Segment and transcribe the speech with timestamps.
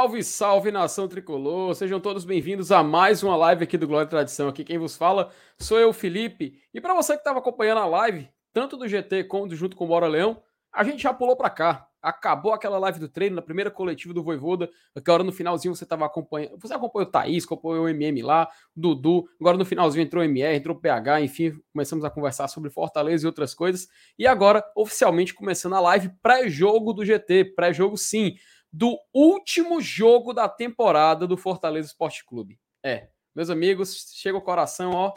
[0.00, 1.74] Salve, salve nação tricolor!
[1.74, 4.48] Sejam todos bem-vindos a mais uma live aqui do Glória e Tradição.
[4.48, 6.58] Aqui quem vos fala sou eu, Felipe.
[6.72, 9.88] E para você que estava acompanhando a live, tanto do GT como junto com o
[9.88, 10.42] Bora Leão,
[10.72, 11.86] a gente já pulou para cá.
[12.00, 16.06] Acabou aquela live do treino, na primeira coletiva do Voivoda, agora no finalzinho você estava
[16.06, 16.56] acompanhando.
[16.58, 20.24] Você acompanhou o Thaís, acompanhou o MM lá, o Dudu, agora no finalzinho entrou o
[20.24, 23.86] MR, entrou o PH, enfim, começamos a conversar sobre Fortaleza e outras coisas.
[24.18, 28.34] E agora, oficialmente, começando a live pré-jogo do GT, pré-jogo sim
[28.72, 32.58] do último jogo da temporada do Fortaleza Esporte Clube.
[32.84, 35.12] É, meus amigos, chega o coração, ó,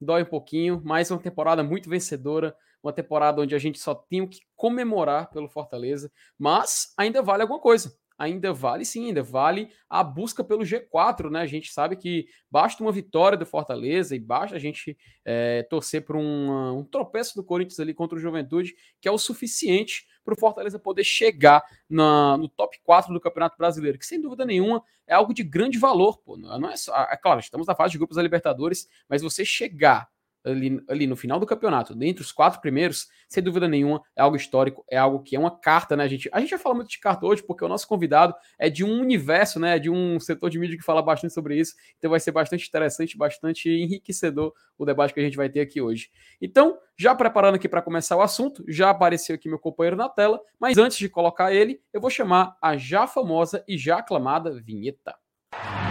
[0.00, 4.26] dói um pouquinho, mas uma temporada muito vencedora, uma temporada onde a gente só tem
[4.26, 10.02] que comemorar pelo Fortaleza, mas ainda vale alguma coisa ainda vale sim, ainda vale a
[10.02, 11.40] busca pelo G4, né?
[11.40, 16.04] A gente sabe que basta uma vitória do Fortaleza e basta a gente é, torcer
[16.04, 20.34] por um, um, tropeço do Corinthians ali contra o Juventude, que é o suficiente para
[20.34, 24.82] o Fortaleza poder chegar na, no top 4 do Campeonato Brasileiro, que sem dúvida nenhuma
[25.06, 26.36] é algo de grande valor, pô.
[26.36, 30.08] Não é só, é claro, estamos na fase de grupos da Libertadores, mas você chegar
[30.44, 34.36] ali, ali no final do campeonato, dentre os quatro primeiros, sem dúvida nenhuma, é algo
[34.36, 36.06] histórico, é algo que é uma carta, né?
[36.08, 38.84] Gente, a gente vai falar muito de carta hoje, porque o nosso convidado é de
[38.84, 39.78] um universo, né?
[39.78, 41.74] De um setor de mídia que fala bastante sobre isso.
[41.98, 45.80] Então vai ser bastante interessante, bastante enriquecedor o debate que a gente vai ter aqui
[45.80, 46.10] hoje.
[46.40, 50.40] Então, já preparando aqui para começar o assunto, já apareceu aqui meu companheiro na tela,
[50.58, 55.14] mas antes de colocar ele, eu vou chamar a já famosa e já aclamada vinheta.
[55.52, 55.83] E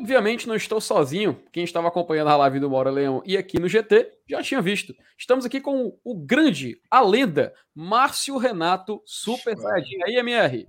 [0.00, 1.42] obviamente não estou sozinho.
[1.52, 4.94] Quem estava acompanhando a live do Bora Leão e aqui no GT já tinha visto.
[5.18, 10.02] Estamos aqui com o grande, a lenda, Márcio Renato Super Saiyajin.
[10.04, 10.66] Aí, MR.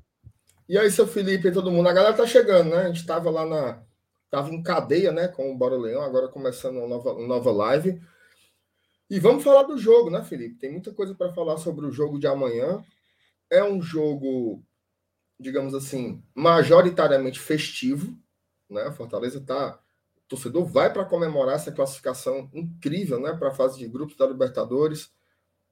[0.68, 1.88] E aí, seu Felipe e todo mundo.
[1.88, 2.84] A galera tá chegando, né?
[2.84, 3.82] A gente estava lá na.
[4.30, 5.28] Tava em cadeia, né?
[5.28, 8.02] Com o Bora Leão, agora começando uma nova, uma nova live.
[9.10, 10.56] E vamos falar do jogo, né, Felipe?
[10.56, 12.82] Tem muita coisa para falar sobre o jogo de amanhã.
[13.50, 14.64] É um jogo,
[15.38, 18.18] digamos assim, majoritariamente festivo
[18.72, 18.92] né?
[18.92, 19.80] Fortaleza tá.
[20.18, 23.34] O torcedor vai para comemorar essa classificação incrível, né?
[23.34, 25.12] Para a fase de grupos da Libertadores,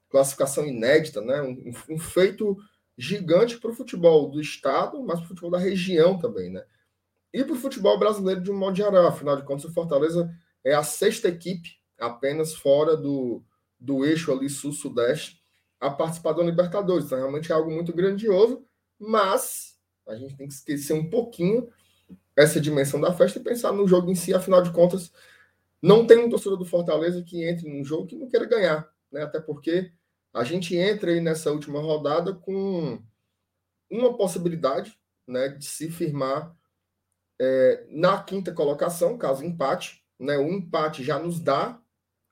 [0.10, 1.42] classificação inédita, né?
[1.42, 2.58] Um, um feito
[2.98, 6.64] gigante para o futebol do estado, mas para o futebol da região também, né?
[7.34, 9.08] E para o futebol brasileiro de um modo geral.
[9.08, 10.30] Afinal de contas, o Fortaleza
[10.64, 13.44] é a sexta equipe apenas fora do,
[13.80, 15.40] do eixo ali sul-sudeste
[15.80, 17.06] a participar da Libertadores.
[17.06, 18.66] Então, realmente é algo muito grandioso,
[19.00, 19.78] mas
[20.08, 21.70] a gente tem que esquecer um pouquinho
[22.40, 25.12] essa dimensão da festa e pensar no jogo em si, afinal de contas,
[25.82, 29.24] não tem um torcedor do Fortaleza que entre num jogo que não queira ganhar, né?
[29.24, 29.92] Até porque
[30.34, 33.04] a gente entra aí nessa última rodada com
[33.90, 36.56] uma possibilidade, né, de se firmar
[37.38, 40.38] é, na quinta colocação, caso empate, né?
[40.38, 41.78] O empate já nos dá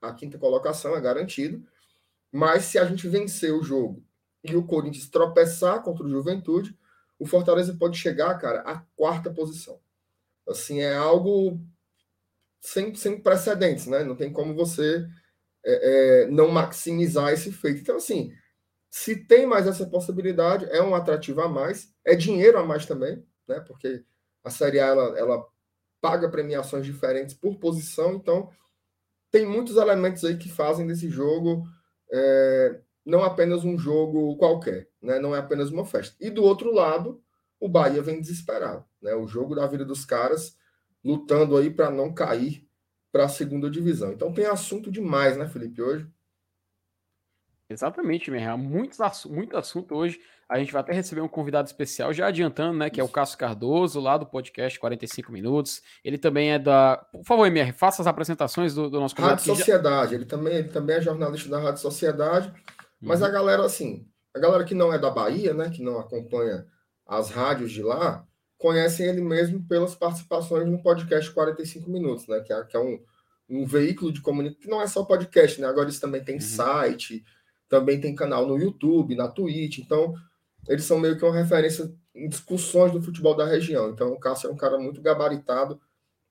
[0.01, 1.67] a quinta colocação, é garantido.
[2.31, 4.01] Mas se a gente vencer o jogo
[4.41, 6.77] e o Corinthians tropeçar contra o Juventude,
[7.19, 9.81] o Fortaleza pode chegar, cara, à quarta posição.
[10.47, 11.59] Assim, é algo
[12.59, 14.03] sem, sem precedentes, né?
[14.03, 15.05] Não tem como você
[15.65, 17.81] é, é, não maximizar esse feito.
[17.81, 18.31] Então, assim,
[18.89, 23.23] se tem mais essa possibilidade, é um atrativo a mais, é dinheiro a mais também,
[23.47, 23.59] né?
[23.61, 24.03] Porque
[24.43, 25.47] a Série A, ela, ela
[26.01, 28.49] paga premiações diferentes por posição, então
[29.31, 31.63] tem muitos elementos aí que fazem desse jogo
[32.11, 35.19] é, não apenas um jogo qualquer, né?
[35.19, 36.15] não é apenas uma festa.
[36.19, 37.21] E do outro lado,
[37.59, 38.85] o Bahia vem desesperado.
[39.01, 39.13] Né?
[39.15, 40.57] O jogo da vida dos caras
[41.03, 42.67] lutando aí para não cair
[43.11, 44.11] para a segunda divisão.
[44.11, 46.07] Então tem assunto demais, né, Felipe, hoje?
[47.69, 48.57] Exatamente, Merreal.
[48.57, 50.19] Muito, muito assunto hoje.
[50.47, 52.89] A gente vai até receber um convidado especial, já adiantando, né?
[52.89, 55.81] Que é o Cássio Cardoso, lá do podcast 45 Minutos.
[56.01, 57.05] Ele também é da.
[57.11, 59.41] Por favor, MR, faça as apresentações do, do nosso convidado.
[59.41, 60.11] Rádio Sociedade.
[60.11, 60.15] Já...
[60.15, 62.53] Ele, também, ele também é jornalista da Rádio Sociedade.
[63.01, 63.27] Mas uhum.
[63.27, 65.69] a galera, assim, a galera que não é da Bahia, né?
[65.69, 66.65] Que não acompanha
[67.07, 68.25] as rádios de lá,
[68.57, 72.41] conhecem ele mesmo pelas participações no podcast 45 Minutos, né?
[72.41, 72.99] Que é, que é um,
[73.49, 75.67] um veículo de comunicação, que não é só podcast, né?
[75.67, 76.41] Agora eles também tem uhum.
[76.41, 77.23] site,
[77.69, 80.13] também tem canal no YouTube, na Twitch, então
[80.67, 83.89] eles são meio que uma referência em discussões do futebol da região.
[83.89, 85.79] Então o Cássio é um cara muito gabaritado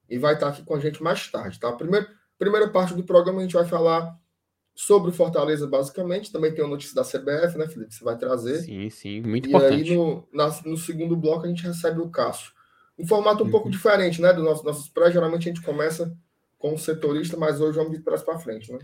[0.08, 1.72] e vai estar aqui com a gente mais tarde, tá?
[1.72, 2.06] Primeiro,
[2.38, 4.16] primeira parte do programa a gente vai falar
[4.76, 6.30] sobre o Fortaleza, basicamente.
[6.30, 7.94] Também tem a notícia da CBF, né, Felipe?
[7.94, 8.58] Você vai trazer.
[8.58, 9.88] Sim, sim, muito e importante.
[9.88, 12.52] E aí, no, na, no segundo bloco, a gente recebe o Cássio.
[12.98, 13.50] Um formato um uhum.
[13.50, 14.32] pouco diferente, né?
[14.34, 15.10] Do nosso, nossos pré.
[15.10, 16.14] Geralmente a gente começa
[16.58, 18.78] com o setorista, mas hoje vamos de trás para frente, né?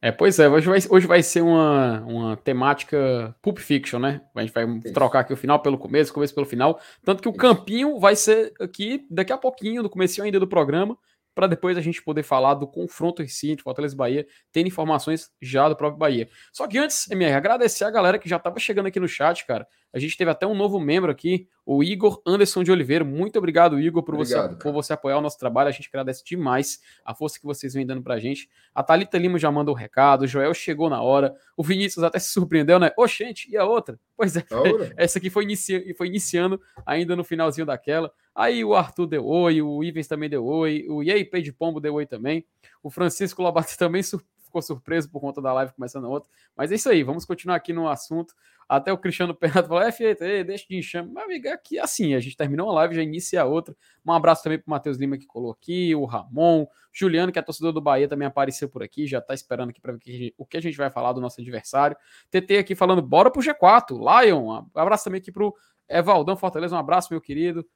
[0.00, 4.20] É, pois é, hoje vai, hoje vai ser uma, uma temática Pulp Fiction, né?
[4.34, 4.92] A gente vai Isso.
[4.92, 6.78] trocar aqui o final pelo começo, começo pelo final.
[7.04, 7.38] Tanto que o Isso.
[7.38, 10.96] campinho vai ser aqui daqui a pouquinho, no começo ainda do programa
[11.38, 14.66] para depois a gente poder falar do confronto em si entre Fortaleza e Bahia, tendo
[14.66, 16.28] informações já do próprio Bahia.
[16.52, 19.64] Só que antes, MR, agradecer a galera que já estava chegando aqui no chat, cara.
[19.92, 23.04] A gente teve até um novo membro aqui, o Igor Anderson de Oliveira.
[23.04, 25.68] Muito obrigado, Igor, por, obrigado, você, por você apoiar o nosso trabalho.
[25.68, 28.48] A gente agradece demais a força que vocês vêm dando pra gente.
[28.74, 32.02] A Thalita Lima já mandou o um recado, o Joel chegou na hora, o Vinícius
[32.02, 32.90] até se surpreendeu, né?
[32.98, 33.96] Oxente, e a outra?
[34.16, 34.44] Pois é,
[34.96, 38.12] essa aqui foi, inici foi iniciando ainda no finalzinho daquela.
[38.38, 41.94] Aí o Arthur deu oi, o Ivens também deu oi, o Yei de Pombo deu
[41.94, 42.46] oi também.
[42.80, 46.30] O Francisco Lobato também ficou surpreso por conta da live começando a outra.
[46.56, 48.32] Mas é isso aí, vamos continuar aqui no assunto.
[48.68, 50.14] Até o Cristiano Pernato falou: F,
[50.44, 51.10] deixa de enxame.
[51.12, 53.74] Mas, amiga, aqui assim, a gente terminou uma live, já inicia a outra.
[54.06, 57.72] Um abraço também pro Matheus Lima que colou aqui, o Ramon, Juliano, que é torcedor
[57.72, 60.60] do Bahia, também apareceu por aqui, já tá esperando aqui para ver o que a
[60.60, 61.96] gente vai falar do nosso adversário.
[62.30, 63.98] TT aqui falando: bora pro G4.
[63.98, 65.52] Lion, um abraço também aqui pro
[65.88, 67.66] Evaldão Fortaleza, um abraço, meu querido.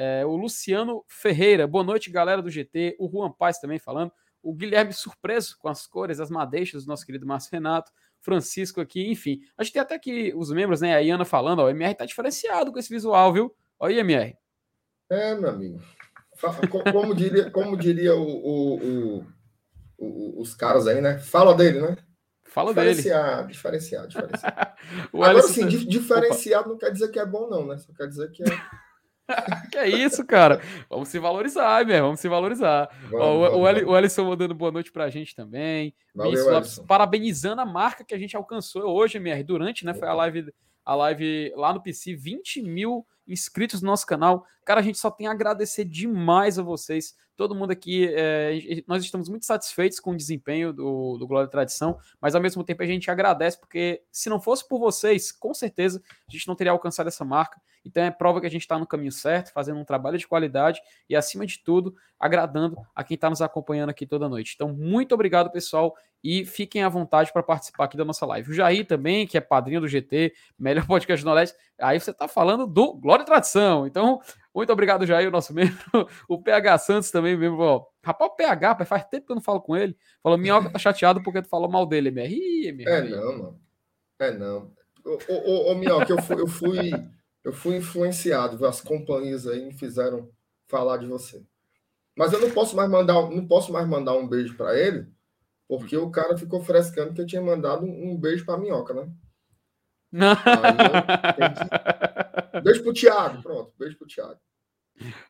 [0.00, 2.96] É, o Luciano Ferreira, boa noite, galera do GT.
[3.00, 4.12] O Juan Paz também falando.
[4.40, 7.90] O Guilherme surpreso com as cores, as madeixas do nosso querido Márcio Renato.
[8.20, 9.40] Francisco aqui, enfim.
[9.56, 10.94] A gente tem até que os membros, né?
[10.94, 13.52] A Iana falando, ó, o MR tá diferenciado com esse visual, viu?
[13.76, 14.36] Olha aí, MR.
[15.10, 15.80] É, meu amigo.
[16.92, 19.26] Como diria, como diria o, o,
[19.98, 21.18] o, os caras aí, né?
[21.18, 21.96] Fala dele, né?
[22.44, 23.52] Fala diferenciado, dele.
[23.52, 24.72] Diferenciado, diferenciado.
[25.12, 25.68] Agora, sim, tá...
[25.68, 26.70] diferenciado Opa.
[26.70, 27.78] não quer dizer que é bom, não, né?
[27.78, 28.46] Só quer dizer que é.
[29.70, 30.60] que é isso, cara?
[30.88, 32.04] Vamos se valorizar, meu.
[32.04, 32.88] Vamos se valorizar.
[33.10, 33.82] Vamos, Ó, o, vamos.
[33.82, 35.94] o Ellison mandando boa noite pra gente também.
[36.14, 39.42] Valeu, Lopes, parabenizando a marca que a gente alcançou hoje, MR.
[39.42, 39.94] Durante, né?
[39.94, 40.52] Foi a live,
[40.84, 44.44] a live lá no PC, 20 mil inscritos no nosso canal.
[44.64, 47.14] Cara, a gente só tem a agradecer demais a vocês.
[47.36, 51.50] Todo mundo aqui, é, nós estamos muito satisfeitos com o desempenho do, do Glória e
[51.50, 55.54] Tradição, mas ao mesmo tempo a gente agradece, porque se não fosse por vocês, com
[55.54, 57.60] certeza a gente não teria alcançado essa marca.
[57.88, 60.80] Então é prova que a gente está no caminho certo, fazendo um trabalho de qualidade
[61.08, 64.52] e, acima de tudo, agradando a quem está nos acompanhando aqui toda noite.
[64.54, 68.50] Então, muito obrigado, pessoal, e fiquem à vontade para participar aqui da nossa live.
[68.50, 72.28] O Jair também, que é padrinho do GT, melhor podcast do Nordeste, aí você está
[72.28, 73.86] falando do Glória e Tradição.
[73.86, 74.20] Então,
[74.54, 76.08] muito obrigado, Jair, o nosso membro.
[76.28, 77.60] O PH Santos também, membro.
[77.60, 79.96] Ó, rapaz, o PH, faz tempo que eu não falo com ele.
[80.22, 82.34] Falou, Minhoca tá chateado porque tu falou mal dele, MR.
[82.34, 82.90] Ih, MR.
[82.90, 83.60] É não, mano.
[84.18, 84.72] É não.
[85.04, 86.90] Ô, ô, ô, Minhoca, eu fui, eu fui
[87.48, 90.30] eu fui influenciado, as companhias aí me fizeram
[90.66, 91.42] falar de você.
[92.14, 95.06] Mas eu não posso mais mandar, não posso mais mandar um beijo para ele,
[95.66, 99.10] porque o cara ficou frescando que eu tinha mandado um, beijo para minhoca, né?
[100.12, 100.34] Não.
[102.62, 104.40] Beijo pro Thiago, pronto, beijo pro Thiago.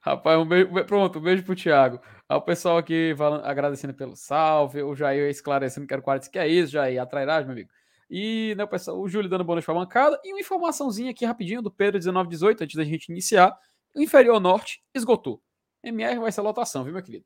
[0.00, 2.00] Rapaz, um beijo, pronto, um beijo pro Thiago.
[2.30, 6.38] o pessoal aqui falando, agradecendo pelo salve, o Jair esclarecendo que era o 40, que
[6.38, 7.70] é isso, Jair, atrairás, meu amigo.
[8.10, 10.20] E né, o, pessoal, o Júlio dando bônus para a bancada.
[10.24, 13.56] E uma informaçãozinha aqui rapidinho do Pedro 1918, antes da gente iniciar.
[13.94, 15.42] O inferior norte esgotou.
[15.82, 17.24] MR vai ser lotação, viu, meu querido?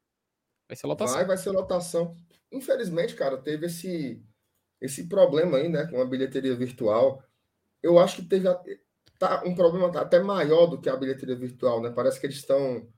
[0.68, 1.16] Vai ser lotação.
[1.16, 2.16] Vai, vai ser lotação.
[2.50, 4.22] Infelizmente, cara, teve esse,
[4.80, 7.22] esse problema aí, né, com a bilheteria virtual.
[7.82, 8.48] Eu acho que teve
[9.18, 11.90] tá, um problema até maior do que a bilheteria virtual, né?
[11.90, 12.88] Parece que eles estão.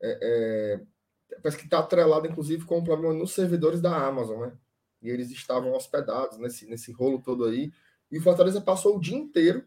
[0.00, 4.58] É, é, parece que está atrelado, inclusive, com um problema nos servidores da Amazon, né?
[5.02, 7.72] E eles estavam hospedados nesse, nesse rolo todo aí.
[8.10, 9.64] E o Fortaleza passou o dia inteiro,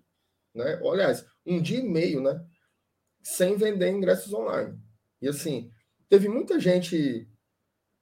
[0.54, 0.80] né?
[0.90, 2.44] Aliás, um dia e meio, né?
[3.22, 4.80] Sem vender ingressos online.
[5.22, 5.70] E assim,
[6.08, 7.28] teve muita gente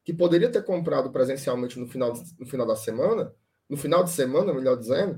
[0.04, 3.34] que poderia ter comprado presencialmente no final, no final da semana,
[3.70, 5.14] no final de semana, melhor dizendo,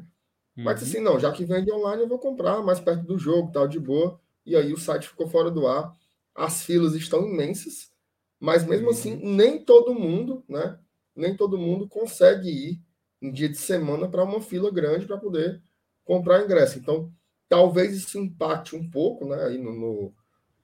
[0.56, 0.64] uhum.
[0.64, 3.68] mas assim, não, já que vende online, eu vou comprar mais perto do jogo, tal,
[3.68, 4.20] de boa.
[4.46, 5.92] E aí o site ficou fora do ar.
[6.36, 7.92] As filas estão imensas,
[8.40, 9.18] mas mesmo assim, uhum.
[9.18, 10.78] assim, nem todo mundo, né?
[11.16, 12.82] Nem todo mundo consegue ir
[13.22, 15.62] em dia de semana para uma fila grande para poder
[16.04, 16.78] comprar ingresso.
[16.78, 17.12] Então,
[17.48, 20.14] talvez isso impacte um pouco né, aí no, no,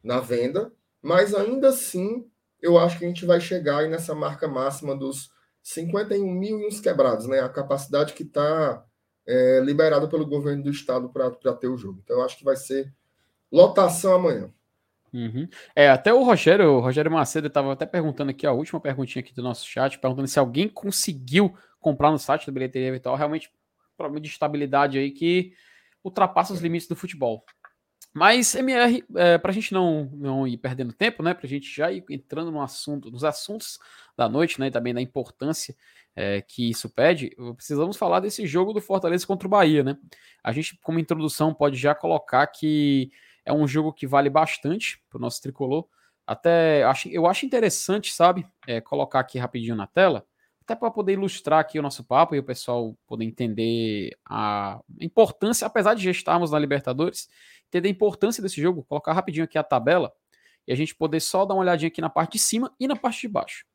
[0.03, 2.29] na venda, mas ainda assim,
[2.61, 5.31] eu acho que a gente vai chegar aí nessa marca máxima dos
[5.63, 7.39] 51 mil e uns quebrados, né?
[7.39, 8.83] A capacidade que está
[9.27, 12.01] é, liberada pelo governo do estado para ter o jogo.
[12.03, 12.93] Então, eu acho que vai ser
[13.51, 14.51] lotação amanhã.
[15.13, 15.47] Uhum.
[15.75, 19.33] É, até o Rogério, o Rogério Macedo estava até perguntando aqui, a última perguntinha aqui
[19.33, 23.51] do nosso chat, perguntando se alguém conseguiu comprar no site da bilheteria virtual, realmente
[23.97, 25.53] problema de estabilidade aí que
[26.03, 27.43] ultrapassa os limites do futebol.
[28.13, 31.33] Mas, MR, é, para a gente não, não ir perdendo tempo, né?
[31.33, 33.79] Para a gente já ir entrando no assunto, nos assuntos
[34.17, 34.67] da noite, né?
[34.67, 35.75] E também da importância
[36.13, 39.97] é, que isso pede, precisamos falar desse jogo do Fortaleza contra o Bahia, né?
[40.43, 43.11] A gente, como introdução, pode já colocar que
[43.45, 45.87] é um jogo que vale bastante para o nosso tricolor.
[46.25, 50.25] Até acho, eu acho interessante, sabe, é, colocar aqui rapidinho na tela
[50.71, 55.67] até para poder ilustrar aqui o nosso papo e o pessoal poder entender a importância,
[55.67, 57.27] apesar de já estarmos na Libertadores,
[57.67, 60.13] entender a importância desse jogo, colocar rapidinho aqui a tabela
[60.67, 62.95] e a gente poder só dar uma olhadinha aqui na parte de cima e na
[62.95, 63.65] parte de baixo.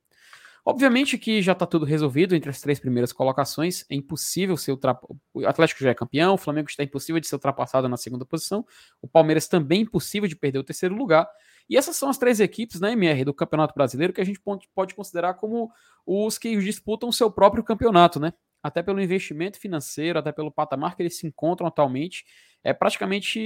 [0.69, 3.85] Obviamente que já está tudo resolvido entre as três primeiras colocações.
[3.89, 5.17] É impossível ser ultrapassado.
[5.33, 8.67] O Atlético já é campeão, o Flamengo está impossível de ser ultrapassado na segunda posição.
[9.01, 11.29] O Palmeiras também impossível de perder o terceiro lugar.
[11.71, 14.41] E essas são as três equipes na MR do Campeonato Brasileiro que a gente
[14.75, 15.71] pode considerar como
[16.05, 18.33] os que disputam o seu próprio campeonato, né?
[18.61, 22.25] Até pelo investimento financeiro, até pelo patamar que eles se encontram atualmente,
[22.65, 23.39] é praticamente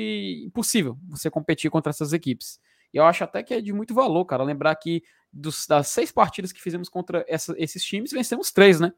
[0.47, 2.59] impossível você competir contra essas equipes.
[2.93, 6.11] E eu acho até que é de muito valor, cara, lembrar que dos, das seis
[6.11, 8.93] partidas que fizemos contra essa, esses times, vencemos três, né?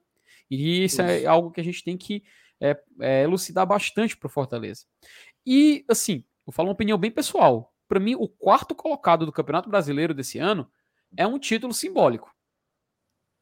[0.51, 2.23] E isso, isso, é algo que a gente tem que
[2.61, 4.87] é, é, elucidar bastante para o Fortaleza.
[5.47, 7.75] E, assim, vou falar uma opinião bem pessoal.
[7.89, 10.71] Para mim, o quarto colocado do Campeonato Brasileiro desse ano
[11.17, 12.35] é um título simbólico.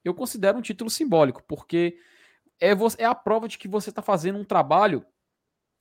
[0.04, 1.98] Eu considero um título simbólico, porque
[2.60, 5.04] é, é a prova de que você está fazendo um trabalho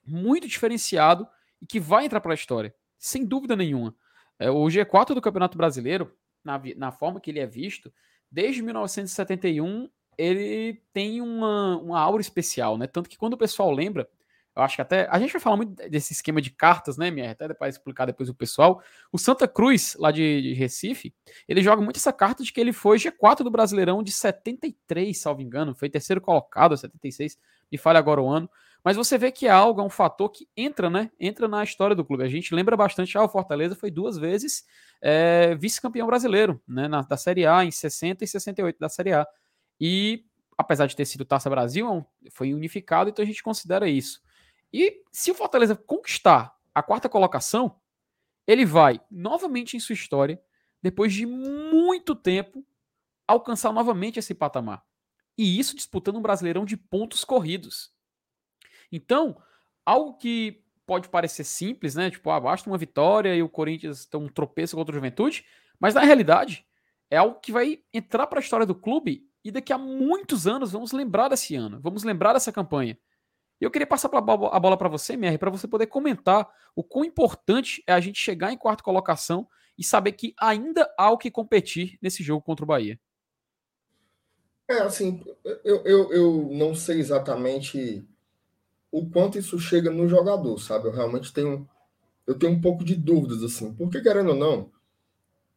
[0.05, 1.27] muito diferenciado
[1.61, 3.95] e que vai entrar para a história, sem dúvida nenhuma.
[4.39, 6.11] É, o G4 do Campeonato Brasileiro,
[6.43, 7.93] na, na forma que ele é visto,
[8.31, 12.87] desde 1971 ele tem uma, uma aura especial, né?
[12.87, 14.09] Tanto que quando o pessoal lembra,
[14.55, 15.07] eu acho que até.
[15.09, 17.31] A gente vai falar muito desse esquema de cartas, né, minha?
[17.31, 18.83] Até depois explicar depois o pessoal.
[19.11, 21.13] O Santa Cruz, lá de, de, Recife,
[21.47, 25.41] ele joga muito essa carta de que ele foi G4 do Brasileirão de 73, salvo
[25.41, 25.73] engano.
[25.73, 27.37] Foi terceiro colocado, 76.
[27.71, 28.49] Me falha agora o ano.
[28.83, 31.11] Mas você vê que é algo, é um fator que entra, né?
[31.19, 32.23] Entra na história do clube.
[32.23, 34.65] A gente lembra bastante, ah, o Fortaleza foi duas vezes
[35.01, 36.87] é, vice-campeão brasileiro, né?
[36.87, 39.27] Na, da Série A, em 60 e 68 da Série A.
[39.79, 40.25] E,
[40.57, 44.21] apesar de ter sido Taça Brasil, é foi unificado, então a gente considera isso.
[44.71, 47.75] E se o Fortaleza conquistar a quarta colocação,
[48.47, 50.41] ele vai novamente em sua história,
[50.81, 52.65] depois de muito tempo,
[53.27, 54.83] alcançar novamente esse patamar.
[55.37, 57.91] E isso disputando um brasileirão de pontos corridos.
[58.91, 59.37] Então,
[59.85, 62.09] algo que pode parecer simples, né?
[62.09, 65.45] Tipo, ah, basta uma vitória e o Corinthians tem um tropeço contra o Juventude,
[65.79, 66.65] mas na realidade
[67.09, 70.71] é algo que vai entrar para a história do clube e daqui a muitos anos
[70.71, 72.97] vamos lembrar desse ano, vamos lembrar dessa campanha.
[73.61, 74.21] E eu queria passar a
[74.59, 78.51] bola para você, MR, para você poder comentar o quão importante é a gente chegar
[78.51, 82.67] em quarta colocação e saber que ainda há o que competir nesse jogo contra o
[82.67, 82.99] Bahia.
[84.69, 85.23] É, assim,
[85.63, 88.07] eu, eu, eu não sei exatamente
[88.91, 90.87] o quanto isso chega no jogador, sabe?
[90.87, 91.67] Eu realmente tenho,
[92.25, 94.71] eu tenho um pouco de dúvidas, assim, porque querendo ou não,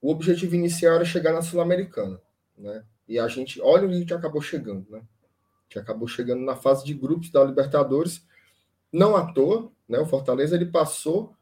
[0.01, 2.21] o objetivo inicial era chegar na Sul-Americana,
[2.57, 2.85] né?
[3.09, 5.03] E a gente, olha onde a gente acabou chegando, né?
[5.69, 8.25] Gente acabou chegando na fase de grupos da Libertadores,
[8.93, 9.99] não à toa, né?
[9.99, 11.35] O Fortaleza ele passou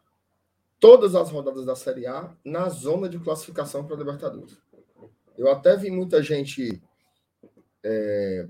[0.79, 4.57] todas as rodadas da Série A na zona de classificação para a Libertadores.
[5.37, 6.83] Eu até vi muita gente
[7.83, 8.49] é,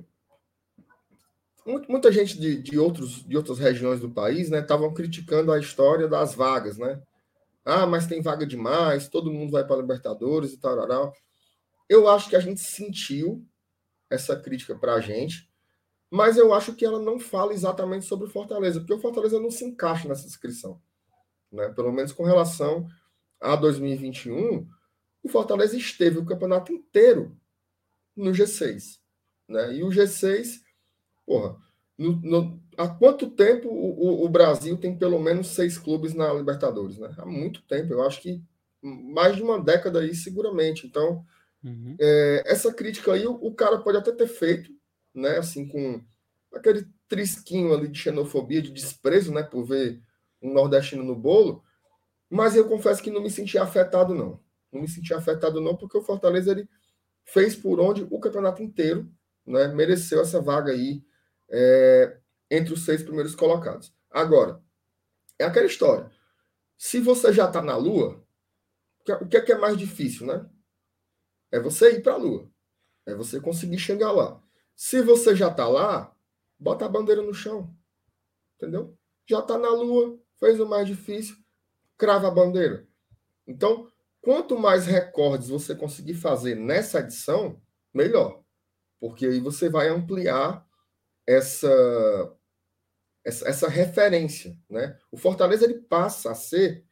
[1.67, 6.09] muita gente de, de, outros, de outras regiões do país né, estavam criticando a história
[6.09, 7.01] das vagas, né?
[7.65, 11.13] Ah, mas tem vaga demais, todo mundo vai para a Libertadores e tal.
[11.89, 13.45] Eu acho que a gente sentiu
[14.09, 15.49] essa crítica para a gente,
[16.11, 19.51] mas eu acho que ela não fala exatamente sobre o Fortaleza, porque o Fortaleza não
[19.51, 20.81] se encaixa nessa descrição.
[21.53, 21.69] Né?
[21.71, 22.89] Pelo menos com relação
[23.41, 24.67] a 2021,
[25.23, 27.37] o Fortaleza esteve o campeonato inteiro
[28.17, 28.99] no G6.
[29.49, 29.77] Né?
[29.77, 30.61] E o G6
[31.31, 31.57] Porra,
[31.97, 36.99] no, no, há quanto tempo o, o, Brasil tem pelo menos seis clubes na Libertadores?
[36.99, 37.15] Né?
[37.17, 38.43] Há muito tempo, eu acho que
[38.83, 40.89] mais de uma década aí, seguramente.
[40.89, 41.25] Então,
[41.63, 41.95] uhum.
[42.01, 44.73] é, essa crítica aí, o, o, cara pode até ter feito,
[45.15, 45.39] né?
[45.39, 46.03] Assim, com
[46.53, 49.45] aquele trisquinho ali de xenofobia, de desprezo, né?
[49.45, 50.03] Por ver
[50.43, 51.63] um nordestino no bolo.
[52.29, 54.41] Mas eu confesso que não me senti afetado, não.
[54.73, 56.69] Não me senti afetado, não, porque o Fortaleza ele
[57.25, 59.09] fez por onde o campeonato inteiro
[59.47, 61.05] né, mereceu essa vaga aí
[61.51, 62.19] é,
[62.51, 63.93] entre os seis primeiros colocados.
[64.11, 64.63] Agora,
[65.39, 66.11] é aquela história.
[66.79, 68.25] Se você já está na Lua,
[69.21, 70.49] o que é, que é mais difícil, né?
[71.51, 72.51] É você ir para a Lua.
[73.05, 74.43] É você conseguir chegar lá.
[74.77, 76.15] Se você já está lá,
[76.59, 77.75] bota a bandeira no chão.
[78.57, 78.97] Entendeu?
[79.29, 81.37] Já está na Lua, fez o mais difícil,
[81.97, 82.87] crava a bandeira.
[83.47, 83.91] Então,
[84.21, 87.61] quanto mais recordes você conseguir fazer nessa edição,
[87.93, 88.43] melhor.
[88.99, 90.67] Porque aí você vai ampliar
[91.31, 92.37] essa,
[93.25, 94.59] essa, essa referência.
[94.69, 94.99] Né?
[95.13, 96.85] O Fortaleza ele passa a ser,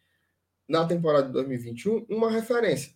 [0.68, 2.92] na temporada de 2021, uma referência.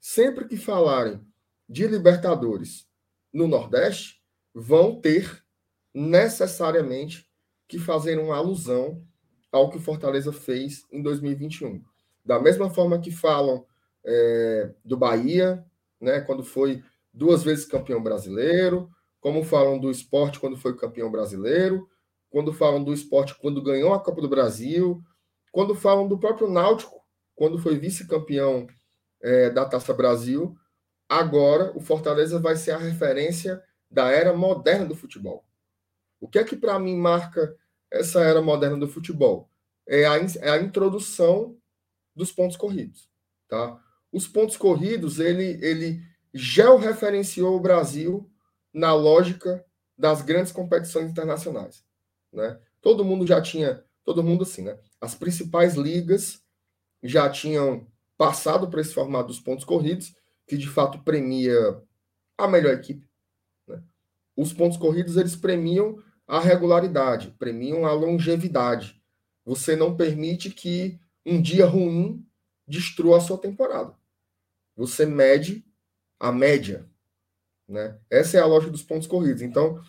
[0.00, 1.24] Sempre que falarem
[1.68, 2.88] de Libertadores
[3.32, 4.20] no Nordeste,
[4.52, 5.44] vão ter
[5.92, 7.28] necessariamente
[7.68, 9.06] que fazer uma alusão
[9.52, 11.82] ao que o Fortaleza fez em 2021.
[12.24, 13.64] Da mesma forma que falam
[14.04, 15.64] é, do Bahia,
[16.00, 18.90] né, quando foi duas vezes campeão brasileiro,
[19.24, 21.88] como falam do esporte quando foi campeão brasileiro,
[22.28, 25.02] quando falam do esporte quando ganhou a Copa do Brasil,
[25.50, 27.02] quando falam do próprio Náutico,
[27.34, 28.66] quando foi vice-campeão
[29.22, 30.54] é, da Taça Brasil.
[31.08, 35.42] Agora, o Fortaleza vai ser a referência da era moderna do futebol.
[36.20, 37.56] O que é que para mim marca
[37.90, 39.48] essa era moderna do futebol?
[39.88, 41.56] É a, é a introdução
[42.14, 43.08] dos pontos corridos.
[43.48, 43.80] Tá?
[44.12, 46.02] Os pontos corridos, ele, ele
[46.34, 48.30] georreferenciou o Brasil
[48.74, 49.64] na lógica
[49.96, 51.84] das grandes competições internacionais.
[52.32, 52.58] Né?
[52.82, 54.76] Todo mundo já tinha, todo mundo assim, né?
[55.00, 56.42] As principais ligas
[57.02, 57.86] já tinham
[58.18, 60.14] passado para esse formato dos pontos corridos,
[60.46, 61.80] que de fato premia
[62.36, 63.08] a melhor equipe.
[63.66, 63.80] Né?
[64.36, 69.00] Os pontos corridos eles premiam a regularidade, premiam a longevidade.
[69.44, 72.26] Você não permite que um dia ruim
[72.66, 73.94] destrua a sua temporada.
[74.76, 75.64] Você mede
[76.18, 76.88] a média
[77.68, 77.98] né?
[78.10, 79.42] Essa é a lógica dos pontos corridos.
[79.42, 79.80] Então,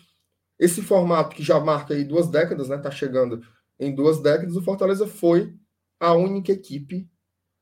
[0.58, 2.78] esse formato que já marca aí duas décadas, né?
[2.78, 3.42] Tá chegando
[3.78, 5.54] em duas décadas, o Fortaleza foi
[6.00, 7.08] a única equipe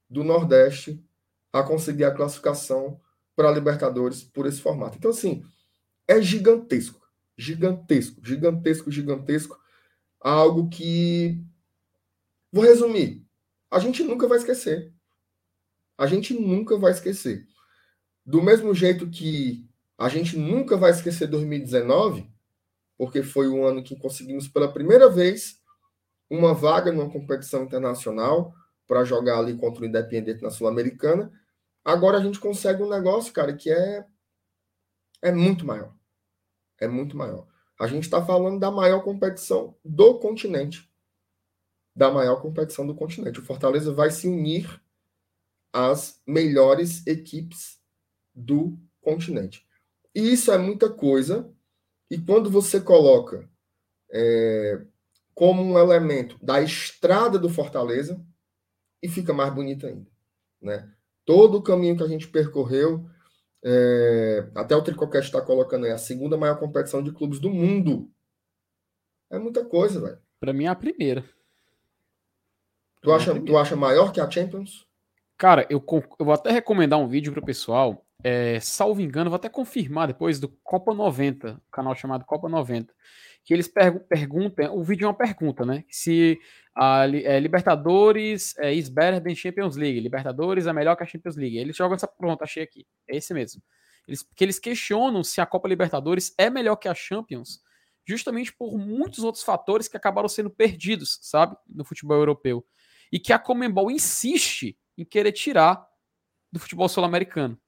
[0.09, 1.05] do Nordeste
[1.53, 3.01] a conseguir a classificação
[3.35, 4.97] para a Libertadores por esse formato.
[4.97, 5.45] Então, assim,
[6.07, 7.01] é gigantesco.
[7.37, 9.59] Gigantesco, gigantesco, gigantesco.
[10.21, 11.43] Algo que.
[12.53, 13.27] Vou resumir.
[13.71, 14.93] A gente nunca vai esquecer.
[15.99, 17.47] A gente nunca vai esquecer.
[18.25, 22.29] Do mesmo jeito que a gente nunca vai esquecer 2019,
[22.97, 25.61] porque foi o ano que conseguimos pela primeira vez
[26.29, 28.55] uma vaga numa competição internacional
[28.87, 31.33] para jogar ali contra o Independente na Sul-Americana.
[31.85, 34.05] Agora a gente consegue um negócio, cara, que é
[35.23, 35.95] é muito maior.
[36.79, 37.47] É muito maior.
[37.81, 40.91] A gente está falando da maior competição do continente.
[41.97, 43.41] Da maior competição do continente.
[43.41, 44.83] O Fortaleza vai se unir
[45.73, 47.81] às melhores equipes
[48.35, 49.67] do continente.
[50.15, 51.51] E isso é muita coisa.
[52.11, 53.49] E quando você coloca
[54.11, 54.81] é,
[55.35, 58.25] como um elemento da estrada do Fortaleza,
[59.03, 60.07] e fica mais bonito ainda.
[60.63, 60.91] Né?
[61.27, 63.05] Todo o caminho que a gente percorreu,
[63.63, 68.11] é, até o Tricocast está colocando aí, a segunda maior competição de clubes do mundo.
[69.31, 70.19] É muita coisa, velho.
[70.39, 71.25] Para mim é a primeira.
[73.03, 74.87] Tu acha, é tu acha maior que a Champions?
[75.37, 75.85] Cara, eu,
[76.19, 80.09] eu vou até recomendar um vídeo para o pessoal é, salvo engano, vou até confirmar
[80.09, 82.91] depois do Copa 90, canal chamado Copa 90,
[83.45, 85.85] que eles perguntam, o vídeo é uma pergunta, né?
[85.91, 86.39] Se
[86.75, 91.37] a é, Libertadores é is better than Champions League, Libertadores é melhor que a Champions
[91.37, 91.59] League.
[91.59, 93.63] Eles jogam essa pronto, achei aqui, é esse mesmo.
[94.09, 97.61] Eles, que eles questionam se a Copa Libertadores é melhor que a Champions,
[98.09, 102.65] justamente por muitos outros fatores que acabaram sendo perdidos, sabe, no futebol europeu.
[103.13, 105.87] E que a Comembol insiste em querer tirar
[106.51, 107.59] do futebol sul-americano.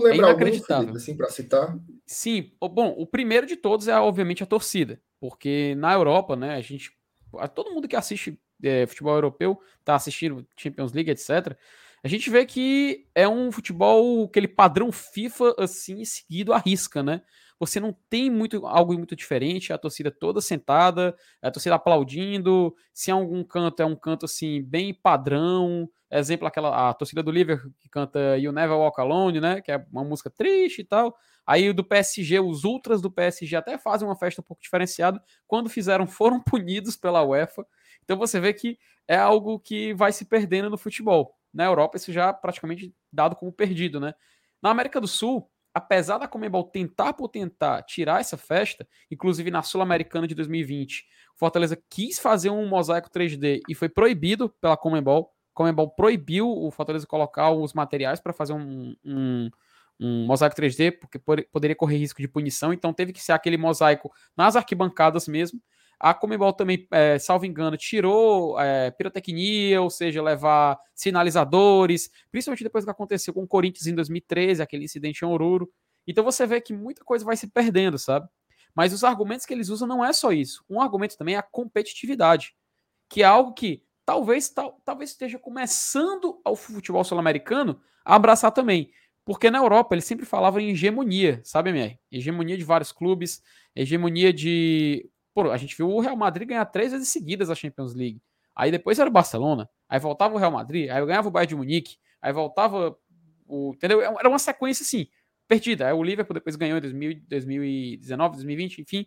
[0.00, 0.88] Tu lembra é inacreditável.
[0.88, 1.78] Algum, assim, para citar?
[2.06, 2.52] Sim.
[2.60, 5.00] Bom, o primeiro de todos é, obviamente, a torcida.
[5.20, 6.92] Porque na Europa, né, a gente.
[7.54, 11.56] Todo mundo que assiste é, futebol europeu, tá assistindo Champions League, etc.
[12.02, 17.22] A gente vê que é um futebol, aquele padrão FIFA, assim, seguido à risca, né?
[17.58, 22.74] Você não tem muito algo muito diferente, a torcida toda sentada, a torcida aplaudindo.
[22.92, 25.88] Se é algum canto, é um canto assim, bem padrão.
[26.10, 29.60] Exemplo, aquela a torcida do Liverpool que canta You Never Walk Alone, né?
[29.60, 31.16] Que é uma música triste e tal.
[31.46, 35.22] Aí do PSG, os ultras do PSG até fazem uma festa um pouco diferenciada.
[35.46, 37.66] Quando fizeram, foram punidos pela UEFA.
[38.04, 41.34] Então você vê que é algo que vai se perdendo no futebol.
[41.54, 44.14] Na Europa, isso já é praticamente dado como perdido, né?
[44.60, 49.60] Na América do Sul, apesar da Comembol tentar por tentar tirar essa festa, inclusive na
[49.60, 55.30] Sul-Americana de 2020, o Fortaleza quis fazer um mosaico 3D e foi proibido pela Comembol.
[55.52, 59.50] Comembol proibiu o Fortaleza colocar os materiais para fazer um, um,
[60.00, 61.18] um, mosaico 3D, porque
[61.52, 65.60] poderia correr risco de punição, então teve que ser aquele mosaico nas arquibancadas mesmo.
[65.98, 72.84] A Comembol também, é, salvo engano, tirou é, pirotecnia, ou seja, levar sinalizadores, principalmente depois
[72.84, 75.72] do que aconteceu com o Corinthians em 2013, aquele incidente em Oruro.
[76.06, 78.28] Então você vê que muita coisa vai se perdendo, sabe?
[78.74, 80.62] Mas os argumentos que eles usam não é só isso.
[80.68, 82.54] Um argumento também é a competitividade,
[83.08, 88.92] que é algo que talvez, tal, talvez esteja começando ao futebol sul-americano a abraçar também.
[89.24, 91.98] Porque na Europa eles sempre falavam em hegemonia, sabe, MR?
[92.12, 93.42] Hegemonia de vários clubes,
[93.74, 97.94] hegemonia de Pô, a gente viu o Real Madrid ganhar três vezes seguidas a Champions
[97.94, 98.22] League.
[98.54, 101.56] Aí depois era o Barcelona, aí voltava o Real Madrid, aí ganhava o Bayern de
[101.56, 102.96] Munique, aí voltava
[103.46, 103.74] o.
[103.74, 104.00] Entendeu?
[104.00, 105.08] É era uma sequência assim,
[105.46, 105.88] perdida.
[105.88, 109.06] Aí o Liverpool depois ganhou em 2019, 2020, enfim.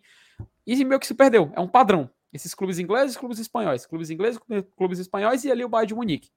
[0.64, 1.50] E meio que se perdeu.
[1.56, 2.08] É um padrão.
[2.32, 3.84] Esses clubes ingleses clubes espanhóis.
[3.84, 4.40] Clubes ingleses,
[4.76, 6.30] clubes espanhóis e ali o Bayern de Munique.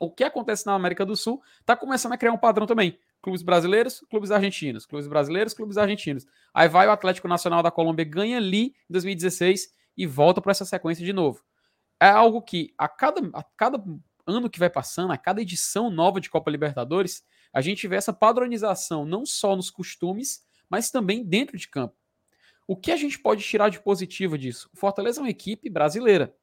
[0.00, 2.98] O que acontece na América do Sul está começando a criar um padrão também.
[3.24, 6.26] Clubes brasileiros, clubes argentinos, clubes brasileiros, clubes argentinos.
[6.52, 10.66] Aí vai o Atlético Nacional da Colômbia, ganha ali em 2016 e volta para essa
[10.66, 11.42] sequência de novo.
[11.98, 13.82] É algo que a cada, a cada
[14.26, 18.12] ano que vai passando, a cada edição nova de Copa Libertadores, a gente vê essa
[18.12, 21.96] padronização não só nos costumes, mas também dentro de campo.
[22.68, 24.68] O que a gente pode tirar de positivo disso?
[24.74, 26.36] O Fortaleza é uma equipe brasileira.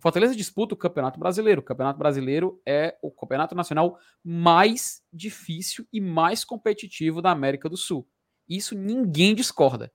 [0.00, 1.60] Fortaleza disputa o Campeonato Brasileiro.
[1.60, 7.76] O Campeonato Brasileiro é o campeonato nacional mais difícil e mais competitivo da América do
[7.76, 8.08] Sul.
[8.48, 9.92] Isso ninguém discorda.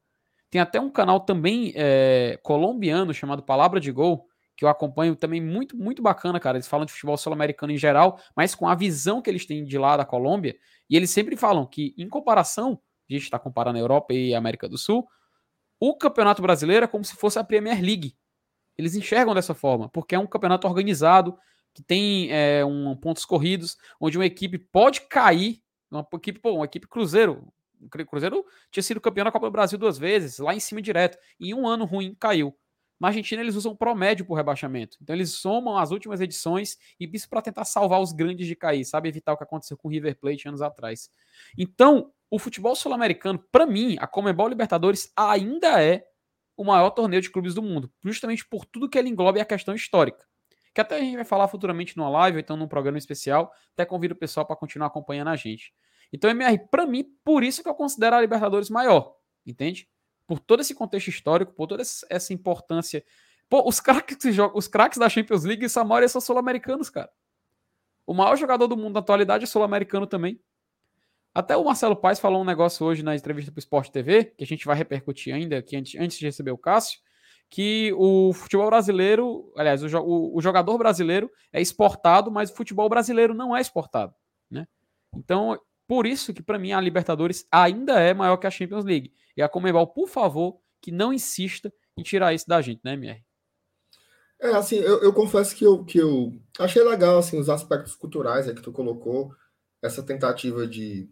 [0.50, 4.28] Tem até um canal também é, colombiano chamado Palavra de Gol,
[4.58, 6.58] que eu acompanho também muito, muito bacana, cara.
[6.58, 9.78] Eles falam de futebol sul-americano em geral, mas com a visão que eles têm de
[9.78, 10.56] lá da Colômbia.
[10.90, 14.38] E eles sempre falam que, em comparação, a gente está comparando a Europa e a
[14.38, 15.08] América do Sul,
[15.80, 18.16] o Campeonato Brasileiro é como se fosse a Premier League.
[18.78, 21.38] Eles enxergam dessa forma, porque é um campeonato organizado,
[21.74, 26.66] que tem é, um, pontos corridos, onde uma equipe pode cair, uma equipe, pô, uma
[26.66, 27.48] equipe Cruzeiro.
[27.82, 31.18] O Cruzeiro tinha sido campeão da Copa do Brasil duas vezes, lá em cima direto.
[31.40, 32.56] Em um ano ruim caiu.
[33.00, 34.96] Na Argentina, eles usam promédio por rebaixamento.
[35.02, 38.86] Então, eles somam as últimas edições e isso para tentar salvar os grandes de cair,
[38.86, 39.10] sabe?
[39.10, 41.10] Evitar o que aconteceu com o River Plate anos atrás.
[41.58, 46.06] Então, o futebol sul-americano, para mim, a Comebol Libertadores ainda é
[46.62, 49.46] o maior torneio de clubes do mundo, justamente por tudo que ele engloba e a
[49.46, 50.26] questão histórica.
[50.74, 53.84] Que até a gente vai falar futuramente numa live, ou então num programa especial, até
[53.84, 55.74] convido o pessoal para continuar acompanhando a gente.
[56.14, 59.90] Então, MR, para mim, por isso que eu considero a Libertadores maior, entende?
[60.28, 63.04] Por todo esse contexto histórico, por toda essa importância.
[63.50, 64.18] Pô, os craques
[64.54, 67.10] os craques da Champions League, essa maioria são sul-americanos, cara.
[68.06, 70.40] O maior jogador do mundo na atualidade é sul-americano também.
[71.34, 74.44] Até o Marcelo Paes falou um negócio hoje na entrevista para o Sport TV, que
[74.44, 77.00] a gente vai repercutir ainda aqui antes, antes de receber o Cássio,
[77.50, 82.88] que o futebol brasileiro, aliás, o, o, o, jogador brasileiro é exportado, mas o futebol
[82.90, 84.14] brasileiro não é exportado,
[84.50, 84.68] né?
[85.16, 89.14] Então, por isso que para mim a Libertadores ainda é maior que a Champions League.
[89.36, 93.24] E a Comebol, por favor, que não insista em tirar isso da gente, né, MR?
[94.40, 98.48] É, assim, eu, eu confesso que eu, que eu achei legal, assim, os aspectos culturais
[98.48, 99.34] aí que tu colocou,
[99.82, 101.10] essa tentativa de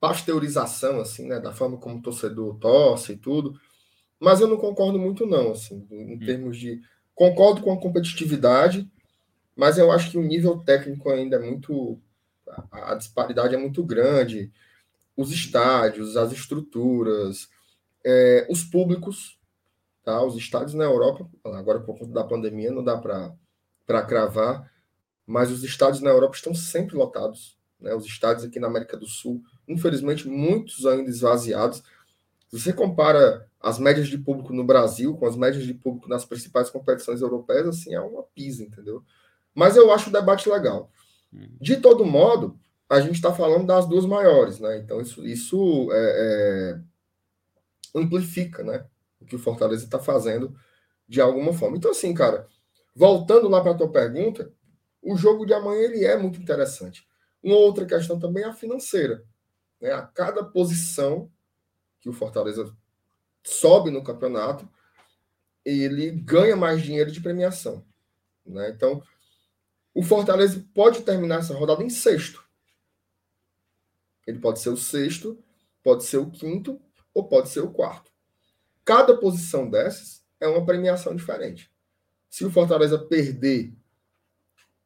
[0.00, 3.60] pasteurização, assim, né, da forma como o torcedor torce e tudo,
[4.18, 6.18] mas eu não concordo muito não, assim, em hum.
[6.18, 6.80] termos de
[7.14, 8.90] concordo com a competitividade,
[9.54, 12.00] mas eu acho que o nível técnico ainda é muito
[12.70, 14.50] a, disparidade é muito grande,
[15.16, 17.48] os estádios, as estruturas,
[18.04, 19.38] é, os públicos,
[20.02, 20.22] tá?
[20.24, 23.34] Os estádios na Europa, agora por conta da pandemia não dá para
[23.86, 24.72] para cravar,
[25.26, 27.94] mas os estádios na Europa estão sempre lotados, né?
[27.94, 31.82] Os estádios aqui na América do Sul infelizmente, muitos ainda esvaziados.
[32.48, 36.24] Se você compara as médias de público no Brasil com as médias de público nas
[36.24, 39.04] principais competições europeias, assim, é uma pisa, entendeu?
[39.54, 40.90] Mas eu acho o debate legal.
[41.32, 41.48] Uhum.
[41.60, 44.78] De todo modo, a gente está falando das duas maiores, né?
[44.78, 46.80] Então, isso, isso é, é,
[47.94, 48.84] amplifica, né?
[49.20, 50.54] O que o Fortaleza está fazendo
[51.06, 51.76] de alguma forma.
[51.76, 52.48] Então, assim, cara,
[52.94, 54.50] voltando lá para a tua pergunta,
[55.02, 57.06] o jogo de amanhã ele é muito interessante.
[57.42, 59.24] Uma outra questão também é a financeira.
[59.80, 59.92] Né?
[59.92, 61.30] A cada posição
[62.00, 62.76] que o Fortaleza
[63.42, 64.68] sobe no campeonato,
[65.64, 67.84] ele ganha mais dinheiro de premiação.
[68.44, 68.70] Né?
[68.70, 69.02] Então,
[69.94, 72.44] o Fortaleza pode terminar essa rodada em sexto.
[74.26, 75.42] Ele pode ser o sexto,
[75.82, 76.80] pode ser o quinto
[77.12, 78.10] ou pode ser o quarto.
[78.84, 81.70] Cada posição dessas é uma premiação diferente.
[82.28, 83.74] Se o Fortaleza perder,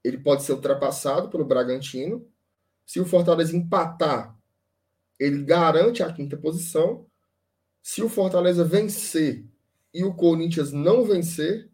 [0.03, 2.27] ele pode ser ultrapassado pelo Bragantino.
[2.85, 4.37] Se o Fortaleza empatar,
[5.19, 7.07] ele garante a quinta posição.
[7.83, 9.45] Se o Fortaleza vencer
[9.93, 11.71] e o Corinthians não vencer,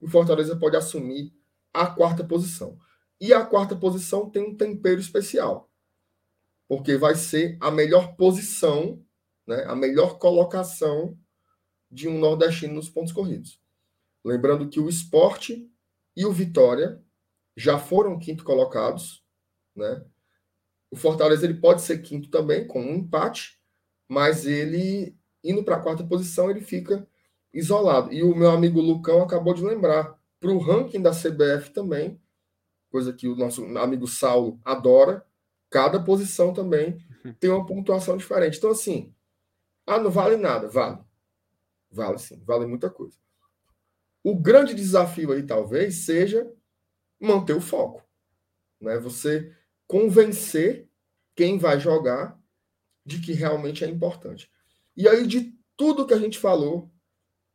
[0.00, 1.32] o Fortaleza pode assumir
[1.72, 2.78] a quarta posição.
[3.20, 5.70] E a quarta posição tem um tempero especial,
[6.68, 9.02] porque vai ser a melhor posição,
[9.46, 11.18] né, a melhor colocação
[11.90, 13.60] de um nordestino nos pontos corridos.
[14.24, 15.70] Lembrando que o esporte
[16.16, 17.02] e o Vitória
[17.56, 19.22] já foram quinto colocados,
[19.76, 20.04] né?
[20.94, 23.58] O Fortaleza ele pode ser quinto também, com um empate,
[24.08, 27.04] mas ele, indo para a quarta posição, ele fica
[27.52, 28.12] isolado.
[28.12, 32.22] E o meu amigo Lucão acabou de lembrar, para o ranking da CBF também,
[32.90, 35.26] coisa que o nosso amigo Saulo adora,
[35.68, 37.04] cada posição também
[37.40, 38.58] tem uma pontuação diferente.
[38.58, 39.12] Então, assim,
[39.84, 41.00] ah, não vale nada, vale.
[41.90, 43.18] Vale sim, vale muita coisa.
[44.22, 46.48] O grande desafio aí, talvez, seja
[47.18, 48.00] manter o foco.
[48.80, 48.96] Né?
[49.00, 49.52] Você
[49.94, 50.90] convencer
[51.36, 52.36] quem vai jogar
[53.06, 54.50] de que realmente é importante.
[54.96, 56.90] E aí, de tudo que a gente falou,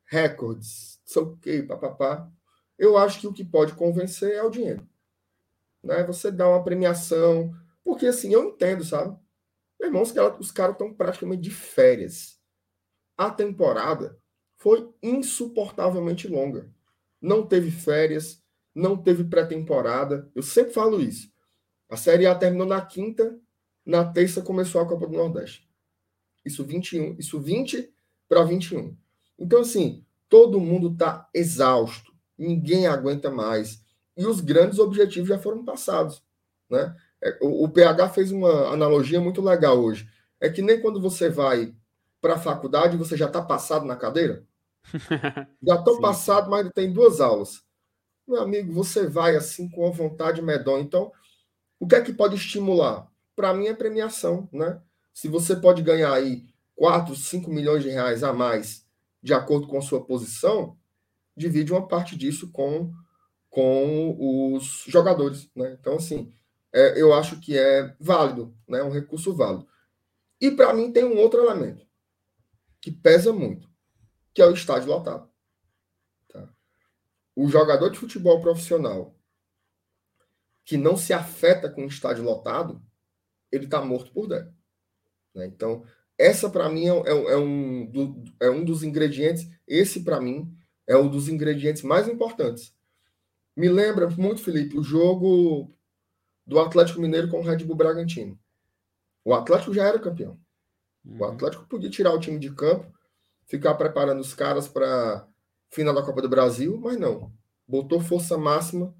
[0.05, 2.31] recordes, sei o quê, papapá,
[2.77, 4.87] eu acho que o que pode convencer é o dinheiro.
[5.83, 6.01] Né?
[6.05, 9.19] Você dá uma premiação, porque assim, eu entendo, sabe?
[9.77, 12.39] Meu irmão, os caras estão praticamente de férias.
[13.17, 14.17] A temporada
[14.55, 16.73] foi insuportavelmente longa.
[17.21, 18.41] Não teve férias,
[18.73, 20.31] não teve pré-temporada.
[20.33, 21.37] Eu sempre falo isso.
[21.89, 23.37] A Série A terminou na quinta,
[23.85, 25.67] na terça começou a Copa do Nordeste.
[26.45, 27.91] Isso 21, isso 20
[28.27, 28.95] para 21.
[29.37, 33.83] Então assim, todo mundo está exausto, ninguém aguenta mais
[34.15, 36.21] e os grandes objetivos já foram passados,
[36.69, 36.95] né?
[37.21, 40.07] É, o, o PH fez uma analogia muito legal hoje.
[40.39, 41.73] É que nem quando você vai
[42.21, 44.43] para a faculdade você já está passado na cadeira.
[45.61, 47.61] Já estou passado, mas tem duas aulas.
[48.27, 50.81] Meu amigo, você vai assim com a vontade medonha.
[50.81, 51.11] Então,
[51.79, 53.09] o que é que pode estimular?
[53.35, 54.81] Para mim é premiação, né?
[55.13, 58.85] Se você pode ganhar aí 4, 5 milhões de reais a mais
[59.21, 60.77] de acordo com a sua posição,
[61.35, 62.91] divide uma parte disso com,
[63.49, 65.77] com os jogadores, né?
[65.79, 66.31] Então, assim,
[66.71, 68.83] é, eu acho que é válido, né?
[68.83, 69.67] Um recurso válido.
[70.39, 71.85] E para mim tem um outro elemento
[72.81, 73.69] que pesa muito,
[74.33, 75.29] que é o estádio lotado.
[76.29, 76.49] Tá?
[77.35, 79.18] O jogador de futebol profissional
[80.69, 82.79] que não se afeta com o estádio lotado,
[83.51, 84.53] ele está morto por dentro.
[85.33, 85.47] Né?
[85.47, 85.83] Então,
[86.15, 90.55] essa para mim é, é, é, um, é um dos ingredientes, esse para mim
[90.85, 92.71] é um dos ingredientes mais importantes.
[93.57, 95.75] Me lembra muito, Felipe, o jogo
[96.45, 98.39] do Atlético Mineiro com o Red Bull Bragantino.
[99.25, 100.39] O Atlético já era campeão.
[101.03, 101.31] O uhum.
[101.31, 102.93] Atlético podia tirar o time de campo,
[103.47, 105.27] ficar preparando os caras para
[105.71, 107.33] final da Copa do Brasil, mas não.
[107.67, 108.95] Botou força máxima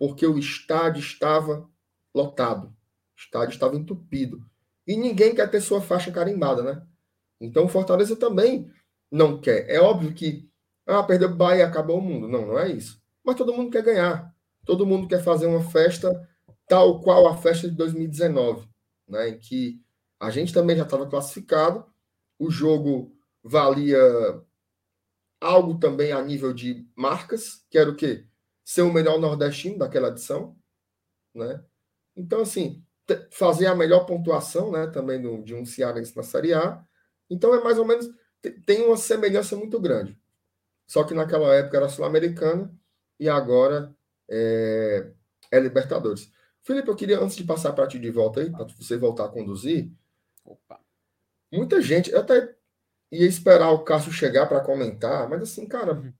[0.00, 1.68] porque o estádio estava
[2.14, 4.42] lotado, o estádio estava entupido.
[4.86, 6.82] E ninguém quer ter sua faixa carimbada, né?
[7.38, 8.72] Então o Fortaleza também
[9.12, 9.68] não quer.
[9.68, 10.48] É óbvio que,
[10.86, 12.26] ah, perdeu o Bahia, acabou o mundo.
[12.26, 12.98] Não, não é isso.
[13.22, 14.34] Mas todo mundo quer ganhar.
[14.64, 16.10] Todo mundo quer fazer uma festa
[16.66, 18.66] tal qual a festa de 2019,
[19.06, 19.28] né?
[19.28, 19.82] Em que
[20.18, 21.84] a gente também já estava classificado,
[22.38, 24.00] o jogo valia
[25.38, 28.26] algo também a nível de marcas, que era o quê?
[28.64, 30.56] Ser o melhor nordestino daquela edição,
[31.34, 31.64] né?
[32.16, 32.84] Então, assim,
[33.30, 36.84] fazer a melhor pontuação, né, também do, de um cearense na Série A.
[37.28, 38.08] Então, é mais ou menos,
[38.66, 40.18] tem uma semelhança muito grande.
[40.86, 42.72] Só que naquela época era Sul-Americana
[43.18, 43.94] e agora
[44.28, 45.10] é,
[45.50, 46.30] é, Libertadores.
[46.62, 49.28] Felipe, eu queria, antes de passar para ti de volta aí, para você voltar a
[49.28, 49.90] conduzir,
[50.44, 50.80] Opa.
[51.52, 52.54] muita gente, eu até
[53.10, 56.12] ia esperar o Cássio chegar para comentar, mas assim, cara, uhum.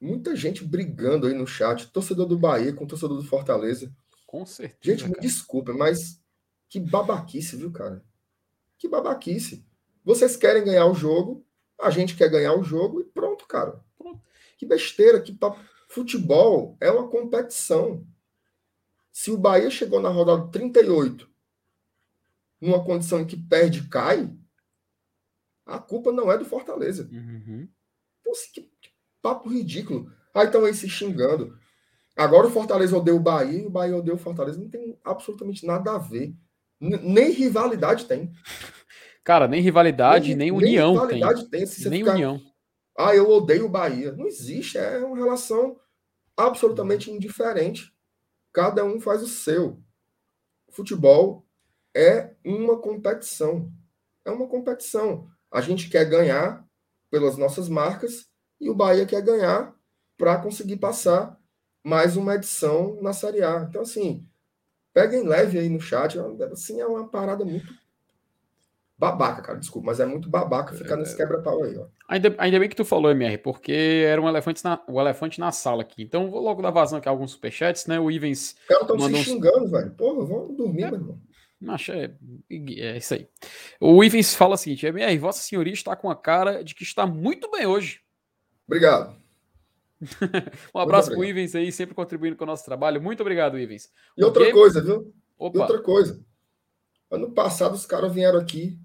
[0.00, 3.94] Muita gente brigando aí no chat, torcedor do Bahia com torcedor do Fortaleza.
[4.26, 4.98] Com certeza.
[4.98, 6.20] Gente, me desculpa, mas
[6.68, 8.02] que babaquice, viu, cara?
[8.78, 9.66] Que babaquice.
[10.04, 11.44] Vocês querem ganhar o jogo,
[11.78, 13.84] a gente quer ganhar o jogo e pronto, cara.
[13.98, 14.22] Pronto.
[14.56, 15.60] Que besteira, que papo.
[15.88, 18.06] Futebol é uma competição.
[19.10, 21.28] Se o Bahia chegou na rodada 38
[22.60, 24.32] numa condição em que perde e cai,
[25.66, 27.08] a culpa não é do Fortaleza.
[27.10, 27.68] Uhum.
[28.20, 28.79] Então, assim, que,
[29.22, 30.10] Papo ridículo.
[30.34, 31.58] Aí estão aí se xingando.
[32.16, 34.60] Agora o Fortaleza odeia o Bahia e o Bahia odeia o Fortaleza.
[34.60, 36.34] Não tem absolutamente nada a ver.
[36.80, 38.32] N nem rivalidade tem.
[39.22, 41.66] Cara, nem rivalidade, nem, nem união nem rivalidade tem.
[41.66, 41.90] tem.
[41.90, 42.40] nem ficar, união.
[42.98, 44.12] Ah, eu odeio o Bahia.
[44.12, 44.78] Não existe.
[44.78, 45.78] É uma relação
[46.36, 47.92] absolutamente indiferente.
[48.52, 49.82] Cada um faz o seu.
[50.70, 51.46] Futebol
[51.94, 53.70] é uma competição.
[54.24, 55.28] É uma competição.
[55.52, 56.64] A gente quer ganhar
[57.10, 58.29] pelas nossas marcas
[58.60, 59.74] e o Bahia quer ganhar
[60.16, 61.38] para conseguir passar
[61.82, 63.66] mais uma edição na Série A.
[63.68, 64.26] Então, assim,
[64.92, 66.18] peguem leve aí no chat.
[66.52, 67.72] Assim, é uma parada muito
[68.98, 69.58] babaca, cara.
[69.58, 71.16] Desculpa, mas é muito babaca ficar nesse é.
[71.16, 71.86] quebra-pau aí, ó.
[72.06, 75.40] Ainda, ainda bem que tu falou, MR, porque era um elefante na, o um elefante
[75.40, 76.02] na sala aqui.
[76.02, 77.98] Então, vou logo dar vazão aqui a alguns superchats, né?
[77.98, 78.56] O Ivens.
[78.60, 79.70] Os caras estão se xingando, uns...
[79.70, 79.90] velho.
[79.92, 80.90] Porra, vamos dormir, é.
[80.90, 81.20] meu irmão.
[81.68, 82.10] Acho é,
[82.50, 83.28] é isso aí.
[83.78, 87.06] O Ivens fala o seguinte: MR, Vossa Senhoria está com a cara de que está
[87.06, 88.00] muito bem hoje.
[88.70, 89.16] Obrigado.
[90.72, 93.02] um abraço para o Ivens aí, sempre contribuindo com o nosso trabalho.
[93.02, 93.90] Muito obrigado, Ivens.
[94.16, 94.56] E outra game...
[94.56, 95.12] coisa, viu?
[95.36, 95.58] Opa.
[95.58, 96.24] E outra coisa.
[97.10, 98.78] Ano passado os caras vieram aqui,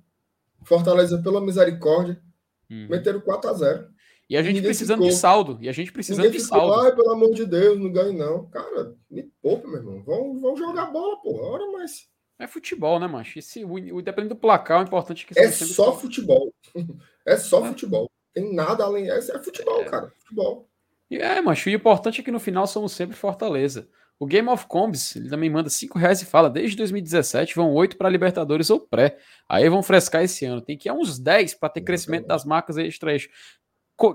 [0.64, 2.20] Fortaleza pela misericórdia,
[2.68, 2.88] uhum.
[2.90, 3.88] meteram 4 a 0
[4.28, 5.12] E a gente precisando ficou.
[5.12, 5.58] de saldo.
[5.62, 6.82] E a gente precisando ninguém de ficou, saldo.
[6.82, 8.48] Ai, pelo amor de Deus, não ganhe não.
[8.48, 10.02] Cara, me poupa, meu irmão.
[10.04, 11.44] Vão, vão jogar bola, porra.
[11.44, 12.10] Hora mais.
[12.40, 13.38] É futebol, né, macho?
[13.38, 15.40] Esse, o, o, dependendo do placar, o importante é que...
[15.40, 16.52] É só futebol.
[17.24, 17.70] é só é.
[17.70, 18.10] futebol.
[18.36, 19.10] Tem nada além.
[19.10, 19.86] É, é futebol, é.
[19.86, 20.14] cara.
[20.20, 20.70] Futebol.
[21.10, 21.70] É, macho.
[21.70, 23.90] O importante é que no final somos sempre Fortaleza.
[24.20, 27.98] O Game of Combs, ele também manda 5 reais e fala: desde 2017 vão 8
[27.98, 29.18] para Libertadores ou pré.
[29.48, 30.62] Aí vão frescar esse ano.
[30.62, 33.30] Tem que ir a uns 10 para ter crescimento das marcas extra eixo.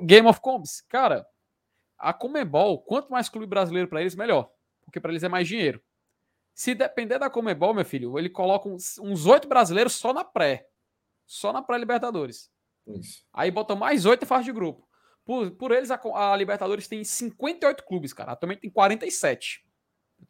[0.02, 1.26] Game of Combs, cara,
[1.98, 4.50] a Comebol, quanto mais clube brasileiro para eles, melhor.
[4.85, 5.83] Porque para eles é mais dinheiro.
[6.54, 10.66] Se depender da Comebol, meu filho, ele coloca uns oito brasileiros só na pré.
[11.24, 12.50] Só na pré-Libertadores.
[13.33, 14.88] Aí bota mais oito e faz de grupo.
[15.24, 18.33] Por, por eles, a, a, Libertadores tem 58 clubes, cara.
[18.33, 19.64] Atualmente tem 47.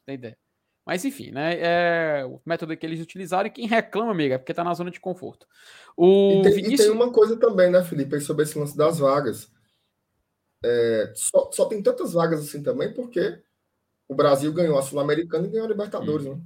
[0.04, 0.36] Tem ideia.
[0.84, 1.58] Mas enfim, né?
[1.60, 4.90] É o método que eles utilizaram e quem reclama, amiga, é porque tá na zona
[4.90, 5.46] de conforto.
[5.96, 6.80] O e, tem, Vinícius...
[6.80, 9.50] e tem uma coisa também, né, Felipe, sobre esse lance das vagas.
[10.64, 13.40] É, só, só tem tantas vagas assim também porque
[14.08, 16.36] o Brasil ganhou a Sul-Americana e ganhou a Libertadores, hum.
[16.36, 16.42] né?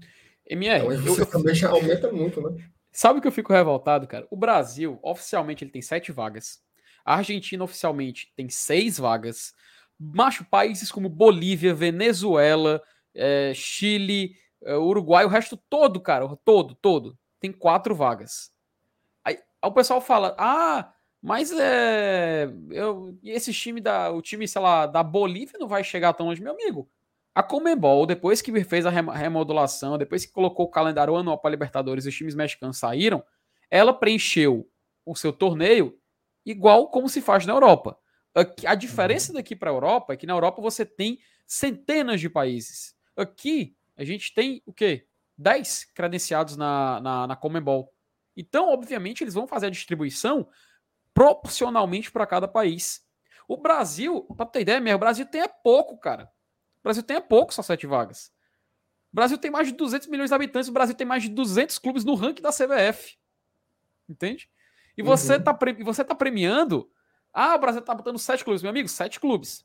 [0.47, 2.63] MR, então, você eu, também já aumenta muito, né?
[2.97, 4.25] Sabe o que eu fico revoltado, cara?
[4.31, 6.63] O Brasil, oficialmente, ele tem sete vagas.
[7.05, 9.53] A Argentina, oficialmente, tem seis vagas.
[9.99, 12.81] Macho, países como Bolívia, Venezuela,
[13.13, 18.53] é, Chile, é, Uruguai, o resto todo, cara, todo, todo, tem quatro vagas.
[19.25, 24.63] Aí, aí o pessoal fala, ah, mas é, eu, esse time da, o time, sei
[24.63, 26.89] lá, da Bolívia não vai chegar tão longe, meu amigo.
[27.35, 32.05] A Comembol, depois que fez a remodulação, depois que colocou o calendário anual para Libertadores
[32.05, 33.25] e os times mexicanos saíram,
[33.69, 34.71] ela preencheu
[35.05, 35.99] o seu torneio
[36.47, 37.99] igual como se faz na Europa.
[38.67, 39.37] A diferença uhum.
[39.37, 42.95] daqui para a Europa é que na Europa você tem centenas de países.
[43.17, 45.07] Aqui a gente tem o quê?
[45.37, 47.93] 10 credenciados na, na, na Comembol.
[48.37, 50.49] Então, obviamente, eles vão fazer a distribuição
[51.13, 53.03] proporcionalmente para cada país.
[53.47, 56.31] O Brasil, para ter ideia mesmo, o Brasil tem é pouco, cara.
[56.85, 58.31] O Brasil tem é pouco, só sete vagas.
[59.11, 61.79] O Brasil tem mais de 200 milhões de habitantes, o Brasil tem mais de 200
[61.79, 63.17] clubes no ranking da CBF.
[64.07, 64.51] Entende?
[64.95, 65.43] E você, uhum.
[65.43, 66.91] tá, você tá premiando.
[67.33, 69.65] Ah, o Brasil tá botando sete clubes, meu amigo, sete clubes.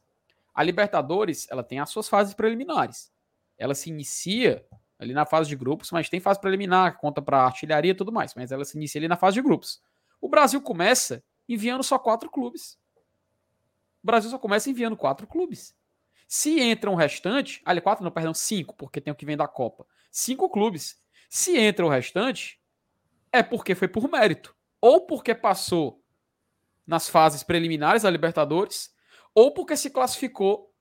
[0.54, 3.12] A Libertadores, ela tem as suas fases preliminares.
[3.58, 4.66] Ela se inicia
[4.98, 8.34] ali na fase de grupos, mas tem fase preliminar, conta para artilharia e tudo mais,
[8.34, 9.82] mas ela se inicia ali na fase de grupos.
[10.22, 12.80] O Brasil começa enviando só quatro clubes.
[14.02, 15.76] O Brasil só começa enviando quatro clubes.
[16.32, 19.48] Se entra um restante, ali quatro não, perdão, cinco, porque tem o que vem da
[19.48, 19.88] Copa.
[20.12, 21.02] Cinco clubes.
[21.28, 22.62] Se entra o restante,
[23.34, 24.56] é porque foi por mérito.
[24.80, 26.06] Ou porque passou
[26.86, 28.94] nas fases preliminares da Libertadores,
[29.34, 30.72] ou porque se classificou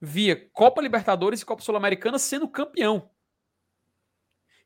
[0.00, 3.10] via Copa Libertadores e Copa Sul-Americana sendo campeão.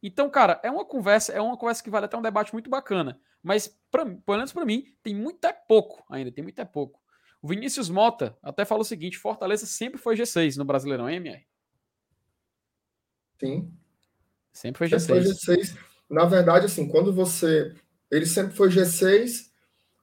[0.02, 3.18] Então, cara, é uma conversa, é uma conversa que vale até um debate muito bacana.
[3.42, 7.00] Mas, pra, pelo menos para mim, tem muito é pouco ainda, tem muito é pouco.
[7.40, 11.46] O Vinícius Mota até fala o seguinte: Fortaleza sempre foi G6 no Brasileirão, MR?
[13.40, 13.72] Sim.
[14.52, 15.00] Sempre foi G6.
[15.00, 15.78] Sempre foi G6.
[16.10, 17.74] Na verdade, assim, quando você.
[18.10, 19.50] Ele sempre foi G6,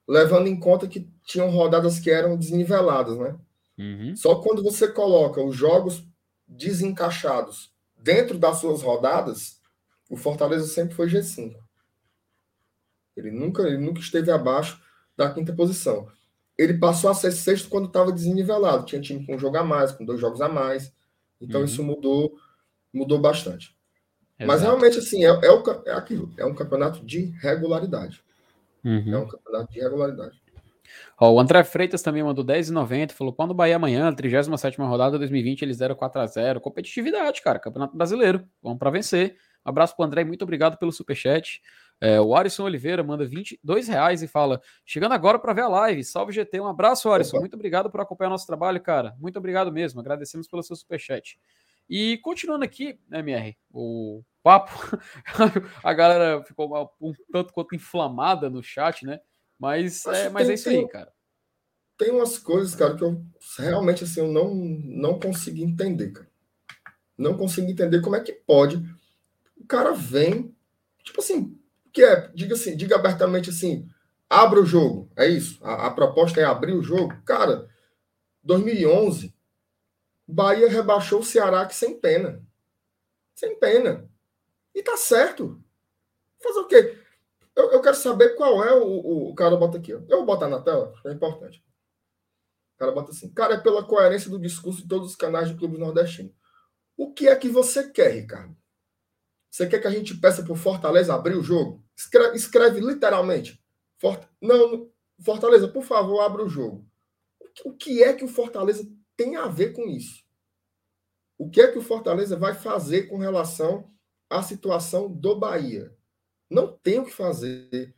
[0.08, 3.36] levando em conta que tinham rodadas que eram desniveladas, né?
[3.76, 4.16] Uhum.
[4.16, 6.06] Só quando você coloca os jogos
[6.48, 9.60] desencaixados dentro das suas rodadas,
[10.08, 11.56] o Fortaleza sempre foi G5.
[13.16, 14.80] Ele nunca, ele nunca esteve abaixo
[15.16, 16.08] da quinta posição
[16.58, 18.86] ele passou a ser sexto quando estava desnivelado.
[18.86, 20.92] Tinha time com um jogo a mais, com dois jogos a mais.
[21.40, 21.66] Então uhum.
[21.66, 22.34] isso mudou,
[22.92, 23.76] mudou bastante.
[24.38, 24.46] Exato.
[24.46, 26.32] Mas realmente, assim, é, é, o, é aquilo.
[26.36, 28.22] É um campeonato de regularidade.
[28.84, 29.14] Uhum.
[29.14, 30.40] É um campeonato de regularidade.
[31.18, 33.12] Ó, o André Freitas também mandou 10,90.
[33.12, 36.60] Falou: quando o Bahia amanhã, 37 rodada 2020, eles deram 4x0.
[36.60, 37.58] Competitividade, cara.
[37.58, 38.46] Campeonato brasileiro.
[38.62, 39.36] Vamos para vencer.
[39.64, 40.24] Um abraço pro André.
[40.24, 41.60] Muito obrigado pelo superchat.
[42.00, 46.04] É, o Arisson Oliveira manda 22 reais e fala: chegando agora para ver a live.
[46.04, 47.36] Salve GT, um abraço, Arisson.
[47.36, 47.40] Opa.
[47.40, 49.14] Muito obrigado por acompanhar nosso trabalho, cara.
[49.18, 50.00] Muito obrigado mesmo.
[50.00, 51.38] Agradecemos pelo seu superchat.
[51.88, 54.72] E continuando aqui, né, MR, o papo,
[55.82, 59.20] a galera ficou um tanto quanto inflamada no chat, né?
[59.58, 61.12] Mas, é, mas tem, é isso aí, cara.
[61.96, 63.24] Tem umas coisas, cara, que eu
[63.58, 66.28] realmente assim, eu não, não consigo entender, cara.
[67.16, 68.76] Não consigo entender como é que pode.
[69.56, 70.54] O cara vem,
[71.02, 71.58] tipo assim,
[71.96, 73.88] que é, diga assim, diga abertamente assim,
[74.28, 75.58] abra o jogo, é isso.
[75.64, 77.18] A, a proposta é abrir o jogo.
[77.24, 77.70] Cara,
[78.42, 79.34] 2011,
[80.28, 82.44] Bahia rebaixou o Ceará que sem pena.
[83.34, 84.06] Sem pena.
[84.74, 85.58] E tá certo.
[86.42, 86.98] Fazer o quê?
[87.56, 89.94] Eu, eu quero saber qual é o, o, o cara bota aqui.
[89.94, 90.00] Ó.
[90.06, 91.64] Eu vou botar na tela, é importante.
[92.74, 93.32] O cara bota assim.
[93.32, 96.34] Cara, é pela coerência do discurso de todos os canais de clubes nordestinos.
[96.94, 98.54] O que é que você quer, Ricardo?
[99.50, 101.85] Você quer que a gente peça para o Fortaleza abrir o jogo?
[101.96, 103.62] Escreve, escreve literalmente.
[104.40, 106.86] Não, Fortaleza, por favor, abra o jogo.
[107.64, 108.86] O que é que o Fortaleza
[109.16, 110.24] tem a ver com isso?
[111.38, 113.90] O que é que o Fortaleza vai fazer com relação
[114.28, 115.96] à situação do Bahia?
[116.50, 117.94] Não tem o que fazer.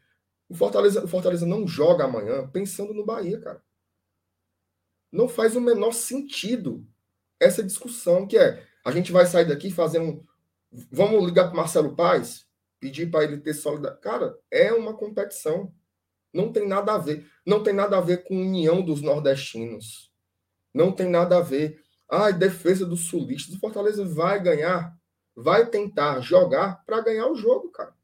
[0.48, 3.62] O Fortaleza, o Fortaleza não joga amanhã pensando no Bahia, cara.
[5.10, 6.86] Não faz o menor sentido
[7.40, 10.24] essa discussão que é a gente vai sair daqui fazer um.
[10.90, 12.47] Vamos ligar para Marcelo Paz?
[12.80, 14.02] Pedir para ele ter solidariedade.
[14.02, 15.72] Cara, é uma competição.
[16.32, 17.26] Não tem nada a ver.
[17.46, 20.12] Não tem nada a ver com união dos nordestinos.
[20.72, 21.82] Não tem nada a ver.
[22.08, 23.54] Ah, defesa dos sulistas.
[23.54, 24.96] O Fortaleza vai ganhar.
[25.34, 27.94] vai tentar jogar para ganhar o jogo, cara.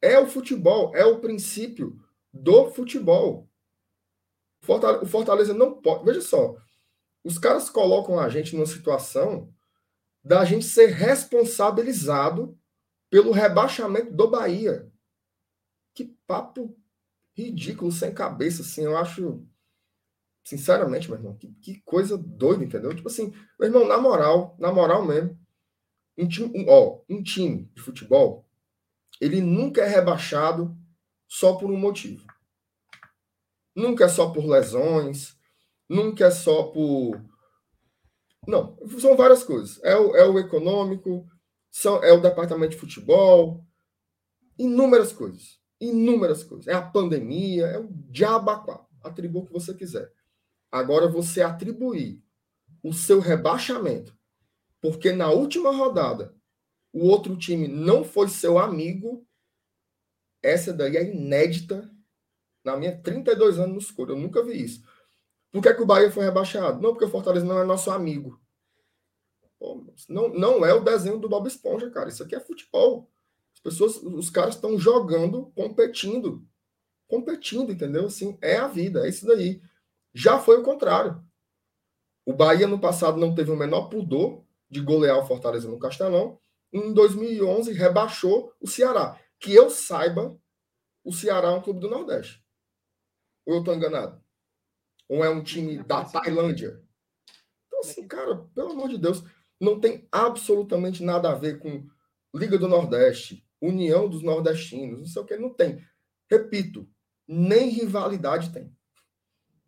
[0.00, 2.00] É o futebol, é o princípio
[2.32, 3.48] do futebol.
[5.02, 6.04] O Fortaleza não pode.
[6.04, 6.56] Veja só,
[7.24, 9.52] os caras colocam a gente numa situação
[10.22, 12.58] da gente ser responsabilizado
[13.10, 14.90] pelo rebaixamento do Bahia.
[15.94, 16.76] Que papo
[17.34, 18.84] ridículo, sem cabeça, assim.
[18.84, 19.46] Eu acho
[20.48, 22.94] Sinceramente, meu irmão, que, que, coisa doida, entendeu?
[22.94, 25.38] Tipo assim, meu irmão, na moral, na moral mesmo,
[26.16, 28.48] um time, um, ó, um time de futebol,
[29.20, 30.74] ele nunca é rebaixado
[31.28, 32.26] só por um motivo.
[33.76, 35.36] Nunca é só por lesões,
[35.86, 37.22] nunca é só por.
[38.46, 39.78] Não, são várias coisas.
[39.84, 41.28] É o, é o econômico,
[41.70, 43.64] são, é o departamento de futebol,
[44.58, 45.58] inúmeras coisas.
[45.80, 46.66] Inúmeras coisas.
[46.66, 48.84] É a pandemia, é o diabaquá.
[49.02, 50.12] Atribua o que você quiser.
[50.70, 52.22] Agora você atribuir
[52.82, 54.16] o seu rebaixamento,
[54.80, 56.34] porque na última rodada
[56.92, 59.26] o outro time não foi seu amigo,
[60.42, 61.90] essa daí é inédita
[62.64, 64.12] na minha 32 anos no escuro.
[64.12, 64.82] Eu nunca vi isso.
[65.50, 66.80] Por que, é que o Bahia foi rebaixado?
[66.80, 68.40] Não, porque o Fortaleza não é nosso amigo.
[70.08, 72.08] Não, não é o desenho do Bob Esponja, cara.
[72.08, 73.10] Isso aqui é futebol.
[73.52, 76.46] As pessoas, os caras estão jogando, competindo.
[77.08, 78.06] Competindo, entendeu?
[78.06, 79.60] Assim, é a vida, é isso daí.
[80.14, 81.22] Já foi o contrário.
[82.24, 86.38] O Bahia no passado não teve o menor pudor de golear o Fortaleza no Castelão.
[86.72, 89.18] Em 2011 rebaixou o Ceará.
[89.40, 90.38] Que eu saiba,
[91.02, 92.44] o Ceará é um clube do Nordeste.
[93.46, 94.22] Ou eu estou enganado?
[95.08, 96.82] Ou é um time da Tailândia?
[97.66, 99.24] Então, assim, cara, pelo amor de Deus,
[99.60, 101.86] não tem absolutamente nada a ver com
[102.34, 105.84] Liga do Nordeste, União dos Nordestinos, não sei o que, não tem.
[106.30, 106.88] Repito,
[107.26, 108.76] nem rivalidade tem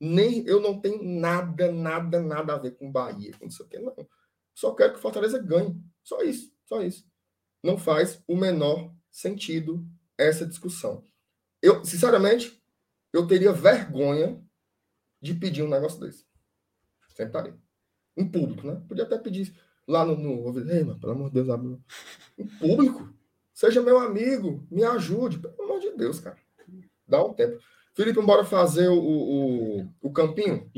[0.00, 3.94] nem eu não tenho nada, nada, nada a ver com Bahia, com isso aqui, não.
[4.54, 5.78] Só quero que o Fortaleza ganhe.
[6.02, 7.06] Só isso, só isso.
[7.62, 9.86] Não faz o menor sentido
[10.16, 11.04] essa discussão.
[11.60, 12.62] Eu, sinceramente,
[13.12, 14.42] eu teria vergonha
[15.20, 16.24] de pedir um negócio desse.
[17.14, 17.54] Sentaria.
[18.16, 18.82] Em público, né?
[18.88, 19.54] Podia até pedir
[19.90, 21.76] lá no, no Ei, mano, pelo amor de Deus, abre.
[22.38, 23.12] Em público.
[23.52, 25.38] Seja meu amigo, me ajude.
[25.38, 26.36] Pelo amor de Deus, cara.
[27.06, 27.58] Dá um tempo.
[27.92, 30.70] Felipe, bora fazer o, o, o campinho?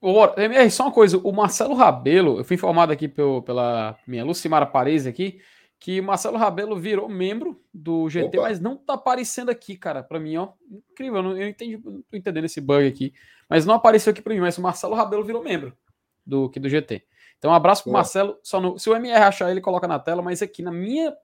[0.00, 0.40] Bora.
[0.40, 4.66] MR, só uma coisa, o Marcelo Rabelo, eu fui informado aqui pelo, pela minha Lucimara
[4.66, 5.40] Paris aqui,
[5.80, 8.48] que o Marcelo Rabelo virou membro do GT, Opa.
[8.48, 10.50] mas não tá aparecendo aqui, cara, para mim, ó.
[10.92, 13.14] Incrível, eu não, eu entendi, não tô entendendo esse bug aqui,
[13.48, 15.76] mas não apareceu aqui para mim, mas o Marcelo Rabelo virou membro
[16.24, 17.02] do, aqui do GT.
[17.38, 18.38] Então, um abraço pro Marcelo.
[18.42, 21.16] Só no, se o MR achar, ele coloca na tela, mas aqui na minha,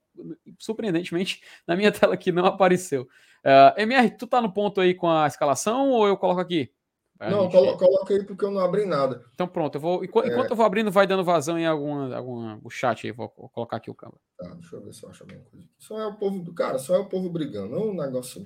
[0.59, 3.03] surpreendentemente, na minha tela aqui não apareceu.
[3.45, 6.73] Uh, é, MR, tu tá no ponto aí com a escalação ou eu coloco aqui?
[7.21, 7.53] não, gente...
[7.53, 9.25] colo coloca aí porque eu não abri nada.
[9.35, 10.05] Então pronto, eu vou.
[10.05, 10.51] Enquanto, é...
[10.51, 13.13] eu vou abrindo, vai dando vazão em alguma, alguma o chat aí.
[13.13, 14.19] Vou, vou colocar aqui o câmera.
[14.37, 15.67] Tá, deixa eu ver se eu acho alguma coisa.
[15.79, 18.45] Só é o povo do cara, só é o povo brigando, não um negócio.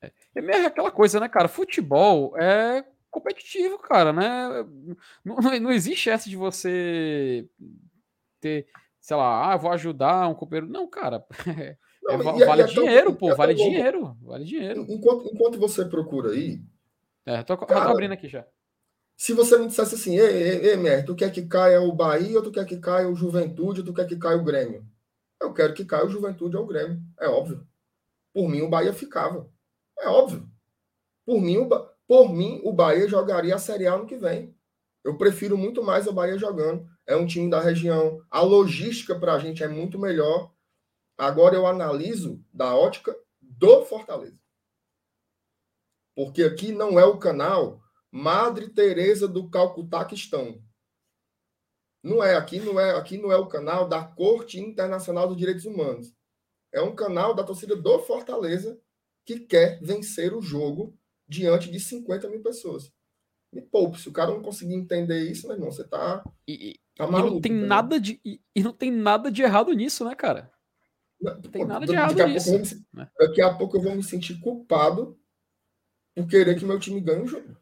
[0.00, 1.48] É, é aquela coisa, né, cara?
[1.48, 2.84] Futebol é
[3.14, 4.66] competitivo, cara, né?
[5.24, 7.48] Não, não, existe essa de você
[8.40, 8.66] ter,
[9.00, 10.66] sei lá, ah, vou ajudar um companheiro.
[10.66, 11.24] Não, cara.
[12.06, 14.84] Não, é, vale dinheiro, tão, pô, vale dinheiro, vale dinheiro.
[14.90, 16.60] Enquanto, enquanto você procura aí.
[17.24, 18.46] É, tô, cara, tô abrindo aqui já.
[19.16, 22.36] Se você me dissesse assim, ei, ei, ei, Mer, tu quer que caia o Bahia,
[22.36, 24.84] ou tu quer que caia o Juventude, ou tu quer que caia o Grêmio?
[25.40, 27.00] Eu quero que caia o Juventude ou o Grêmio.
[27.18, 27.66] É óbvio.
[28.34, 29.50] Por mim, o Bahia ficava.
[29.98, 30.46] É óbvio.
[31.24, 31.68] Por mim, o,
[32.06, 34.54] por mim, o Bahia jogaria a Série A no que vem.
[35.02, 36.86] Eu prefiro muito mais o Bahia jogando.
[37.06, 38.22] É um time da região.
[38.30, 40.52] A logística para a gente é muito melhor.
[41.16, 44.38] Agora eu analiso da ótica do Fortaleza.
[46.14, 50.62] Porque aqui não é o canal Madre Teresa do Calcutaquistão.
[52.02, 55.64] Não é aqui, não é aqui não é o canal da Corte Internacional dos Direitos
[55.64, 56.14] Humanos.
[56.72, 58.78] É um canal da torcida do Fortaleza
[59.24, 60.96] que quer vencer o jogo
[61.28, 62.92] diante de 50 mil pessoas.
[63.52, 67.06] Me poupe, se o cara não conseguir entender isso, meu irmão, você tá, e, tá
[67.06, 67.28] maluco.
[67.28, 70.50] E não tem nada de e, e, não tem nada de errado nisso, né, cara?
[71.20, 72.84] Não, tem nada de errado nisso.
[72.92, 73.08] né?
[73.18, 75.18] Daqui a pouco eu vou me sentir culpado
[76.14, 77.56] por querer que meu time ganhe o jogo.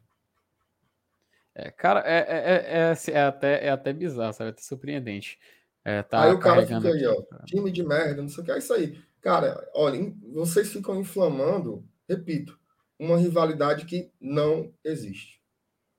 [1.55, 4.49] É, cara, é, é, é, é, até, é até bizarro, sabe?
[4.49, 5.39] É até surpreendente.
[5.85, 8.51] É, tá aí o cara fica aí, ó, time de merda, não sei o que,
[8.51, 8.97] é isso aí.
[9.21, 12.57] Cara, olha, vocês ficam inflamando, repito,
[12.97, 15.41] uma rivalidade que não existe.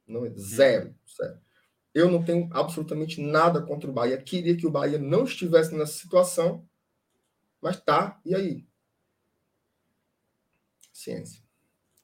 [0.07, 1.39] Não, zero, zero.
[1.95, 4.21] Eu não tenho absolutamente nada contra o Bahia.
[4.21, 6.67] Queria que o Bahia não estivesse nessa situação,
[7.61, 8.67] mas tá, e aí?
[10.93, 11.43] Ciência.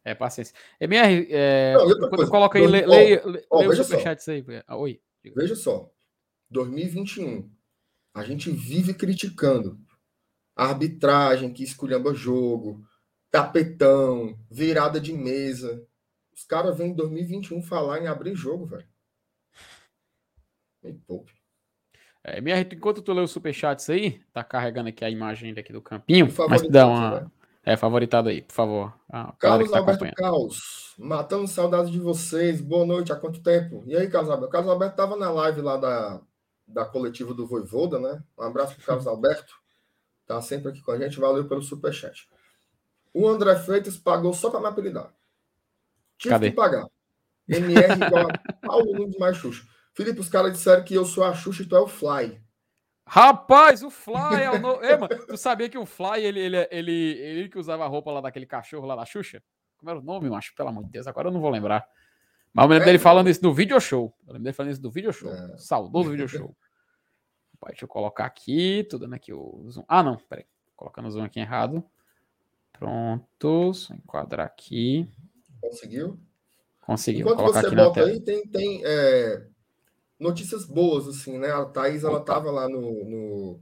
[0.04, 0.54] É, paciência.
[0.80, 4.44] MR, é, não, quando coloca aí, leia, leia, leia o superchat aí.
[4.66, 5.00] Ah, oi.
[5.36, 5.92] Veja só.
[6.50, 7.50] 2021.
[8.14, 9.78] A gente vive criticando
[10.56, 12.84] a arbitragem que esculhamba jogo,
[13.30, 15.86] tapetão, virada de mesa.
[16.34, 18.88] Os caras vêm em 2021 falar em abrir jogo, velho.
[20.82, 21.32] Me poupe.
[22.22, 25.80] É, minha, enquanto tu lê os superchats aí, tá carregando aqui a imagem daqui do
[25.80, 27.32] campinho, mas dá uma.
[27.62, 28.94] É, favoritado aí, por favor.
[29.10, 32.60] Ah, Carlos tá Alberto Caos, matando saudades de vocês.
[32.60, 33.84] Boa noite, há quanto tempo?
[33.86, 34.52] E aí, Carlos Alberto?
[34.52, 36.20] Carlos Alberto tava na live lá da,
[36.66, 38.22] da coletiva do Voivoda, né?
[38.38, 39.54] Um abraço pro Carlos Alberto.
[40.26, 41.20] Tá sempre aqui com a gente.
[41.20, 42.28] Valeu pelo superchat.
[43.12, 45.12] O André Freitas pagou só para me apelidar.
[46.18, 46.50] Tive Cadê?
[46.50, 46.86] que pagar.
[47.48, 49.64] MR igual a Paulo Nunes mais Xuxa.
[49.92, 52.40] Felipe, os caras disseram que eu sou a Xuxa e tu é o Fly.
[53.06, 54.84] Rapaz, o Fly é o novo.
[54.84, 58.12] Ei, mano, tu sabia que o Fly, ele, ele, ele, ele que usava a roupa
[58.12, 59.42] lá daquele cachorro lá da Xuxa?
[59.76, 60.54] Como era o nome, macho?
[60.54, 61.88] Pelo amor de Deus, agora eu não vou lembrar.
[62.52, 64.14] Mas eu me lembro é, dele falando isso no video show.
[64.26, 65.32] Eu lembro dele falando isso no video show.
[65.32, 65.56] É.
[65.58, 66.54] Saudoso video show.
[67.66, 69.84] Deixa eu colocar aqui, tô dando aqui o zoom.
[69.88, 70.46] Ah, não, peraí.
[70.76, 71.84] Colocando o zoom aqui errado.
[72.80, 75.06] Pronto, só enquadrar aqui.
[75.60, 76.18] Conseguiu?
[76.80, 77.28] Conseguiu.
[77.28, 79.46] Enquanto você bota aí, tem, tem é,
[80.18, 81.50] notícias boas, assim, né?
[81.50, 83.60] A Thaís, ela estava lá no, no,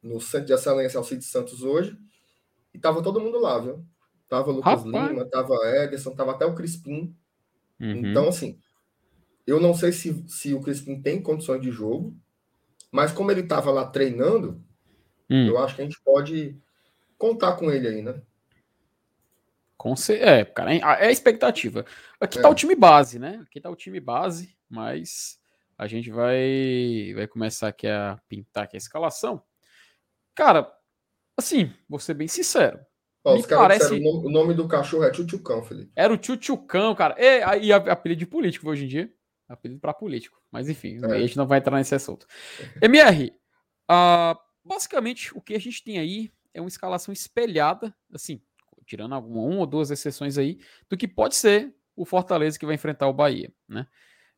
[0.00, 1.98] no, Centro de Excelência Alcide Santos hoje,
[2.72, 3.84] e tava todo mundo lá, viu?
[4.28, 5.10] Tava Lucas Rapaz.
[5.10, 7.12] Lima, tava Ederson, tava até o Crispim.
[7.80, 8.06] Uhum.
[8.06, 8.56] Então, assim,
[9.44, 12.16] eu não sei se, se o Crispim tem condições de jogo,
[12.92, 14.62] mas como ele estava lá treinando,
[15.28, 15.48] hum.
[15.48, 16.56] eu acho que a gente pode
[17.22, 18.20] contar com ele aí, né?
[19.76, 21.86] Com É, cara, é a expectativa.
[22.20, 22.42] Aqui é.
[22.42, 23.40] tá o time base, né?
[23.46, 25.38] Aqui tá o time base, mas
[25.78, 29.40] a gente vai vai começar aqui a pintar aqui a escalação.
[30.34, 30.68] Cara,
[31.36, 32.80] assim, vou ser bem sincero.
[33.24, 33.94] Ó, os caras parece...
[34.04, 35.92] o nome do cachorro é Tchutchucão, Felipe.
[35.94, 37.14] Era o Tchutchucão, cara.
[37.16, 39.12] E, e apelido de político hoje em dia.
[39.48, 40.42] Apelido para político.
[40.50, 41.06] Mas enfim, é.
[41.06, 42.26] a gente não vai entrar nesse assunto.
[42.80, 43.32] MR,
[43.88, 48.40] uh, basicamente o que a gente tem aí é uma escalação espelhada, assim,
[48.84, 52.74] tirando alguma, uma ou duas exceções aí, do que pode ser o Fortaleza que vai
[52.74, 53.86] enfrentar o Bahia, né?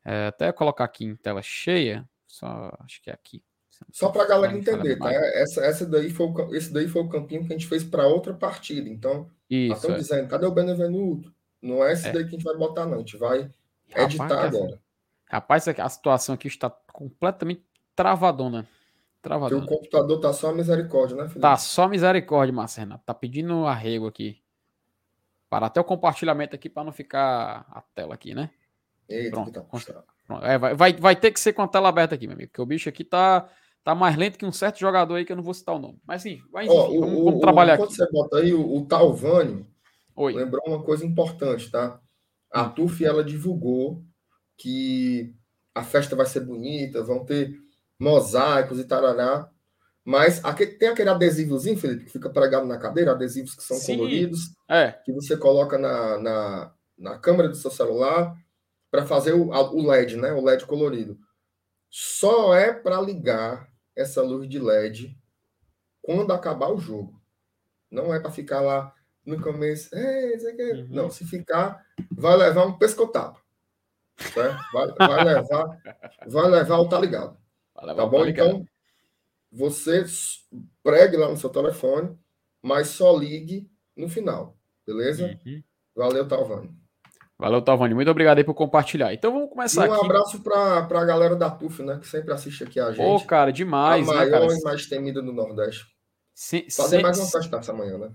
[0.03, 3.43] É, até colocar aqui em tela cheia, só acho que é aqui.
[3.91, 5.11] Só para a galera entender, tá?
[5.11, 8.07] Essa, essa daí foi o, esse daí foi o campinho que a gente fez para
[8.07, 8.87] outra partida.
[8.87, 9.97] Então, estão é.
[9.97, 11.33] dizendo, cadê o Benevenuto?
[11.61, 12.11] Não é esse é.
[12.11, 12.95] daí que a gente vai botar, não.
[12.95, 13.49] A gente vai
[13.95, 14.81] editar Rapaz, agora.
[15.25, 18.67] Rapaz, a situação aqui está completamente travadona.
[19.27, 21.41] O computador tá só misericórdia, né, Felipe?
[21.41, 23.03] Tá só misericórdia, Márcio Renato.
[23.05, 24.41] Tá pedindo arrego aqui.
[25.49, 28.49] Para até o compartilhamento aqui para não ficar a tela aqui, né?
[29.07, 30.43] Eita, pronto, tá pronto.
[30.43, 32.61] É, vai, vai, vai ter que ser com a tela aberta aqui, meu amigo, porque
[32.61, 33.47] o bicho aqui tá,
[33.83, 35.99] tá mais lento que um certo jogador aí que eu não vou citar o nome.
[36.05, 37.97] Mas sim, vai, Ó, enfim, o, vamos, vamos o, trabalhar quando aqui.
[37.97, 39.67] Quando você bota aí o, o Talvânio,
[40.15, 40.33] Oi.
[40.33, 41.99] lembrou uma coisa importante, tá?
[42.51, 42.69] A hum.
[42.71, 44.03] TUF, ela divulgou
[44.57, 45.33] que
[45.73, 47.64] a festa vai ser bonita, vão ter
[47.99, 49.49] mosaicos e tarará.
[50.03, 53.97] Mas aqui, tem aquele adesivozinho, Felipe, que fica pregado na cadeira, adesivos que são Sim,
[53.97, 54.91] coloridos, é.
[54.91, 58.35] que você coloca na, na, na câmera do seu celular
[58.91, 60.31] para fazer o, o LED, né?
[60.31, 61.17] O LED colorido.
[61.89, 65.17] Só é para ligar essa luz de LED
[66.01, 67.19] quando acabar o jogo.
[67.89, 68.93] Não é para ficar lá
[69.25, 69.89] no começo.
[69.95, 70.87] Uhum.
[70.89, 73.39] Não, se ficar, vai levar um pescotapa.
[74.17, 74.59] Certo?
[74.71, 75.81] Vai, vai, levar,
[76.27, 77.37] vai levar o tá ligado.
[77.93, 78.25] Tá bom?
[78.25, 78.65] Então,
[79.51, 80.05] você
[80.81, 82.17] pregue lá no seu telefone,
[82.61, 84.57] mas só ligue no final.
[84.85, 85.37] Beleza?
[85.45, 85.63] Uhum.
[85.95, 86.69] Valeu, Talvani.
[87.37, 87.93] Valeu, Talvani.
[87.93, 89.13] Muito obrigado aí por compartilhar.
[89.13, 90.01] Então vamos começar e um aqui.
[90.01, 91.97] Um abraço para a galera da TUF, né?
[91.99, 93.05] Que sempre assiste aqui a gente.
[93.05, 94.07] Ô, cara, demais.
[94.07, 95.85] A né, maior e mais temida do Nordeste.
[96.33, 98.11] Se, Fazer se, mais uma festa essa manhã, né?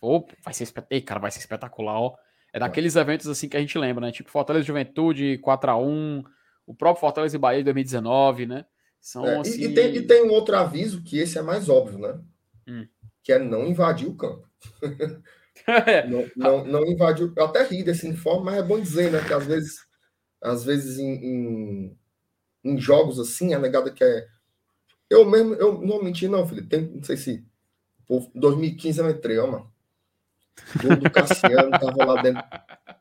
[0.00, 2.14] Ô, vai ser, Ei, cara, vai ser espetacular, ó.
[2.52, 4.12] É daqueles eventos assim que a gente lembra, né?
[4.12, 6.22] Tipo Fortaleza Juventude 4x1,
[6.66, 8.66] o próprio Fortaleza e Bahia de 2019, né?
[9.02, 9.60] São, é, assim...
[9.60, 12.20] e, tem, e tem um outro aviso que esse é mais óbvio, né?
[12.68, 12.86] Hum.
[13.20, 14.48] Que é não invadir o campo.
[15.66, 16.06] É.
[16.08, 17.30] não, não, não invadir.
[17.36, 19.20] Eu até ri desse informe, mas é bom dizer, né?
[19.26, 19.84] Que às vezes,
[20.40, 21.98] às vezes em, em,
[22.64, 24.28] em jogos assim, a negada que é.
[25.10, 26.68] Eu mesmo, eu não menti, não, Felipe.
[26.68, 27.44] Tem, não sei se.
[28.06, 29.72] Por 2015 eu entrei, ó, mano.
[30.80, 32.42] Gol do Cassiano tava lá dentro,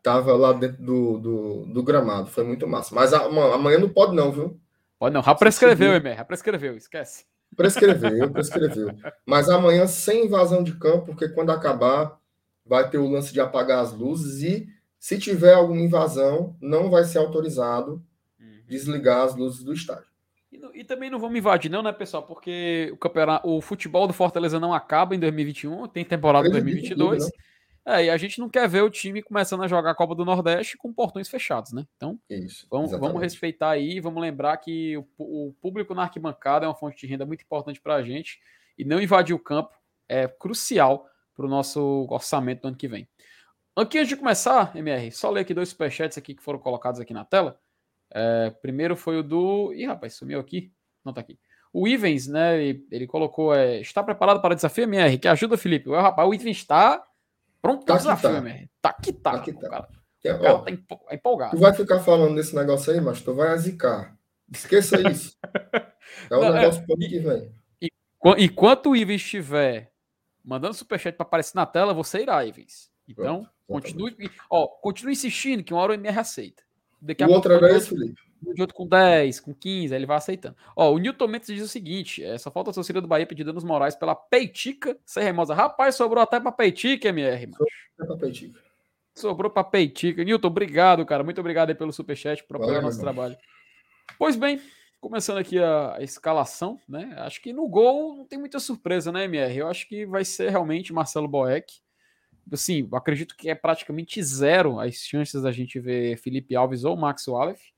[0.02, 2.28] tava lá dentro do, do, do gramado.
[2.28, 2.93] Foi muito massa.
[2.95, 4.60] Mas amanhã não pode, não, viu?
[5.02, 5.24] Pode não.
[5.24, 6.16] Já prescreveu, Emer.
[6.16, 7.26] Já prescreveu, esquece.
[7.58, 8.91] Prescreveu, prescreveu.
[9.26, 12.20] Mas amanhã sem invasão de campo, porque quando acabar,
[12.64, 17.04] vai ter o lance de apagar as luzes e, se tiver alguma invasão, não vai
[17.04, 17.93] ser autorizado
[18.39, 18.62] uhum.
[18.68, 20.06] desligar as luzes do estádio.
[20.52, 22.22] E, e, também não vamos invadir, não, né, pessoal?
[22.22, 27.24] Porque o campeonato, o futebol do Fortaleza não acaba em 2021, tem temporada em 2022.
[27.24, 27.43] Tudo, né?
[27.86, 30.24] É, e a gente não quer ver o time começando a jogar a Copa do
[30.24, 31.86] Nordeste com portões fechados, né?
[31.98, 36.68] Então, Isso, vamos, vamos, respeitar aí, vamos lembrar que o, o, público na arquibancada é
[36.68, 38.40] uma fonte de renda muito importante para a gente
[38.78, 39.76] e não invadir o campo
[40.08, 43.08] é crucial para o nosso orçamento do ano que vem.
[43.76, 47.24] Antes de começar, MR, só ler aqui dois superchats aqui que foram colocados aqui na
[47.24, 47.60] tela.
[48.14, 49.74] É, primeiro foi o do.
[49.74, 50.72] Ih, rapaz, sumiu aqui.
[51.04, 51.40] Não tá aqui.
[51.74, 52.62] O Ivens, né?
[52.62, 53.56] Ele, ele colocou.
[53.56, 55.18] É, está preparado para o desafio, MR?
[55.18, 55.90] Que ajuda, Felipe.
[55.90, 57.02] O rapaz, o Ivens está
[57.62, 58.38] pronto o tá desafio, tá.
[58.38, 58.70] MR.
[58.82, 59.32] Tá que tá.
[59.32, 59.70] tá, que tá.
[59.70, 59.89] Cara,
[60.24, 60.72] é, o cara ó, tá
[61.12, 61.51] empolgado.
[61.51, 64.18] Tu vai ficar falando desse negócio aí, mas tu vai azicar.
[64.51, 65.38] Esqueça isso.
[66.30, 67.55] É um Não, negócio é, que vem.
[67.82, 67.89] E,
[68.39, 69.91] enquanto o Ivens estiver
[70.43, 72.91] mandando superchat para aparecer na tela, você irá, Ivens.
[73.07, 76.64] Então, pronto, continue, ó, continue insistindo que uma hora o MR aceita.
[77.01, 78.22] Daqui a o outro era esse, Felipe?
[78.42, 80.56] De outro com 10, com 15, aí ele vai aceitando.
[80.76, 83.44] Ó, o Newton Mendes diz o seguinte: é, só falta a torcida do Bahia pedir
[83.44, 85.54] danos morais pela Peitica ser remosa.
[85.54, 87.66] Rapaz, sobrou até pra Peitica, MR, mano.
[87.98, 88.60] Sobrou pra Peitica.
[89.16, 90.24] Sobrou pra Peitica.
[90.24, 91.24] Newton, obrigado, cara.
[91.24, 93.14] Muito obrigado aí pelo superchat por apoiar nosso irmão.
[93.14, 93.38] trabalho.
[94.18, 94.60] Pois bem,
[95.00, 97.14] começando aqui a, a, escalação, né?
[97.18, 99.58] Acho que no gol não tem muita surpresa, né, MR?
[99.58, 101.82] Eu acho que vai ser realmente Marcelo Boeck
[102.52, 107.28] assim, acredito que é praticamente zero as chances da gente ver Felipe Alves ou Max
[107.28, 107.74] Wallace.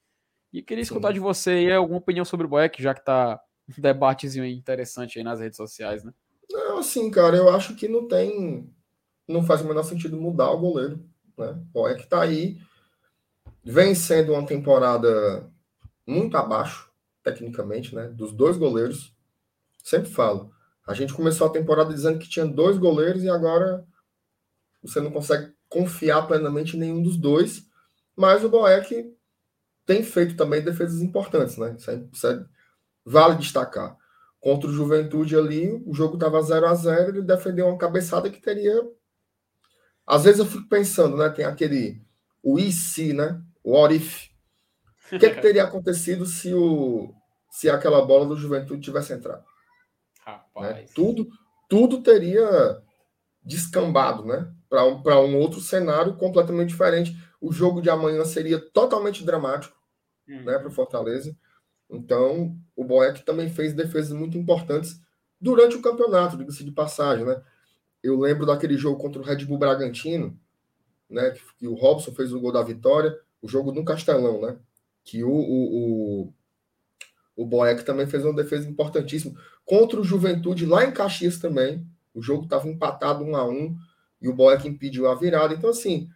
[0.53, 1.15] E queria escutar Sim.
[1.15, 5.23] de você aí alguma opinião sobre o Boeck, já que tá um debatezinho interessante aí
[5.23, 6.13] nas redes sociais, né?
[6.51, 8.71] Não, assim, cara, eu acho que não tem.
[9.27, 11.03] Não faz o menor sentido mudar o goleiro.
[11.35, 11.47] Né?
[11.47, 12.59] O Boeck tá aí,
[13.63, 15.49] vem sendo uma temporada
[16.05, 16.91] muito abaixo,
[17.23, 18.07] tecnicamente, né?
[18.09, 19.11] Dos dois goleiros.
[19.83, 20.51] Sempre falo.
[20.85, 23.87] A gente começou a temporada dizendo que tinha dois goleiros e agora
[24.83, 27.65] você não consegue confiar plenamente em nenhum dos dois,
[28.15, 29.15] mas o Boeck
[29.85, 31.75] tem feito também defesas importantes, né?
[31.77, 32.45] Isso, é, isso é,
[33.05, 33.97] vale destacar.
[34.39, 38.41] Contra o Juventude ali, o jogo estava 0 a 0 ele defendeu uma cabeçada que
[38.41, 38.75] teria.
[40.05, 41.29] Às vezes eu fico pensando, né?
[41.29, 42.01] Tem aquele.
[42.41, 43.41] O IC, né?
[43.63, 44.29] O Orif.
[45.11, 47.13] O que, é que teria acontecido se, o,
[47.49, 49.43] se aquela bola do Juventude tivesse entrado?
[50.25, 50.75] Rapaz.
[50.75, 50.85] Né?
[50.93, 51.27] Tudo,
[51.69, 52.81] tudo teria
[53.45, 54.53] descambado, né?
[55.03, 57.15] para um, um outro cenário completamente diferente.
[57.43, 59.77] O jogo de amanhã seria totalmente dramático
[60.29, 60.45] uhum.
[60.45, 61.35] né, para o Fortaleza.
[61.89, 65.01] Então, o Boeck também fez defesas muito importantes
[65.41, 67.25] durante o campeonato, diga-se de passagem.
[67.25, 67.43] Né?
[68.01, 70.39] Eu lembro daquele jogo contra o Red Bull Bragantino,
[71.09, 74.57] né, que, que o Robson fez o gol da vitória, o jogo no Castelão, né?
[75.03, 76.33] Que o, o, o,
[77.35, 79.37] o Boeck também fez uma defesa importantíssima.
[79.65, 83.75] Contra o Juventude, lá em Caxias também, o jogo estava empatado um a um
[84.21, 85.53] e o Boeck impediu a virada.
[85.53, 86.09] Então, assim,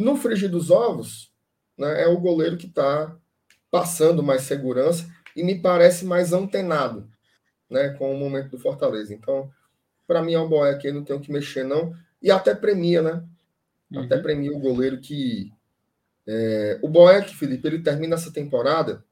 [0.00, 1.32] no frigir dos ovos,
[1.76, 3.16] né, é o goleiro que está
[3.70, 7.08] passando mais segurança e me parece mais antenado
[7.70, 9.14] né, com o momento do Fortaleza.
[9.14, 9.50] Então,
[10.06, 11.94] para mim, é o Boeck, não tem o que mexer, não.
[12.20, 13.24] E até premia, né?
[13.90, 14.02] Uhum.
[14.02, 15.52] Até premia o goleiro que.
[16.26, 19.04] É, o Boeck, Felipe, ele termina essa temporada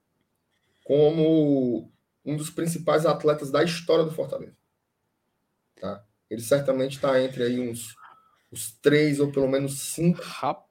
[0.85, 1.91] como
[2.25, 4.57] um dos principais atletas da história do Fortaleza.
[5.81, 6.05] Tá?
[6.29, 7.95] Ele certamente está entre aí uns,
[8.53, 10.68] uns três ou pelo menos cinco Rapaz.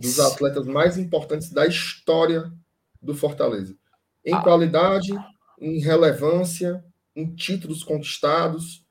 [0.00, 2.52] Dos atletas mais importantes da história
[3.00, 3.76] do Fortaleza.
[4.24, 4.42] Em ah.
[4.42, 5.12] qualidade,
[5.60, 8.84] em relevância, em títulos conquistados,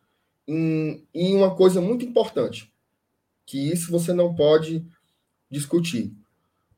[0.47, 2.73] em, em uma coisa muito importante,
[3.45, 4.85] que isso você não pode
[5.49, 6.13] discutir.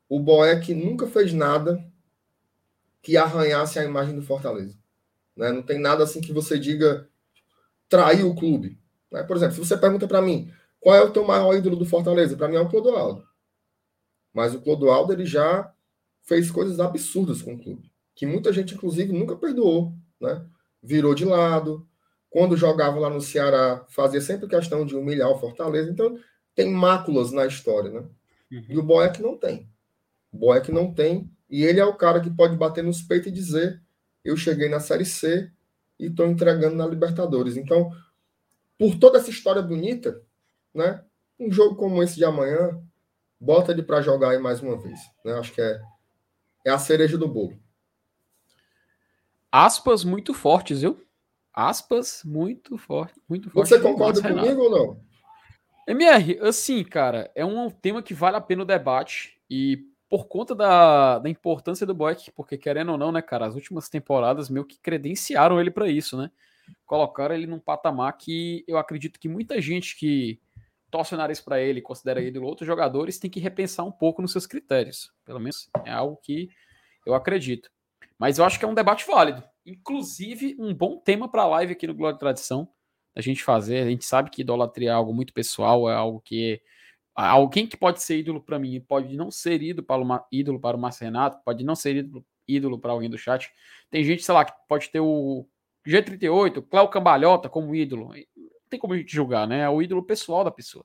[0.08, 1.84] O Boeck nunca fez nada
[3.02, 4.76] que arranhasse a imagem do Fortaleza.
[5.36, 5.52] Né?
[5.52, 7.08] Não tem nada assim que você diga
[7.88, 8.78] traiu o clube.
[9.10, 9.22] Né?
[9.22, 12.36] Por exemplo, se você pergunta para mim qual é o teu maior ídolo do Fortaleza,
[12.36, 13.24] para mim é o Clodoaldo.
[14.32, 15.72] Mas o Clodoaldo ele já
[16.22, 19.92] fez coisas absurdas com o clube, que muita gente, inclusive, nunca perdoou.
[20.20, 20.44] Né?
[20.82, 21.86] Virou de lado.
[22.28, 25.90] Quando jogava lá no Ceará, fazia sempre questão de humilhar o Fortaleza.
[25.90, 26.18] Então,
[26.54, 27.90] tem máculas na história.
[27.90, 28.00] Né?
[28.52, 28.64] Uhum.
[28.68, 29.68] E o Boeck não tem.
[30.32, 31.30] O Boeck não tem.
[31.48, 33.82] E ele é o cara que pode bater nos peitos e dizer:
[34.24, 35.50] Eu cheguei na Série C
[35.98, 37.56] e estou entregando na Libertadores.
[37.56, 37.90] Então,
[38.78, 40.22] por toda essa história bonita,
[40.72, 41.04] né?
[41.38, 42.80] Um jogo como esse de amanhã,
[43.40, 45.00] bota ele para jogar aí mais uma vez.
[45.24, 45.32] Né?
[45.32, 45.80] Acho que é,
[46.66, 47.58] é a cereja do bolo.
[49.50, 51.02] Aspas muito fortes, viu?
[51.52, 53.68] Aspas muito forte, muito forte.
[53.68, 55.00] Você concorda comigo ou não?
[55.88, 60.54] MR, assim, cara, é um tema que vale a pena o debate e por conta
[60.54, 64.64] da, da importância do Boeck, porque querendo ou não, né, cara, as últimas temporadas meio
[64.64, 66.30] que credenciaram ele para isso, né?
[66.86, 70.40] colocaram ele num patamar que eu acredito que muita gente que
[70.90, 74.32] torce o nariz para ele, considera ele outros jogadores, tem que repensar um pouco nos
[74.32, 75.12] seus critérios.
[75.24, 76.48] Pelo menos é algo que
[77.06, 77.70] eu acredito.
[78.18, 79.42] Mas eu acho que é um debate válido.
[79.64, 82.68] Inclusive, um bom tema para a live aqui no Glória e Tradição,
[83.14, 83.82] a gente fazer.
[83.82, 86.60] A gente sabe que idolatria é algo muito pessoal, é algo que
[87.14, 91.42] Alguém que pode ser ídolo para mim, pode não ser ídolo para, o Márcio Renato,
[91.44, 93.50] pode não ser ídolo, ídolo para alguém do chat.
[93.90, 95.46] Tem gente, sei lá, que pode ter o
[95.86, 98.12] G38, Cléo Cambalhota como ídolo.
[98.70, 99.62] Não tem como a gente julgar, né?
[99.62, 100.84] É o ídolo pessoal da pessoa.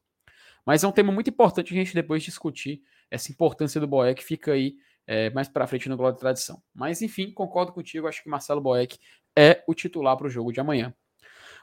[0.65, 2.81] Mas é um tema muito importante a gente depois discutir
[3.11, 4.75] essa importância do Boeck, fica aí
[5.05, 6.59] é, mais para frente no Glória de Tradição.
[6.73, 8.97] Mas enfim, concordo contigo, acho que Marcelo Boeck
[9.37, 10.91] é o titular para o jogo de amanhã.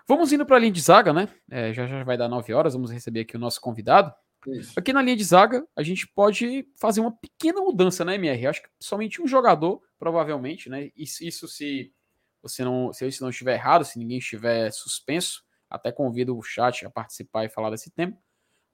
[0.07, 1.29] Vamos indo para a linha de zaga, né?
[1.51, 4.15] É, já, já vai dar 9 horas, vamos receber aqui o nosso convidado.
[4.47, 4.73] Isso.
[4.77, 8.47] Aqui na linha de zaga, a gente pode fazer uma pequena mudança, né, MR?
[8.47, 10.91] Acho que somente um jogador, provavelmente, né?
[10.97, 11.93] Isso, isso se
[12.41, 15.43] você não, se isso não estiver errado, se ninguém estiver suspenso,
[15.73, 18.17] até convido o chat a participar e falar desse tema.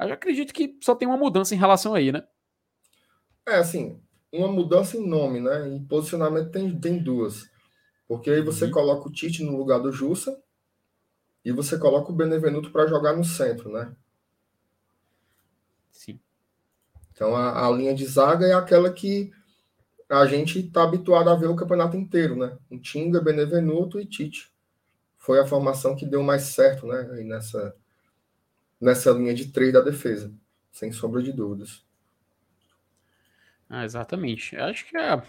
[0.01, 2.26] Eu acredito que só tem uma mudança em relação aí, né?
[3.46, 4.01] É, assim,
[4.32, 5.68] uma mudança em nome, né?
[5.68, 7.49] Em posicionamento tem, tem duas.
[8.07, 8.70] Porque aí você uhum.
[8.70, 10.40] coloca o Tite no lugar do Jussa
[11.44, 13.94] e você coloca o Benevenuto para jogar no centro, né?
[15.90, 16.18] Sim.
[17.12, 19.30] Então a, a, linha de zaga é aquela que
[20.09, 22.57] a gente está habituado a ver o campeonato inteiro, né?
[22.70, 24.51] Um Tinga, Benevenuto e Tite.
[25.29, 27.07] Foi a formação que deu mais certo, né?
[27.12, 27.76] Aí nessa,
[28.81, 30.33] nessa linha de três da defesa,
[30.72, 31.85] sem sombra de dúvidas.
[33.68, 34.57] Ah, exatamente.
[34.57, 35.22] Eu acho que é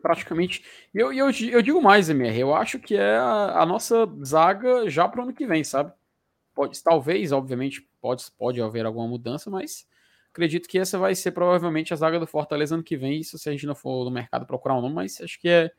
[0.00, 0.64] praticamente.
[0.94, 2.40] Eu, eu, eu digo mais, MR.
[2.40, 5.92] Eu acho que é a, a nossa zaga já para o ano que vem, sabe?
[6.54, 9.86] Pode, talvez, obviamente, pode, pode haver alguma mudança, mas
[10.30, 13.20] acredito que essa vai ser provavelmente a zaga do Fortaleza ano que vem.
[13.20, 15.70] Isso se a gente não for no mercado procurar um nome, mas acho que é,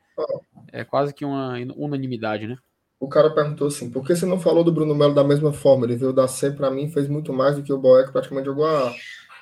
[0.70, 2.56] é quase que uma unanimidade, né?
[2.98, 5.86] O cara perguntou assim: por que você não falou do Bruno Melo da mesma forma?
[5.86, 8.66] Ele veio da C para mim, fez muito mais do que o Boeck, praticamente jogou
[8.66, 8.94] a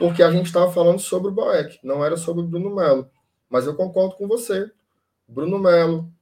[0.02, 3.08] porque a gente estava falando sobre o Boeck, não era sobre o Bruno Melo.
[3.48, 4.68] Mas eu concordo com você.
[5.28, 6.12] Bruno Melo.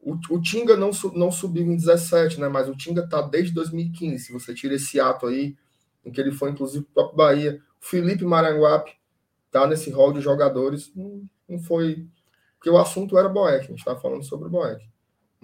[0.00, 2.48] O, o Tinga não, não subiu em 17, né?
[2.48, 4.18] Mas o Tinga tá desde 2015.
[4.18, 5.56] Se você tira esse ato aí,
[6.04, 7.60] em que ele foi, inclusive, para o Bahia.
[7.78, 8.96] Felipe Maranguape
[9.48, 10.90] tá nesse rol de jogadores.
[10.94, 12.08] Não, não foi.
[12.56, 14.84] Porque o assunto era Boeck, a gente estava falando sobre o Boeck.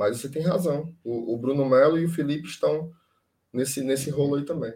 [0.01, 0.95] Mas você tem razão.
[1.05, 2.91] O, o Bruno Melo e o Felipe estão
[3.53, 4.73] nesse, nesse rolo aí também.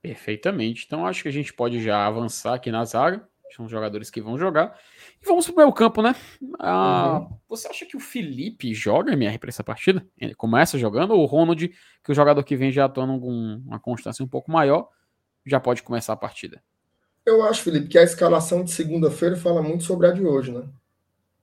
[0.00, 0.84] Perfeitamente.
[0.86, 3.28] Então acho que a gente pode já avançar aqui na zaga.
[3.54, 4.80] São jogadores que vão jogar.
[5.20, 6.16] E vamos para o meu campo, né?
[6.58, 7.36] Ah, uhum.
[7.50, 10.08] Você acha que o Felipe joga MR para essa partida?
[10.16, 11.68] Ele começa jogando ou o Ronald,
[12.02, 14.88] que o jogador que vem já atuando com uma constância um pouco maior,
[15.44, 16.62] já pode começar a partida?
[17.26, 20.66] Eu acho, Felipe, que a escalação de segunda-feira fala muito sobre a de hoje, né?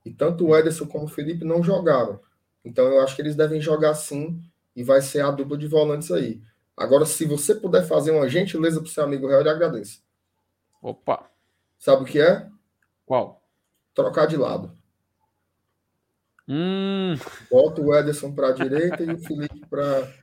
[0.04, 2.18] E tanto o Ederson como o Felipe não jogaram.
[2.64, 4.42] Então eu acho que eles devem jogar sim
[4.74, 6.40] e vai ser a dupla de volantes aí.
[6.76, 10.02] Agora, se você puder fazer uma gentileza para o seu amigo real, eu agradeço.
[10.80, 11.28] Opa!
[11.78, 12.48] Sabe o que é?
[13.04, 13.42] Qual?
[13.94, 14.72] Trocar de lado.
[16.48, 17.14] Hum.
[17.50, 20.12] Bota o Ederson para a direita e o Felipe para.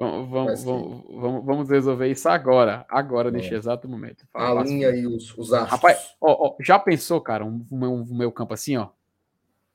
[0.00, 2.86] Vamos, vamos, vamos, vamos, resolver isso agora.
[2.88, 4.28] Agora, neste exato momento.
[4.32, 5.72] a linha aí, os, os astros.
[5.72, 8.90] Rapaz, ó, ó, já pensou, cara, um, um, um, meu campo assim, ó?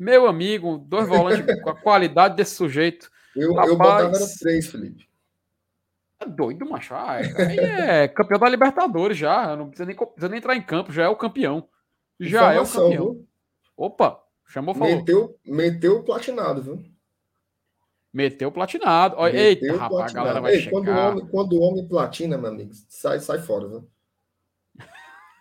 [0.03, 3.09] Meu amigo, dois volantes com a qualidade desse sujeito.
[3.33, 5.07] Eu, Rapaz, eu botava era três, Felipe.
[6.19, 6.93] É doido, macho.
[6.93, 9.55] Ah, é, é campeão da Libertadores já.
[9.55, 11.69] Não precisa nem, precisa nem entrar em campo, já é o campeão.
[12.19, 13.13] Já Informação, é o campeão.
[13.13, 13.27] Viu?
[13.77, 14.97] Opa, chamou falou.
[14.97, 16.85] Meteu, meteu o platinado, viu?
[18.11, 19.15] Meteu o platinado.
[19.21, 20.11] Meteu Eita, rapaz, platinado.
[20.11, 20.71] a galera vai Ei, chegar.
[20.71, 23.89] Quando o, homem, quando o homem platina, meu amigo, sai, sai fora, viu?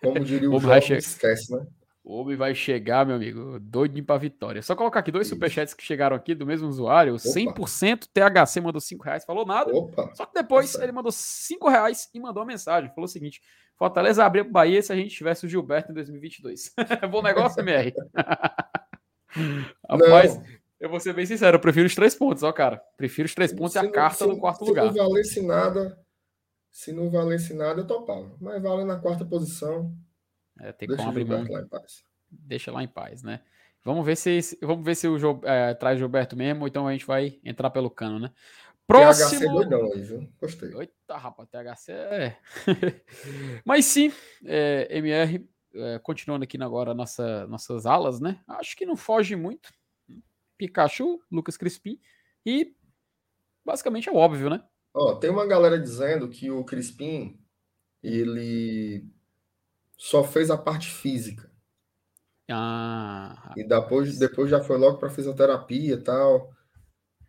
[0.03, 1.67] Como diria o João, esquece, né?
[2.05, 4.61] O homem vai chegar, meu amigo, doido pra vitória.
[4.61, 5.37] Só colocar aqui dois Isso.
[5.37, 7.15] superchats que chegaram aqui do mesmo usuário.
[7.15, 7.23] Opa.
[7.23, 9.73] 100% THC mandou 5 reais, falou nada.
[9.73, 10.11] Opa.
[10.15, 12.91] Só que depois tá ele mandou 5 reais e mandou uma mensagem.
[12.91, 13.41] Falou o seguinte:
[13.77, 16.75] Fortaleza abriu pro Bahia se a gente tivesse o Gilberto em 2022.
[17.09, 17.95] Bom negócio, MR.
[19.89, 20.45] Rapaz, Não.
[20.81, 22.83] eu vou ser bem sincero, eu prefiro os três pontos, ó, cara.
[22.97, 24.91] Prefiro os três pontos se e a não, carta se, no quarto se lugar.
[24.91, 25.99] Se não valesse nada,
[26.71, 28.37] se não valesse nada, eu topava.
[28.41, 29.95] Mas vale na quarta posição.
[30.63, 31.45] É, tem como abrir mão.
[31.49, 32.05] Lá em paz.
[32.31, 33.43] Deixa lá em paz, né?
[33.85, 36.93] Vamos ver se vamos ver se o jogo é, traz Gilberto mesmo, ou então a
[36.93, 38.33] gente vai entrar pelo cano, né?
[38.87, 39.41] Próximo.
[39.41, 40.33] THC doidão aí, viu?
[40.41, 40.73] Gostei.
[40.79, 42.39] Eita, rapaz, THC é.
[43.67, 44.13] Mas sim,
[44.45, 48.41] é, MR, é, continuando aqui agora nossa, nossas alas, né?
[48.47, 49.73] Acho que não foge muito.
[50.57, 51.99] Pikachu, Lucas Crispim
[52.47, 52.77] e
[53.65, 54.63] basicamente é óbvio, né?
[54.95, 57.41] Ó, tem uma galera dizendo que o Crispim
[58.03, 59.05] ele
[60.03, 61.49] só fez a parte física.
[62.51, 66.51] Ah, e depois, depois já foi logo para fisioterapia e tal.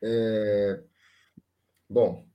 [0.01, 0.83] É...
[1.87, 2.27] Bom,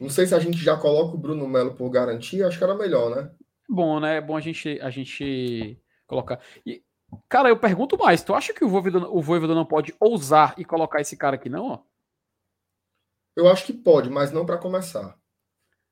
[0.00, 2.74] não sei se a gente já coloca o Bruno Melo por garantia, acho que era
[2.74, 3.30] melhor, né?
[3.68, 4.16] Bom, né?
[4.16, 6.40] É bom a gente, a gente colocar.
[6.64, 6.82] E,
[7.28, 10.64] cara, eu pergunto mais: tu acha que o Voivoda, o Voivoda não pode ousar e
[10.64, 11.66] colocar esse cara aqui, não?
[11.66, 11.78] Ó?
[13.36, 15.21] Eu acho que pode, mas não para começar.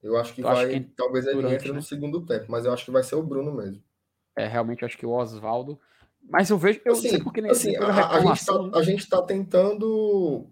[0.02, 0.68] Eu acho que vai.
[0.68, 1.74] Que talvez ele durante, entre né?
[1.74, 3.82] no segundo tempo, mas eu acho que vai ser o Bruno mesmo.
[4.36, 5.78] É, realmente acho que o Oswaldo.
[6.22, 6.80] Mas eu vejo.
[6.84, 10.46] Eu assim, sei porque assim, a, a, gente tá, a gente tá tentando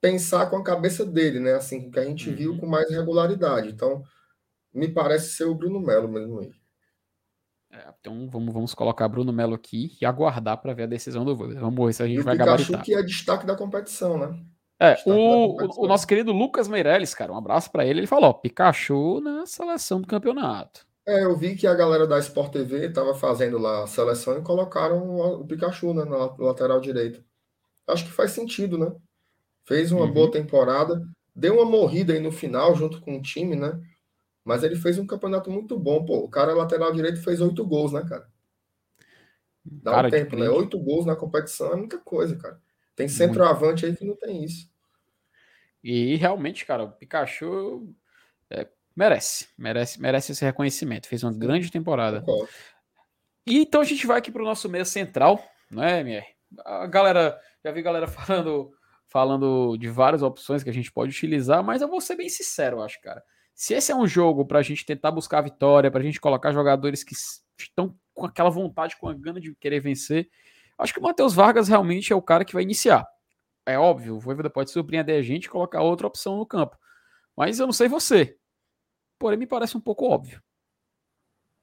[0.00, 1.54] pensar com a cabeça dele, né?
[1.54, 2.36] Assim, que a gente uhum.
[2.36, 3.68] viu com mais regularidade.
[3.68, 4.02] Então,
[4.72, 6.52] me parece ser o Bruno Melo mesmo aí.
[7.72, 11.36] É, então vamos, vamos colocar Bruno Melo aqui e aguardar para ver a decisão do
[11.36, 12.84] Vamos ver se a gente e vai o Pikachu gabaritar.
[12.84, 14.40] que é destaque da competição, né?
[14.78, 18.00] É, o, o, nosso querido Lucas Meirelles, cara, um abraço para ele.
[18.00, 20.86] Ele falou: Pikachu na seleção do campeonato.
[21.06, 24.42] É, eu vi que a galera da Sport TV estava fazendo lá a seleção e
[24.42, 27.24] colocaram o Pikachu né, no lateral direito.
[27.86, 28.92] Acho que faz sentido, né?
[29.64, 30.12] Fez uma uhum.
[30.12, 31.00] boa temporada,
[31.34, 33.80] deu uma morrida aí no final junto com o time, né?
[34.44, 36.18] Mas ele fez um campeonato muito bom, pô.
[36.18, 38.28] O cara lateral direito fez oito gols, né, cara?
[39.64, 40.48] Dá cara um tempo, né?
[40.50, 42.60] Oito gols na competição é muita coisa, cara.
[42.96, 44.68] Tem centroavante aí que não tem isso.
[45.84, 47.94] E realmente, cara, o Pikachu
[48.50, 48.66] é,
[48.96, 51.06] merece, merece, merece esse reconhecimento.
[51.06, 52.24] Fez uma grande temporada.
[53.46, 55.40] E então a gente vai aqui para o nosso meio central,
[55.70, 56.26] não é, Mier?
[56.64, 58.72] A galera, já vi galera falando,
[59.06, 62.78] falando de várias opções que a gente pode utilizar, mas eu vou ser bem sincero,
[62.78, 63.22] eu acho, cara.
[63.54, 66.20] Se esse é um jogo para a gente tentar buscar a vitória, para a gente
[66.20, 67.14] colocar jogadores que
[67.58, 70.28] estão com aquela vontade, com a gana de querer vencer,
[70.78, 73.06] Acho que o Matheus Vargas realmente é o cara que vai iniciar.
[73.64, 76.78] É óbvio, o Voivoda pode surpreender a gente e colocar outra opção no campo.
[77.36, 78.38] Mas eu não sei você.
[79.18, 80.42] Porém, me parece um pouco óbvio.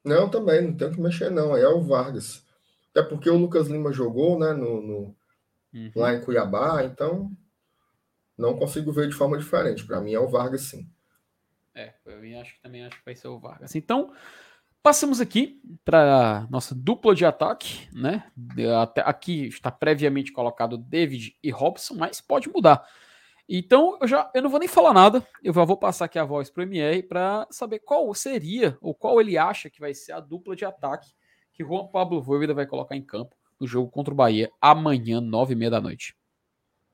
[0.04, 1.54] Não, também, não tem que mexer, não.
[1.54, 2.46] Aí é o Vargas.
[2.92, 5.16] Até porque o Lucas Lima jogou, né, no, no
[5.74, 5.92] uhum.
[5.96, 7.32] lá em Cuiabá, então
[8.38, 9.86] não consigo ver de forma diferente.
[9.86, 10.90] Para mim é o Vargas, sim.
[11.74, 13.74] É, eu acho que também acho que vai ser o Vargas.
[13.76, 14.14] Então,
[14.84, 18.26] Passamos aqui para nossa dupla de ataque, né?
[18.82, 22.86] Até aqui está previamente colocado David e Robson, mas pode mudar.
[23.48, 26.26] Então, eu já eu não vou nem falar nada, eu já vou passar aqui a
[26.26, 30.12] voz para o MR para saber qual seria ou qual ele acha que vai ser
[30.12, 31.14] a dupla de ataque
[31.54, 35.54] que Juan Pablo Voivoda vai colocar em campo no jogo contra o Bahia amanhã, nove
[35.54, 36.14] e meia da noite.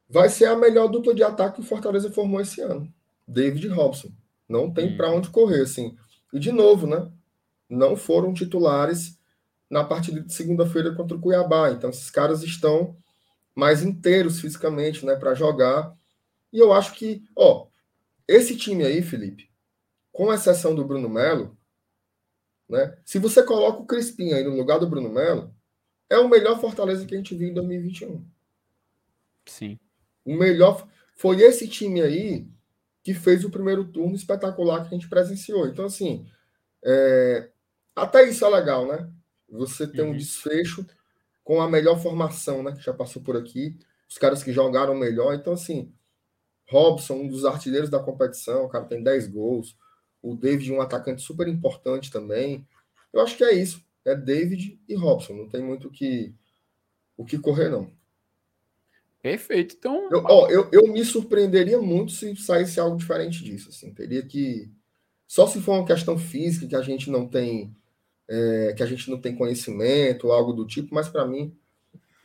[0.07, 2.87] Vai ser a melhor dupla de ataque que o Fortaleza formou esse ano.
[3.27, 4.09] David e Robson.
[4.47, 4.97] Não tem hum.
[4.97, 5.95] para onde correr, assim.
[6.31, 7.11] E de novo, né?
[7.69, 9.19] Não foram titulares
[9.69, 11.71] na partida de segunda-feira contra o Cuiabá.
[11.71, 12.97] Então, esses caras estão
[13.55, 15.95] mais inteiros fisicamente, né, para jogar.
[16.51, 17.67] E eu acho que, ó,
[18.27, 19.49] esse time aí, Felipe,
[20.11, 21.57] com exceção do Bruno Melo,
[22.67, 25.53] né, se você coloca o Crispim aí no lugar do Bruno Melo,
[26.09, 28.25] é o melhor Fortaleza que a gente viu em 2021.
[29.45, 29.79] Sim.
[30.25, 32.47] O melhor foi esse time aí
[33.03, 35.67] que fez o primeiro turno espetacular que a gente presenciou.
[35.67, 36.25] Então, assim,
[36.83, 37.49] é,
[38.03, 39.09] até isso é legal, né?
[39.49, 40.11] Você tem uhum.
[40.11, 40.85] um desfecho
[41.43, 42.71] com a melhor formação, né?
[42.73, 43.75] Que já passou por aqui,
[44.07, 45.33] os caras que jogaram melhor.
[45.33, 45.91] Então, assim,
[46.69, 49.75] Robson, um dos artilheiros da competição, o cara tem 10 gols.
[50.21, 52.67] O David, um atacante super importante também.
[53.11, 53.83] Eu acho que é isso.
[54.05, 55.33] É David e Robson.
[55.33, 56.33] Não tem muito o que,
[57.17, 57.91] o que correr, não.
[59.21, 59.75] Perfeito.
[59.77, 60.09] Então.
[60.11, 63.69] Eu, ó, eu, eu me surpreenderia muito se saísse algo diferente disso.
[63.69, 63.93] Assim.
[63.93, 64.71] Teria que.
[65.27, 67.75] Só se for uma questão física que a gente não tem
[68.29, 71.57] é, que a gente não tem conhecimento, algo do tipo, mas para mim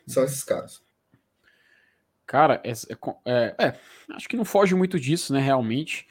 [0.07, 0.83] são esses caras.
[2.27, 2.73] Cara, é,
[3.27, 3.79] é, é,
[4.13, 6.07] acho que não foge muito disso, né, realmente.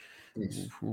[0.82, 0.88] O,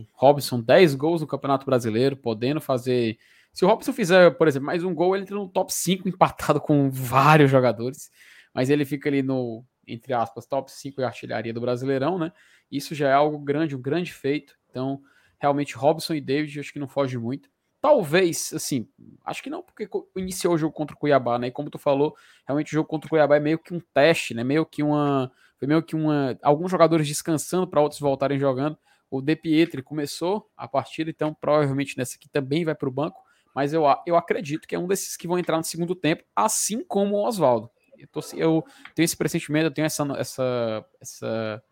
[0.00, 3.18] o, Robson, 10 gols no Campeonato Brasileiro, podendo fazer.
[3.52, 6.60] Se o Robson fizer, por exemplo, mais um gol, ele entra no top 5 empatado
[6.60, 8.10] com vários jogadores,
[8.52, 12.32] mas ele fica ali no, entre aspas, top 5 de artilharia do Brasileirão, né?
[12.70, 14.56] Isso já é algo grande, um grande feito.
[14.70, 15.00] Então,
[15.38, 17.48] realmente, Robson e David, acho que não foge muito.
[17.84, 18.88] Talvez, assim,
[19.26, 21.48] acho que não, porque iniciou o jogo contra o Cuiabá, né?
[21.48, 22.16] E como tu falou,
[22.46, 24.42] realmente o jogo contra o Cuiabá é meio que um teste, né?
[24.42, 25.30] Meio que uma.
[25.58, 26.34] Foi meio que uma.
[26.42, 28.78] Alguns jogadores descansando para outros voltarem jogando.
[29.10, 33.20] O De Pietri começou a partida, então provavelmente nessa aqui também vai para o banco.
[33.54, 36.82] Mas eu, eu acredito que é um desses que vão entrar no segundo tempo, assim
[36.82, 37.70] como o Oswaldo.
[37.98, 38.08] Eu,
[38.38, 38.64] eu
[38.94, 41.62] tenho esse pressentimento, eu tenho essa, essa, essa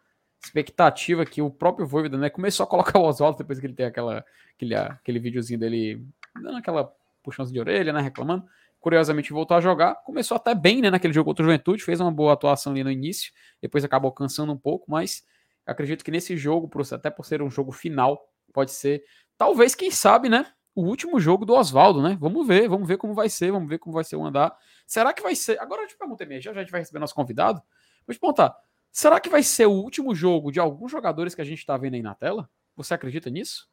[0.44, 3.86] expectativa que o próprio Voivoda, né, começou a colocar o Oswaldo depois que ele tem
[3.86, 4.24] aquela,
[4.54, 8.44] aquele, aquele videozinho dele dando aquela puxãoça de orelha, né, reclamando.
[8.80, 12.10] Curiosamente voltou a jogar, começou até bem, né, naquele jogo contra o Juventude, fez uma
[12.10, 15.24] boa atuação ali no início, depois acabou cansando um pouco, mas
[15.64, 19.04] acredito que nesse jogo, até por ser um jogo final, pode ser,
[19.38, 22.16] talvez, quem sabe, né, o último jogo do Oswaldo, né?
[22.18, 24.56] Vamos ver, vamos ver como vai ser, vamos ver como vai ser o andar.
[24.86, 25.60] Será que vai ser?
[25.60, 27.62] Agora eu te pergunto, já, já a gente vai receber nosso convidado.
[28.06, 28.56] Vou te perguntar,
[28.92, 31.94] Será que vai ser o último jogo de alguns jogadores que a gente está vendo
[31.94, 32.48] aí na tela?
[32.76, 33.66] Você acredita nisso?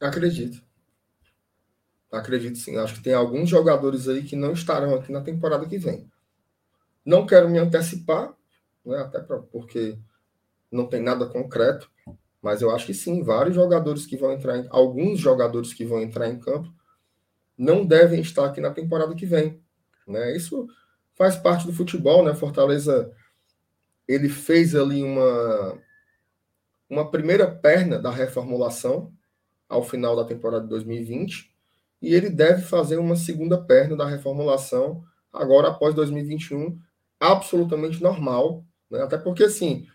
[0.00, 0.62] Acredito.
[2.10, 2.76] Acredito sim.
[2.76, 6.08] Acho que tem alguns jogadores aí que não estarão aqui na temporada que vem.
[7.04, 8.32] Não quero me antecipar,
[8.86, 9.98] né, até pra, porque
[10.70, 11.90] não tem nada concreto,
[12.40, 16.02] Mas eu acho que sim, vários jogadores que vão entrar, em, alguns jogadores que vão
[16.02, 16.72] entrar em campo
[17.56, 19.62] não devem estar aqui na temporada que vem.
[20.06, 20.36] Né?
[20.36, 20.68] Isso
[21.16, 22.34] faz parte do futebol, né?
[22.34, 23.10] Fortaleza
[24.06, 25.78] ele fez ali uma
[26.88, 29.12] uma primeira perna da reformulação
[29.68, 31.52] ao final da temporada de 2020
[32.00, 35.02] e ele deve fazer uma segunda perna da reformulação
[35.32, 36.78] agora após 2021
[37.18, 39.02] absolutamente normal, né?
[39.02, 39.88] Até porque assim,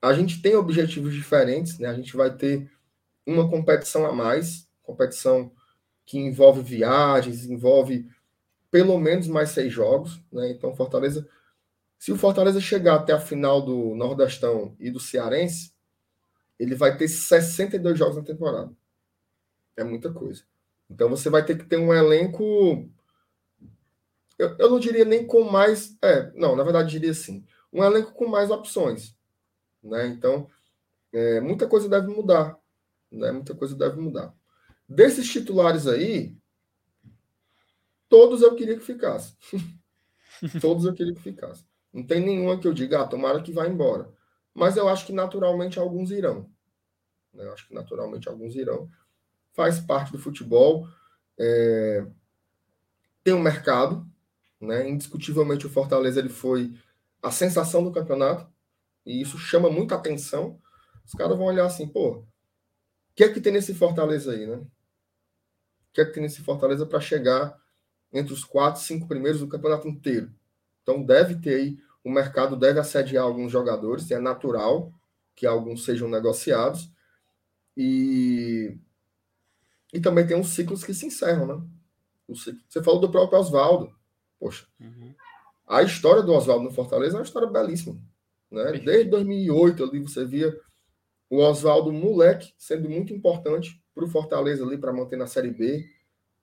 [0.00, 1.88] a gente tem objetivos diferentes, né?
[1.88, 2.70] A gente vai ter
[3.26, 5.50] uma competição a mais, competição
[6.04, 8.06] que envolve viagens, envolve
[8.70, 10.50] pelo menos mais seis jogos, né?
[10.50, 11.26] Então, Fortaleza,
[11.98, 15.72] se o Fortaleza chegar até a final do Nordestão e do Cearense,
[16.58, 18.72] ele vai ter 62 jogos na temporada.
[19.76, 20.44] É muita coisa.
[20.88, 22.88] Então, você vai ter que ter um elenco.
[24.38, 25.96] Eu, eu não diria nem com mais.
[26.02, 27.44] É, não, na verdade, diria assim.
[27.72, 29.16] Um elenco com mais opções.
[29.82, 30.06] Né?
[30.06, 30.48] Então,
[31.12, 32.58] é, muita coisa deve mudar.
[33.10, 33.32] Né?
[33.32, 34.34] Muita coisa deve mudar.
[34.88, 36.36] Desses titulares aí,
[38.08, 39.34] todos eu queria que ficasse.
[40.60, 41.64] todos eu queria que ficasse.
[41.94, 44.12] Não tem nenhuma que eu diga, ah, tomara que vá embora.
[44.52, 46.50] Mas eu acho que naturalmente alguns irão.
[47.32, 47.44] Né?
[47.44, 48.90] Eu acho que naturalmente alguns irão.
[49.52, 50.88] Faz parte do futebol.
[51.38, 52.04] É...
[53.22, 54.04] Tem um mercado.
[54.60, 54.88] Né?
[54.88, 56.76] Indiscutivelmente o Fortaleza ele foi
[57.22, 58.52] a sensação do campeonato.
[59.06, 60.60] E isso chama muita atenção.
[61.06, 62.26] Os caras vão olhar assim, pô, o
[63.14, 64.56] que é que tem nesse Fortaleza aí, né?
[64.56, 64.66] O
[65.92, 67.56] que é que tem nesse Fortaleza para chegar
[68.12, 70.34] entre os quatro, cinco primeiros do campeonato inteiro?
[70.82, 74.92] Então deve ter aí, o mercado deve assediar alguns jogadores, é natural
[75.34, 76.92] que alguns sejam negociados.
[77.76, 78.78] E,
[79.92, 81.62] e também tem uns ciclos que se encerram, né?
[82.28, 83.92] Você falou do próprio Oswaldo.
[84.38, 85.14] Poxa, uhum.
[85.66, 87.98] a história do Oswaldo no Fortaleza é uma história belíssima.
[88.50, 88.72] Né?
[88.72, 90.54] Desde 2008 ali você via
[91.28, 95.84] o Oswaldo moleque sendo muito importante para o Fortaleza ali para manter na Série B.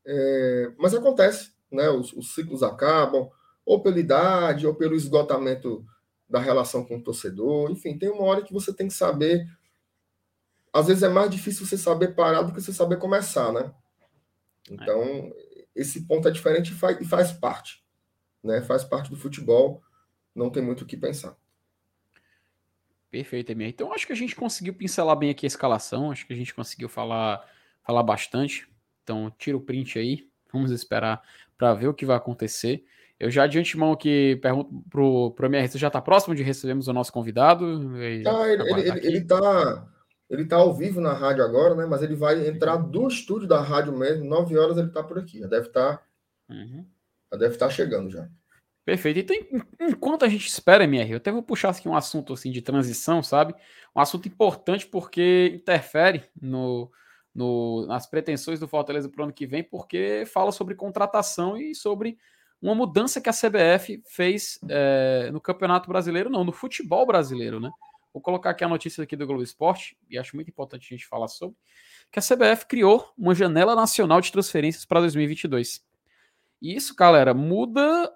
[0.05, 1.89] É, mas acontece, né?
[1.89, 3.29] Os, os, ciclos acabam,
[3.65, 5.85] ou pela idade, ou pelo esgotamento
[6.29, 7.69] da relação com o torcedor.
[7.71, 9.45] Enfim, tem uma hora que você tem que saber.
[10.73, 13.73] Às vezes é mais difícil você saber parar do que você saber começar, né?
[14.69, 15.33] Então,
[15.75, 17.83] esse ponto é diferente e faz, e faz parte.
[18.43, 18.61] Né?
[18.61, 19.81] Faz parte do futebol,
[20.33, 21.35] não tem muito o que pensar.
[23.09, 23.67] Perfeito, Emir.
[23.67, 26.53] Então acho que a gente conseguiu pincelar bem aqui a escalação, acho que a gente
[26.53, 27.45] conseguiu falar,
[27.83, 28.69] falar bastante.
[29.03, 31.21] Então tira o print aí, vamos esperar
[31.57, 32.85] para ver o que vai acontecer.
[33.21, 36.87] Eu já de antemão aqui pergunto pro, pro MR, você já está próximo de recebermos
[36.87, 37.79] o nosso convidado?
[38.23, 39.87] Tá, ele, ele, ele, ele, tá,
[40.27, 41.85] ele tá ao vivo na rádio agora, né?
[41.85, 45.39] Mas ele vai entrar do estúdio da rádio mesmo, 9 horas ele está por aqui.
[45.39, 45.97] Já deve estar.
[45.97, 46.03] Tá,
[46.49, 46.83] uhum.
[47.31, 48.27] Já deve estar tá chegando já.
[48.83, 49.19] Perfeito.
[49.19, 52.63] Então, enquanto a gente espera, MR, eu até vou puxar aqui um assunto assim de
[52.63, 53.53] transição, sabe?
[53.95, 56.91] Um assunto importante porque interfere no,
[57.35, 61.75] no, nas pretensões do Fortaleza para o ano que vem, porque fala sobre contratação e
[61.75, 62.17] sobre
[62.61, 67.71] uma mudança que a CBF fez é, no Campeonato Brasileiro, não, no futebol brasileiro, né?
[68.13, 71.07] Vou colocar aqui a notícia aqui do Globo Esporte, e acho muito importante a gente
[71.07, 71.55] falar sobre,
[72.11, 75.81] que a CBF criou uma janela nacional de transferências para 2022.
[76.61, 78.11] E isso, galera, muda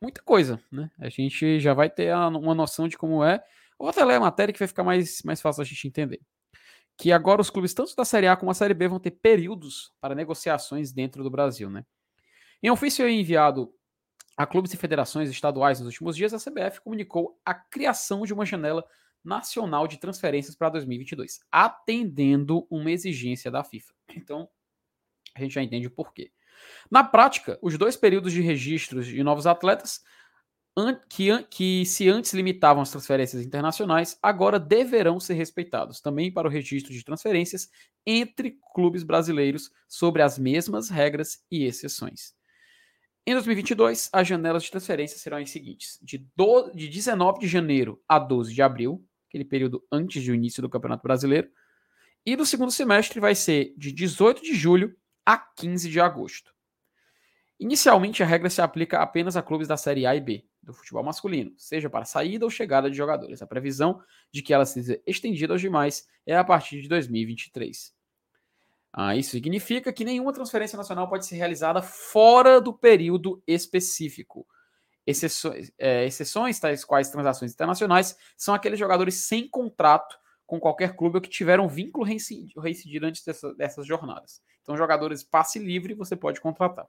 [0.00, 0.90] muita coisa, né?
[0.98, 3.42] A gente já vai ter uma noção de como é.
[3.78, 6.20] Vou até ler a matéria que vai ficar mais, mais fácil a gente entender.
[6.96, 9.92] Que agora os clubes, tanto da Série A como da Série B, vão ter períodos
[10.00, 11.84] para negociações dentro do Brasil, né?
[12.62, 13.72] Em ofício enviado
[14.36, 18.44] a clubes e federações estaduais nos últimos dias, a CBF comunicou a criação de uma
[18.44, 18.84] janela
[19.24, 23.92] nacional de transferências para 2022, atendendo uma exigência da FIFA.
[24.14, 24.48] Então,
[25.34, 26.30] a gente já entende o porquê.
[26.90, 30.02] Na prática, os dois períodos de registros de novos atletas,
[31.08, 36.50] que, que se antes limitavam às transferências internacionais, agora deverão ser respeitados também para o
[36.50, 37.68] registro de transferências
[38.04, 42.35] entre clubes brasileiros sobre as mesmas regras e exceções.
[43.28, 48.00] Em 2022, as janelas de transferência serão as seguintes: de, do, de 19 de janeiro
[48.08, 51.50] a 12 de abril, aquele período antes do início do Campeonato Brasileiro,
[52.24, 56.54] e do segundo semestre vai ser de 18 de julho a 15 de agosto.
[57.58, 61.02] Inicialmente, a regra se aplica apenas a clubes da Série A e B do futebol
[61.02, 63.42] masculino, seja para saída ou chegada de jogadores.
[63.42, 64.00] A previsão
[64.30, 67.95] de que ela seja estendida aos demais é a partir de 2023.
[68.98, 74.46] Ah, isso significa que nenhuma transferência nacional pode ser realizada fora do período específico.
[75.06, 81.16] Exceções, é, exceções, tais quais transações internacionais, são aqueles jogadores sem contrato com qualquer clube
[81.16, 84.40] ou que tiveram vínculo reincidido antes dessa, dessas jornadas.
[84.62, 86.86] Então, jogadores passe livre você pode contratar.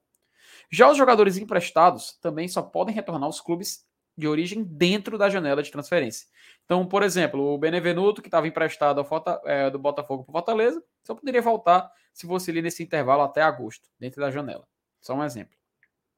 [0.72, 3.86] Já os jogadores emprestados também só podem retornar aos clubes
[4.18, 6.28] de origem dentro da janela de transferência.
[6.65, 11.13] Então, por exemplo, o Benevenuto, que estava emprestado Forta, é, do Botafogo para Fortaleza, só
[11.13, 14.68] poderia voltar se fosse ali nesse intervalo até agosto, dentro da janela.
[14.99, 15.55] Só um exemplo.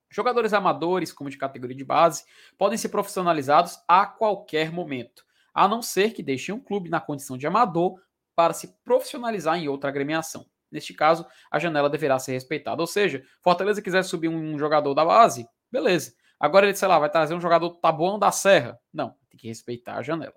[0.09, 2.23] Jogadores amadores, como de categoria de base,
[2.57, 5.23] podem ser profissionalizados a qualquer momento,
[5.53, 8.01] a não ser que deixem um clube na condição de amador
[8.35, 10.45] para se profissionalizar em outra agremiação.
[10.71, 12.81] Neste caso, a janela deverá ser respeitada.
[12.81, 16.13] Ou seja, Fortaleza quiser subir um jogador da base, beleza.
[16.39, 18.79] Agora ele, sei lá, vai trazer um jogador tabuão da Serra.
[18.93, 20.35] Não, tem que respeitar a janela.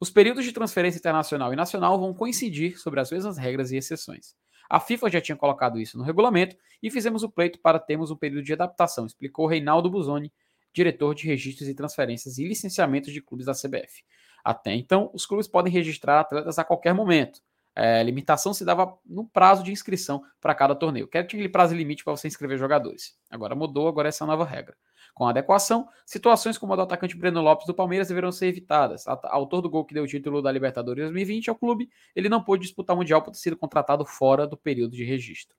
[0.00, 4.34] Os períodos de transferência internacional e nacional vão coincidir sobre as mesmas regras e exceções.
[4.70, 8.16] A FIFA já tinha colocado isso no regulamento e fizemos o pleito para termos um
[8.16, 10.32] período de adaptação, explicou Reinaldo Buzoni,
[10.72, 14.04] diretor de registros e transferências e licenciamentos de clubes da CBF.
[14.44, 17.40] Até então, os clubes podem registrar atletas a qualquer momento.
[17.74, 21.08] É, limitação se dava no prazo de inscrição para cada torneio.
[21.08, 23.16] Quero tinha aquele prazo limite para você inscrever jogadores.
[23.30, 24.76] Agora mudou, agora essa é a nova regra.
[25.18, 29.04] Com adequação, situações como a do atacante Breno Lopes do Palmeiras deverão ser evitadas.
[29.08, 32.62] Autor do gol que deu o título da Libertadores 2020 ao clube, ele não pôde
[32.62, 35.56] disputar o Mundial por ter sido contratado fora do período de registro.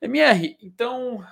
[0.00, 1.22] MR, então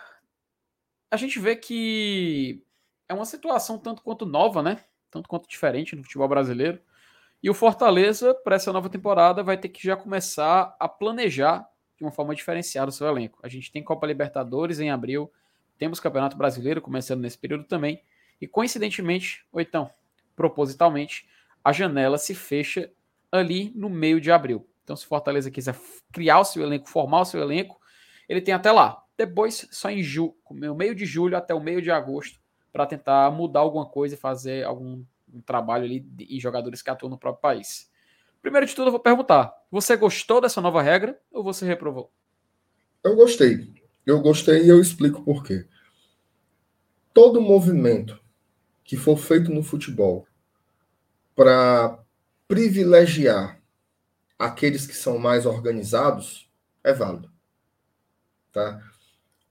[1.11, 2.63] a gente vê que
[3.09, 4.85] é uma situação tanto quanto nova, né?
[5.11, 6.79] Tanto quanto diferente no futebol brasileiro.
[7.43, 11.67] E o Fortaleza, para essa nova temporada, vai ter que já começar a planejar
[11.97, 13.39] de uma forma diferenciada o seu elenco.
[13.43, 15.33] A gente tem Copa Libertadores em abril,
[15.81, 18.03] temos Campeonato Brasileiro começando nesse período também.
[18.39, 19.91] E coincidentemente, ou então,
[20.37, 21.27] propositalmente,
[21.65, 22.93] a janela se fecha
[23.33, 24.69] ali no meio de abril.
[24.85, 25.75] Então, se Fortaleza quiser
[26.13, 27.81] criar o seu elenco, formar o seu elenco,
[28.29, 29.03] ele tem até lá.
[29.17, 32.39] Depois, só em julho, meio de julho até o meio de agosto,
[32.71, 35.03] para tentar mudar alguma coisa e fazer algum
[35.33, 37.91] um trabalho ali em jogadores que atuam no próprio país.
[38.43, 42.13] Primeiro de tudo, eu vou perguntar: você gostou dessa nova regra ou você reprovou?
[43.03, 43.80] Eu gostei.
[44.11, 45.65] Eu gostei e eu explico por quê.
[47.15, 48.19] Todo movimento
[48.83, 50.27] que for feito no futebol
[51.33, 51.97] para
[52.49, 53.63] privilegiar
[54.37, 56.51] aqueles que são mais organizados
[56.83, 57.31] é válido.
[58.51, 58.83] Tá?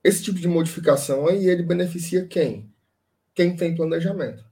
[0.03, 2.69] Esse tipo de modificação aí, ele beneficia quem?
[3.33, 4.43] Quem tem planejamento.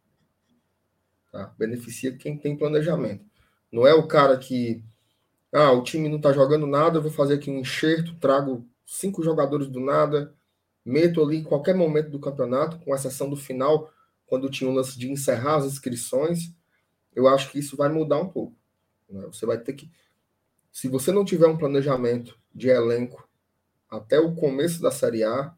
[1.33, 1.53] Tá?
[1.59, 3.25] Beneficia quem tem planejamento.
[3.69, 4.81] Não é o cara que,
[5.51, 9.21] ah, o time não está jogando nada, eu vou fazer aqui um enxerto, trago cinco
[9.21, 10.33] jogadores do nada,
[10.83, 13.91] meto ali em qualquer momento do campeonato, com exceção do final,
[14.25, 16.53] quando tinha o lance de encerrar as inscrições,
[17.13, 18.55] eu acho que isso vai mudar um pouco.
[19.09, 19.21] Né?
[19.27, 19.91] Você vai ter que.
[20.71, 23.27] Se você não tiver um planejamento de elenco
[23.89, 25.53] até o começo da Série A,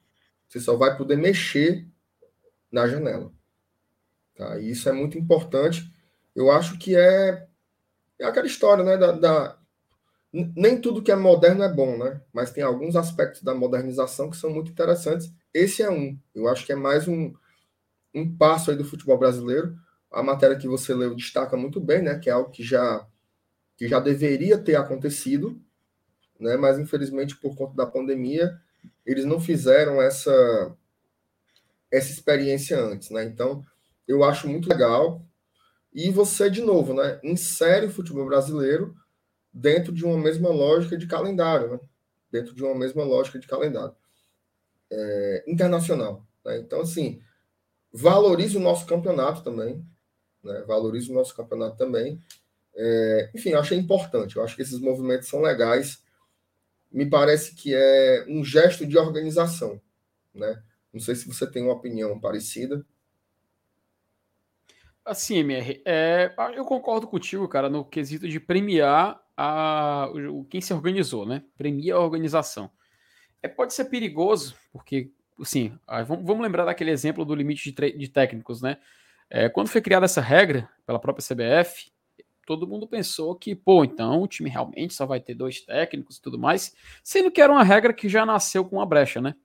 [0.48, 1.88] você só vai poder mexer
[2.72, 3.32] na janela.
[4.36, 4.58] Tá?
[4.60, 5.92] E isso é muito importante.
[6.36, 7.48] Eu acho que é,
[8.18, 9.59] é aquela história né, da, da
[10.32, 12.22] nem tudo que é moderno é bom, né?
[12.32, 15.32] Mas tem alguns aspectos da modernização que são muito interessantes.
[15.54, 16.18] Esse é um.
[16.36, 17.34] Eu acho que é mais um,
[18.14, 19.76] um passo aí do futebol brasileiro.
[20.12, 22.20] A matéria que você leu destaca muito bem, né?
[22.20, 23.06] Que é algo que já,
[23.76, 25.60] que já deveria ter acontecido,
[26.40, 26.58] né?
[26.58, 28.60] Mas infelizmente por conta da pandemia
[29.06, 30.76] eles não fizeram essa
[31.92, 33.24] essa experiência antes, né?
[33.24, 33.64] Então
[34.08, 35.26] eu acho muito legal.
[35.92, 37.20] E você de novo, né?
[37.24, 38.96] Insere o futebol brasileiro
[39.54, 41.80] dentro de uma mesma lógica de calendário, né?
[42.32, 43.96] dentro de uma mesma lógica de calendário
[44.92, 46.26] é, internacional.
[46.46, 46.60] Né?
[46.60, 47.22] Então, assim,
[47.92, 49.86] valorize o nosso campeonato também,
[50.44, 50.64] né?
[50.68, 52.22] valorize o nosso campeonato também.
[52.76, 56.04] É, enfim, eu achei importante, eu acho que esses movimentos são legais.
[56.92, 59.80] Me parece que é um gesto de organização,
[60.34, 60.62] né?
[60.92, 62.84] Não sei se você tem uma opinião parecida.
[65.06, 70.74] Assim, MR, é, eu concordo contigo, cara, no quesito de premiar a, o, quem se
[70.74, 71.42] organizou, né?
[71.58, 72.70] Premia a organização.
[73.42, 75.72] É, pode ser perigoso, porque, assim,
[76.06, 78.78] vamos, vamos lembrar daquele exemplo do limite de, de técnicos, né?
[79.30, 81.90] É, quando foi criada essa regra pela própria CBF,
[82.46, 86.22] todo mundo pensou que, pô, então o time realmente só vai ter dois técnicos e
[86.22, 89.36] tudo mais, sendo que era uma regra que já nasceu com uma brecha, né?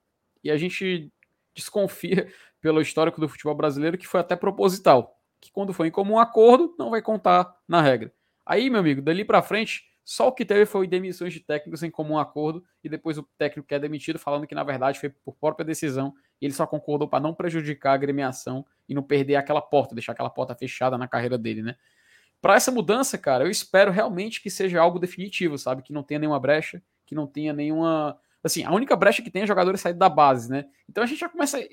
[0.43, 1.09] E a gente
[1.55, 2.27] desconfia
[2.59, 6.75] pelo histórico do futebol brasileiro que foi até proposital, que quando foi em comum acordo
[6.77, 8.11] não vai contar na regra.
[8.45, 11.89] Aí, meu amigo, dali para frente, só o que teve foi demissões de técnicos em
[11.89, 15.35] comum acordo e depois o técnico que é demitido falando que na verdade foi por
[15.35, 19.61] própria decisão e ele só concordou para não prejudicar a agremiação e não perder aquela
[19.61, 21.75] porta, deixar aquela porta fechada na carreira dele, né?
[22.39, 25.81] Para essa mudança, cara, eu espero realmente que seja algo definitivo, sabe?
[25.81, 28.19] Que não tenha nenhuma brecha, que não tenha nenhuma.
[28.43, 30.65] Assim, a única brecha que tem é jogadores sair da base, né?
[30.87, 31.63] Então a gente já começa a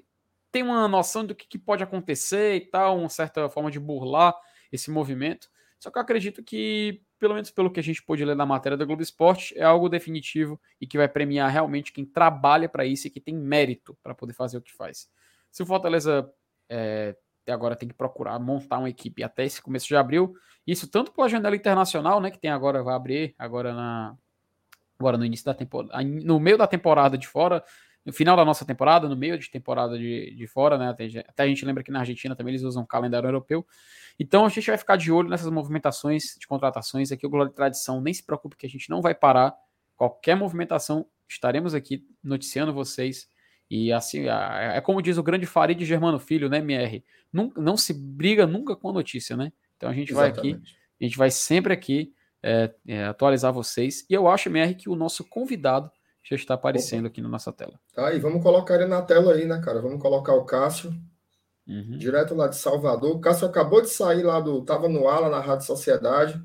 [0.51, 4.35] ter uma noção do que pode acontecer e tal, uma certa forma de burlar
[4.73, 5.51] esse movimento.
[5.82, 8.78] Só que eu acredito que, pelo menos pelo que a gente pôde ler na matéria
[8.78, 13.09] da Globo Esporte, é algo definitivo e que vai premiar realmente quem trabalha para isso
[13.09, 15.10] e que tem mérito para poder fazer o que faz.
[15.50, 16.32] Se o Fortaleza
[16.68, 17.16] é,
[17.48, 20.36] agora tem que procurar montar uma equipe até esse começo de abril.
[20.64, 24.16] Isso tanto pela janela internacional, né, que tem agora, vai abrir agora na
[24.96, 27.64] agora no início da temporada, no meio da temporada de fora,
[28.05, 30.89] no final da nossa temporada, no meio de temporada de, de fora, né?
[30.89, 33.65] Até, até a gente lembra que na Argentina também eles usam calendário europeu.
[34.19, 37.57] Então a gente vai ficar de olho nessas movimentações de contratações aqui, o Glória de
[37.57, 38.01] Tradição.
[38.01, 39.55] Nem se preocupe que a gente não vai parar.
[39.97, 43.29] Qualquer movimentação, estaremos aqui noticiando vocês.
[43.70, 47.05] E assim, é como diz o grande Farid Germano Filho, né, MR?
[47.33, 49.53] Não, não se briga nunca com a notícia, né?
[49.77, 50.41] Então a gente Exatamente.
[50.43, 50.62] vai aqui,
[51.01, 52.12] a gente vai sempre aqui
[52.43, 54.05] é, é, atualizar vocês.
[54.11, 55.91] E eu acho, MR, que o nosso convidado
[56.23, 57.78] já está aparecendo aqui na nossa tela.
[57.94, 59.81] Tá aí, vamos colocar ele na tela aí, né, cara?
[59.81, 60.93] Vamos colocar o Cássio,
[61.66, 61.99] uhum.
[61.99, 63.16] direto lá de Salvador.
[63.16, 64.62] O Cássio acabou de sair lá do.
[64.62, 66.40] Tava no ala na Rádio Sociedade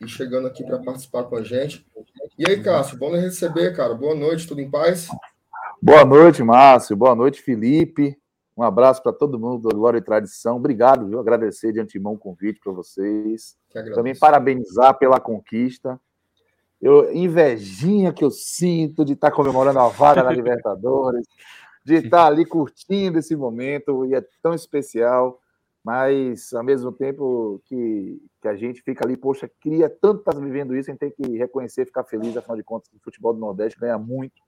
[0.00, 1.86] e chegando aqui para participar com a gente.
[2.38, 3.94] E aí, Cássio, bom receber, cara.
[3.94, 5.08] Boa noite, tudo em paz?
[5.80, 6.96] Boa noite, Márcio.
[6.96, 8.18] Boa noite, Felipe.
[8.56, 10.56] Um abraço para todo mundo do Glória e Tradição.
[10.56, 11.20] Obrigado, viu?
[11.20, 13.54] Agradecer de antemão o convite para vocês.
[13.94, 16.00] Também parabenizar pela conquista.
[16.80, 21.26] Eu, invejinha que eu sinto de estar tá comemorando a vaga na Libertadores,
[21.84, 25.40] de estar tá ali curtindo esse momento, e é tão especial,
[25.84, 30.76] mas ao mesmo tempo que, que a gente fica ali, poxa, queria tanto estar vivendo
[30.76, 33.78] isso, a gente tem que reconhecer, ficar feliz, afinal de contas, o futebol do Nordeste
[33.78, 34.42] ganha muito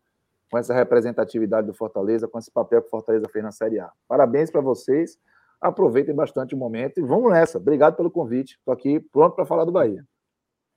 [0.50, 3.90] com essa representatividade do Fortaleza, com esse papel que o Fortaleza fez na Série A.
[4.08, 5.18] Parabéns para vocês,
[5.60, 7.58] aproveitem bastante o momento e vamos nessa.
[7.58, 10.04] Obrigado pelo convite, estou aqui pronto para falar do Bahia.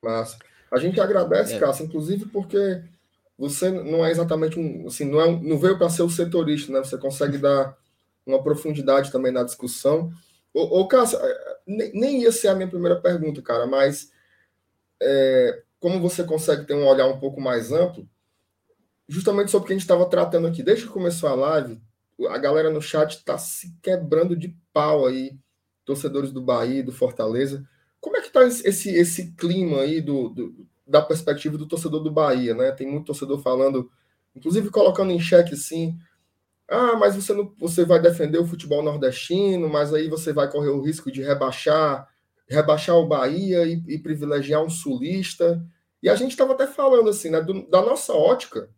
[0.04, 0.38] Massa.
[0.72, 1.58] A gente agradece, é.
[1.58, 2.82] Cássio, inclusive porque
[3.38, 6.72] você não é exatamente um, assim, não, é um, não veio para ser o setorista,
[6.72, 6.78] né?
[6.78, 7.76] Você consegue dar
[8.24, 10.10] uma profundidade também na discussão.
[10.54, 14.10] Ô, ô Cássio, é, nem, nem ia ser a minha primeira pergunta, cara, mas
[15.02, 18.08] é, como você consegue ter um olhar um pouco mais amplo,
[19.08, 20.62] justamente sobre o que a gente estava tratando aqui.
[20.62, 21.80] Desde que começou a live,
[22.30, 25.36] a galera no chat está se quebrando de pau aí,
[25.84, 27.66] torcedores do Bahia, do Fortaleza.
[28.02, 32.10] Como é que está esse, esse clima aí do, do, da perspectiva do torcedor do
[32.10, 32.70] Bahia, né?
[32.72, 33.90] Tem muito torcedor falando,
[34.36, 35.96] inclusive colocando em xeque assim,
[36.68, 40.70] ah, mas você não, você vai defender o futebol nordestino, mas aí você vai correr
[40.70, 42.06] o risco de rebaixar,
[42.46, 45.64] rebaixar o Bahia e, e privilegiar um sulista.
[46.02, 48.68] E a gente estava até falando assim, né, do, da nossa ótica,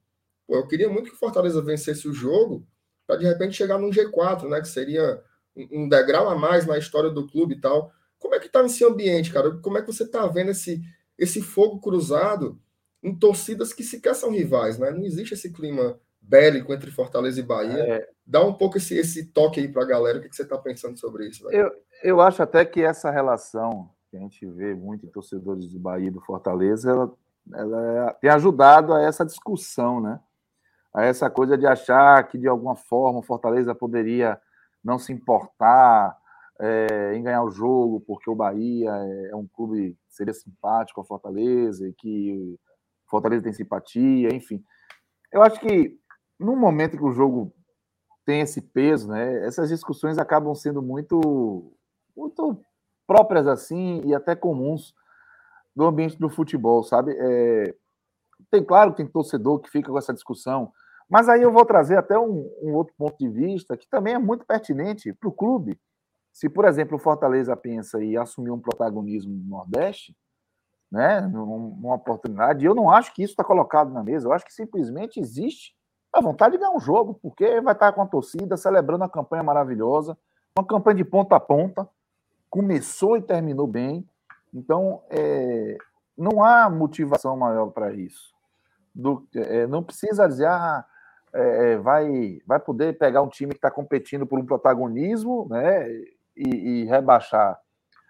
[0.47, 2.67] Pô, eu queria muito que o Fortaleza vencesse o jogo
[3.07, 4.61] para de repente chegar num G4, né?
[4.61, 5.23] Que seria
[5.57, 7.93] um degrau a mais na história do clube e tal.
[8.25, 9.51] Como é que tá nesse ambiente, cara?
[9.59, 10.83] Como é que você tá vendo esse,
[11.19, 12.59] esse fogo cruzado
[13.03, 14.91] em torcidas que sequer são rivais, né?
[14.91, 17.79] Não existe esse clima bélico entre Fortaleza e Bahia.
[17.79, 18.09] É...
[18.27, 20.17] Dá um pouco esse, esse toque aí para a galera.
[20.17, 21.47] O que, que você está pensando sobre isso?
[21.53, 21.71] Eu,
[22.03, 26.09] eu acho até que essa relação que a gente vê muito em torcedores do Bahia
[26.09, 27.13] e do Fortaleza, ela,
[27.53, 30.19] ela tem ajudado a essa discussão, né?
[30.95, 34.41] a essa coisa de achar que, de alguma forma, o Fortaleza poderia
[34.83, 36.17] não se importar
[36.61, 41.01] é, em ganhar o jogo, porque o Bahia é, é um clube que seria simpático
[41.01, 42.59] ao Fortaleza e que
[43.09, 44.63] Fortaleza tem simpatia, enfim.
[45.33, 45.99] Eu acho que,
[46.39, 47.53] no momento que o jogo
[48.25, 51.73] tem esse peso, né, essas discussões acabam sendo muito,
[52.17, 52.61] muito
[53.07, 54.95] próprias assim e até comuns
[55.77, 57.15] do ambiente do futebol, sabe?
[57.19, 57.75] É,
[58.51, 60.73] tem claro que tem torcedor que fica com essa discussão
[61.09, 64.19] mas aí eu vou trazer até um, um outro ponto de vista que também é
[64.19, 65.79] muito pertinente para o clube.
[66.35, 70.17] Se, por exemplo, o Fortaleza pensa em assumir um protagonismo no Nordeste,
[70.91, 74.27] né, numa oportunidade, eu não acho que isso está colocado na mesa.
[74.27, 75.77] Eu acho que simplesmente existe
[76.13, 79.45] a vontade de ganhar um jogo, porque vai estar com a torcida celebrando a campanha
[79.45, 80.19] maravilhosa,
[80.59, 81.89] uma campanha de ponta a ponta,
[82.51, 84.05] começou e terminou bem.
[84.53, 85.79] Então, é,
[86.19, 88.35] não há motivação maior para isso.
[88.93, 90.85] Do, é, não precisa dizer, ah,
[91.33, 95.89] é, é, vai, vai poder pegar um time que está competindo por um protagonismo né,
[96.37, 97.59] e, e, rebaixar.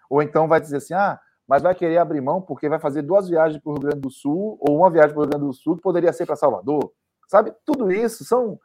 [0.09, 3.27] Ou então vai dizer assim, ah, mas vai querer abrir mão porque vai fazer duas
[3.29, 5.53] viagens para o Rio Grande do Sul ou uma viagem para o Rio Grande do
[5.53, 6.91] Sul que poderia ser para Salvador.
[7.27, 7.53] Sabe?
[7.65, 8.59] Tudo isso são,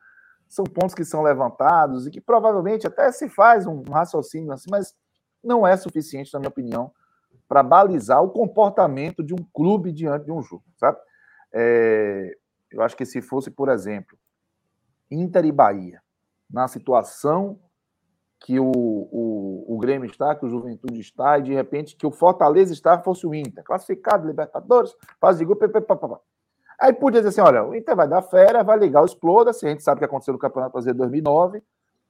[0.49, 4.95] são pontos que são levantados e que provavelmente até se faz um raciocínio assim, mas
[5.43, 6.93] não é suficiente, na minha opinião,
[7.49, 10.99] para balizar o comportamento de um clube diante de um jogo, sabe?
[11.53, 12.37] É,
[12.71, 14.17] eu acho que se fosse, por exemplo,
[15.11, 16.01] Inter e Bahia,
[16.49, 17.59] na situação
[18.41, 22.11] que o, o, o Grêmio está, que o Juventude está, e de repente que o
[22.11, 25.65] Fortaleza está, fosse o Inter, classificado, Libertadores, faz de grupo,
[26.81, 29.67] Aí podia dizer assim: olha, o Inter vai dar férias, vai ligar o Exploda, se
[29.67, 31.63] a gente sabe o que aconteceu no Campeonato Brasileiro 2009,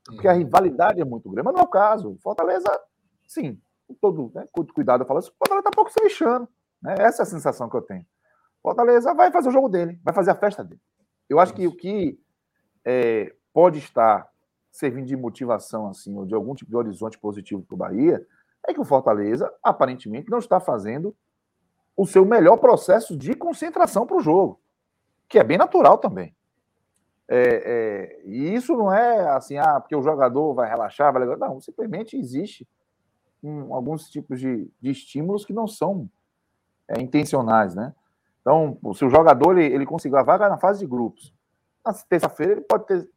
[0.06, 0.38] porque a uhum.
[0.38, 1.44] rivalidade é muito grande.
[1.46, 2.12] Mas não é o caso.
[2.12, 2.68] O Fortaleza,
[3.26, 6.48] sim, com todo né, com cuidado, eu falo assim: o Fortaleza está pouco se lixando.
[6.80, 6.94] Né?
[7.00, 8.06] Essa é a sensação que eu tenho.
[8.62, 10.80] Fortaleza vai fazer o jogo dele, vai fazer a festa dele.
[11.28, 12.20] Eu acho que o que
[12.84, 14.29] é, pode estar
[14.70, 18.24] servindo de motivação, assim, ou de algum tipo de horizonte positivo para o Bahia,
[18.66, 21.14] é que o Fortaleza, aparentemente, não está fazendo
[21.96, 24.60] o seu melhor processo de concentração para o jogo,
[25.28, 26.34] que é bem natural também.
[27.28, 31.60] É, é, e isso não é assim, ah, porque o jogador vai relaxar, vai Não,
[31.60, 32.66] simplesmente existe
[33.42, 36.10] um, alguns tipos de, de, estímulos que não são
[36.88, 37.94] é, intencionais, né?
[38.40, 41.32] Então, se o jogador ele, ele conseguiu a vaga na fase de grupos,
[41.84, 43.08] na terça-feira ele pode ter.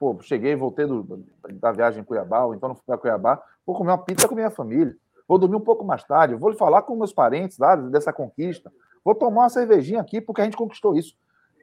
[0.00, 1.22] Pô, cheguei, voltei do,
[1.60, 4.34] da viagem em Cuiabá, ou então não fui para Cuiabá, vou comer uma pizza com
[4.34, 4.96] minha família,
[5.28, 8.72] vou dormir um pouco mais tarde, vou falar com meus parentes lá dessa conquista,
[9.04, 11.14] vou tomar uma cervejinha aqui porque a gente conquistou isso.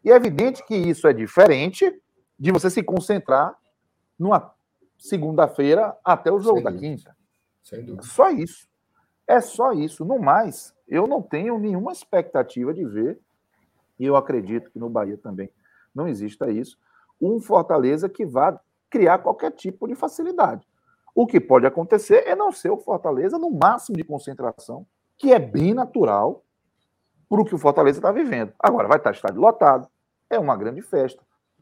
[0.06, 2.00] E é evidente que isso é diferente
[2.38, 3.58] de você se concentrar
[4.20, 4.54] numa
[5.00, 6.88] segunda-feira até o jogo Sem da dúvida.
[6.88, 7.18] quinta.
[7.64, 8.04] Sem dúvida.
[8.04, 8.68] Só isso.
[9.26, 10.06] É só isso.
[10.06, 13.20] No mais, eu não tenho nenhuma expectativa de ver,
[14.00, 15.50] e eu acredito que no Bahia também
[15.94, 16.78] não exista isso,
[17.19, 20.65] um Fortaleza que vá criar qualquer tipo de facilidade.
[21.14, 24.85] O que pode acontecer é não ser o Fortaleza no máximo de concentração,
[25.18, 26.44] que é bem natural
[27.30, 28.53] para o que o Fortaleza está vivendo.
[28.60, 29.88] Agora, vai estar estádio lotado,
[30.30, 31.22] é uma grande festa,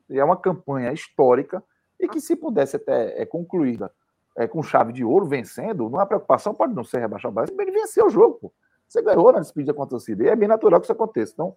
[0.10, 1.64] é uma campanha histórica
[1.99, 3.91] e que, se pudesse até é concluída
[4.38, 7.49] é, com chave de ouro, vencendo, não há preocupação, pode não ser rebaixar o Bahia,
[7.57, 8.38] ele venceu o jogo.
[8.41, 8.53] Pô.
[8.88, 11.34] Você ganhou na despedida contra a torcida, e é bem natural que isso aconteça.
[11.34, 11.56] Então,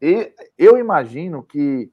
[0.00, 1.92] e eu imagino que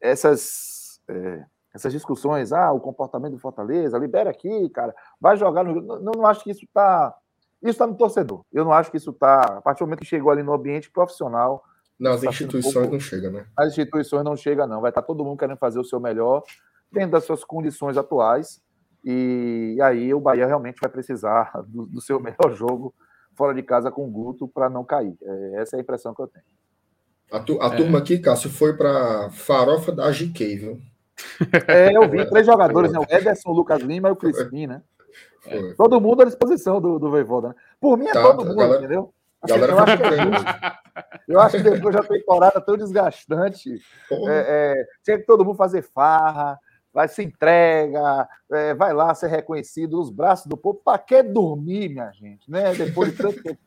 [0.00, 1.44] essas, é,
[1.74, 5.80] essas discussões, ah, o comportamento do Fortaleza, libera aqui, cara, vai jogar no.
[5.80, 7.14] Não, não acho que isso está.
[7.62, 8.44] Isso está no torcedor.
[8.52, 9.40] Eu não acho que isso está.
[9.40, 11.64] A partir do momento que chegou ali no ambiente profissional,
[11.98, 12.92] não, as instituições pouco...
[12.92, 13.46] não chegam, né?
[13.56, 14.80] As instituições não chegam, não.
[14.80, 16.42] Vai estar todo mundo querendo fazer o seu melhor
[16.92, 18.60] dentro das suas condições atuais.
[19.04, 22.94] E aí o Bahia realmente vai precisar do, do seu melhor jogo
[23.34, 25.16] fora de casa com o Guto para não cair.
[25.22, 26.44] É, essa é a impressão que eu tenho.
[27.30, 27.76] A, tu, a é.
[27.76, 30.80] turma aqui, Cássio, foi para farofa da GK, viu?
[31.66, 32.98] É, eu vi três jogadores, né?
[32.98, 34.82] O Ederson, o Lucas Lima e o Crispim, né?
[35.40, 35.74] Foi.
[35.74, 37.54] Todo mundo à disposição do, do Voivoda, né?
[37.80, 39.12] Por mim é tá, todo mundo, galera, entendeu?
[39.46, 40.76] Galera eu, acho que é
[41.28, 43.80] eu acho que depois da temporada tão desgastante,
[44.10, 46.58] é, é, tinha que todo mundo fazer farra,
[46.92, 50.80] vai se entrega, é, vai lá ser reconhecido nos braços do povo.
[50.84, 52.50] Para que dormir, minha gente?
[52.50, 52.74] Né?
[52.74, 53.60] Depois de tanto tempo.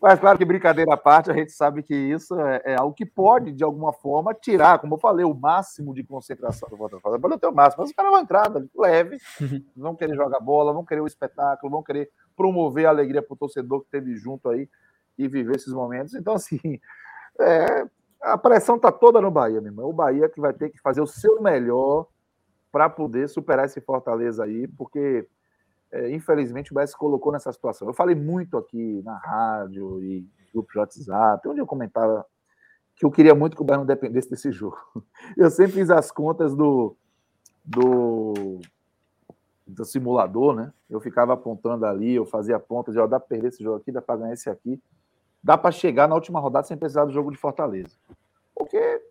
[0.00, 3.06] Mas claro que brincadeira à parte, a gente sabe que isso é, é, algo que
[3.06, 7.20] pode, de alguma forma, tirar, como eu falei, o máximo de concentração do Botafogo.
[7.20, 9.64] Pode ter o máximo, mas os caras vão entrar leve, uhum.
[9.76, 13.36] vão querer jogar bola, vão querer o espetáculo, vão querer promover a alegria para o
[13.36, 14.68] torcedor que teve junto aí
[15.18, 16.14] e viver esses momentos.
[16.14, 16.58] Então, assim,
[17.40, 17.86] é,
[18.20, 19.88] a pressão está toda no Bahia, meu irmão.
[19.88, 22.06] O Bahia que vai ter que fazer o seu melhor
[22.70, 25.28] para poder superar esse Fortaleza aí, porque
[25.92, 27.86] é, infelizmente o Bahia se colocou nessa situação.
[27.88, 32.26] Eu falei muito aqui na rádio e grupo de WhatsApp, onde eu comentava
[32.96, 34.78] que eu queria muito que o Bahia não dependesse desse jogo.
[35.36, 36.94] Eu sempre fiz as contas do,
[37.64, 38.60] do,
[39.66, 40.72] do simulador, né?
[40.90, 44.02] Eu ficava apontando ali, eu fazia pontas, ó, dá para perder esse jogo aqui, dá
[44.02, 44.80] para ganhar esse aqui
[45.42, 47.96] dá para chegar na última rodada sem precisar do jogo de Fortaleza.
[48.54, 49.02] Porque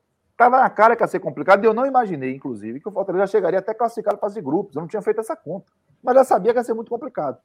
[0.42, 3.28] estava na cara que ia ser complicado, e eu não imaginei, inclusive, que o Fortaleza
[3.28, 4.76] chegaria até classificado para de grupos.
[4.76, 5.72] Eu não tinha feito essa conta.
[6.02, 7.38] Mas já sabia que ia ser muito complicado.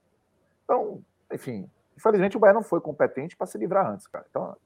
[0.64, 1.02] Então,
[1.32, 4.24] enfim, infelizmente o Bahia não foi competente para se livrar antes, cara.
[4.28, 4.56] Então,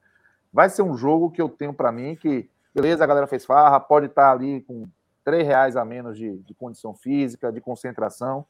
[0.52, 3.80] vai ser um jogo que eu tenho para mim que, beleza, a galera fez farra,
[3.80, 4.88] pode estar tá ali com
[5.24, 8.46] três reais a menos de, de condição física, de concentração,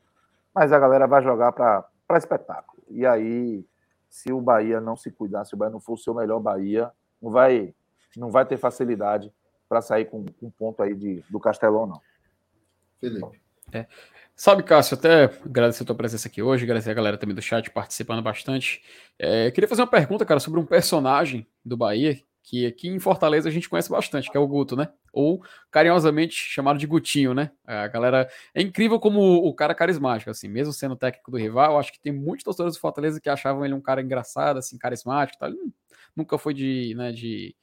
[0.54, 2.82] mas a galera vai jogar para espetáculo.
[2.88, 3.64] E aí
[4.10, 6.90] se o Bahia não se cuidar, se o Bahia não for o seu melhor Bahia,
[7.22, 7.72] não vai,
[8.16, 9.32] não vai ter facilidade
[9.70, 12.00] para sair com um ponto aí de, do Castelão, não.
[13.00, 13.40] Felipe.
[13.72, 13.86] É.
[14.34, 17.70] Sabe, Cássio, até agradecer a tua presença aqui hoje, agradecer a galera também do chat
[17.70, 18.82] participando bastante.
[19.16, 23.48] É, queria fazer uma pergunta, cara, sobre um personagem do Bahia que aqui em Fortaleza
[23.48, 24.88] a gente conhece bastante, que é o Guto, né?
[25.12, 25.40] Ou
[25.70, 27.52] carinhosamente chamado de Gutinho, né?
[27.64, 31.78] A galera é incrível como o cara é carismático, assim, mesmo sendo técnico do rival,
[31.78, 35.38] acho que tem muitos torcedores do Fortaleza que achavam ele um cara engraçado, assim, carismático,
[35.38, 35.50] tal.
[35.50, 35.58] Ele
[36.16, 37.54] nunca foi de, né, de,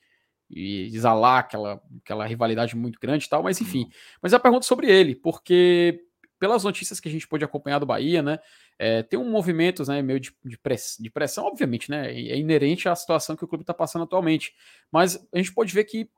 [0.49, 3.89] de exalar aquela, aquela rivalidade muito grande e tal, mas enfim.
[4.21, 6.01] Mas a pergunta sobre ele, porque
[6.39, 8.39] pelas notícias que a gente pôde acompanhar do Bahia, né?
[8.79, 12.11] É, tem um movimento né, meio de, de, press, de, pressão, obviamente, né?
[12.11, 14.53] É inerente à situação que o clube está passando atualmente.
[14.91, 16.09] Mas a gente pode ver que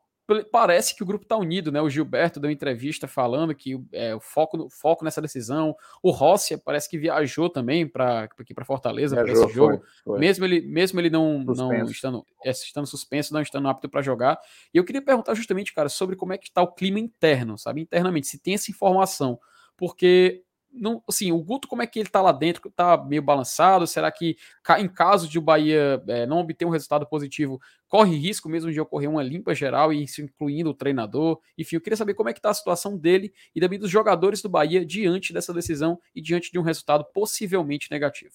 [0.50, 1.80] parece que o grupo está unido, né?
[1.80, 5.74] O Gilberto deu entrevista falando que é, o foco, foco nessa decisão.
[6.02, 10.18] O Rossi parece que viajou também para aqui para Fortaleza para esse jogo, foi, foi.
[10.18, 14.38] mesmo ele mesmo ele não, não estando, é, estando suspenso, não estando apto para jogar.
[14.72, 17.80] E eu queria perguntar justamente, cara, sobre como é que está o clima interno, sabe?
[17.82, 19.38] Internamente, se tem essa informação
[19.80, 22.70] porque não, assim, o Guto, como é que ele tá lá dentro?
[22.70, 23.86] Tá meio balançado?
[23.86, 24.36] Será que,
[24.78, 28.80] em caso de o Bahia é, não obter um resultado positivo, corre risco mesmo de
[28.80, 31.40] ocorrer uma limpa geral, e isso incluindo o treinador?
[31.58, 34.40] Enfim, eu queria saber como é que tá a situação dele e também dos jogadores
[34.42, 38.34] do Bahia diante dessa decisão e diante de um resultado possivelmente negativo.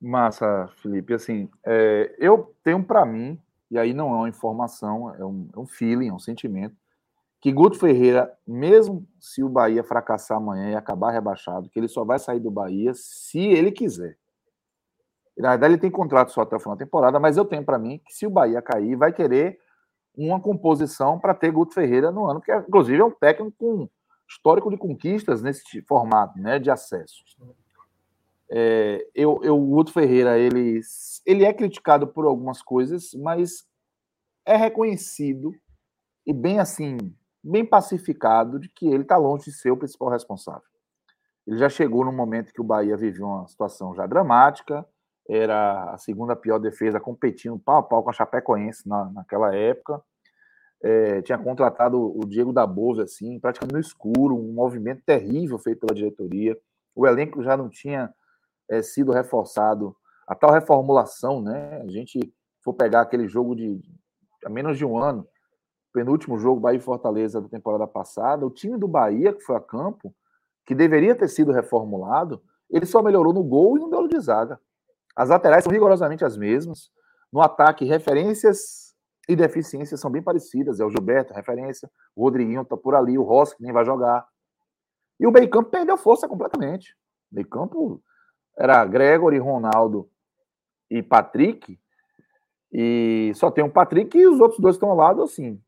[0.00, 1.14] Massa, Felipe.
[1.14, 3.38] Assim, é, eu tenho para mim,
[3.70, 6.76] e aí não é uma informação, é um, é um feeling, é um sentimento,
[7.42, 12.04] que Guto Ferreira, mesmo se o Bahia fracassar amanhã e acabar rebaixado, que ele só
[12.04, 14.16] vai sair do Bahia se ele quiser.
[15.36, 17.80] Na verdade, ele tem contrato só até o final da temporada, mas eu tenho para
[17.80, 19.58] mim que se o Bahia cair, vai querer
[20.16, 23.88] uma composição para ter Guto Ferreira no ano, que é, inclusive é um técnico com
[24.28, 27.24] histórico de conquistas nesse formato, né, de acesso.
[28.48, 30.80] É, eu, eu, o Guto Ferreira, ele,
[31.26, 33.66] ele é criticado por algumas coisas, mas
[34.46, 35.52] é reconhecido
[36.24, 36.98] e bem assim
[37.42, 40.62] bem pacificado de que ele está longe de ser o principal responsável.
[41.46, 44.86] Ele já chegou no momento que o Bahia vivia uma situação já dramática,
[45.28, 50.02] era a segunda pior defesa, competindo pau a pau com a Chapecoense na, naquela época.
[50.82, 55.80] É, tinha contratado o Diego da Bove, assim, praticamente no escuro, um movimento terrível feito
[55.80, 56.58] pela diretoria.
[56.94, 58.12] O elenco já não tinha
[58.68, 59.96] é, sido reforçado.
[60.26, 61.80] A tal reformulação, né?
[61.82, 62.32] A gente
[62.62, 63.80] for pegar aquele jogo de
[64.44, 65.26] há menos de um ano,
[65.92, 69.60] penúltimo jogo, Bahia e Fortaleza da temporada passada, o time do Bahia, que foi a
[69.60, 70.14] campo,
[70.64, 74.58] que deveria ter sido reformulado, ele só melhorou no gol e no duelo de zaga.
[75.14, 76.90] As laterais são rigorosamente as mesmas.
[77.30, 78.94] No ataque, referências
[79.28, 80.80] e deficiências são bem parecidas.
[80.80, 81.90] É o Gilberto, referência.
[82.16, 84.26] O Rodriguinho tá por ali, o Rossi, que nem vai jogar.
[85.20, 86.96] E o meio campo perdeu força completamente.
[87.30, 88.02] O meio campo
[88.56, 90.08] era Gregory, Ronaldo
[90.90, 91.78] e Patrick.
[92.72, 95.60] E só tem o Patrick e os outros dois estão ao lado, assim,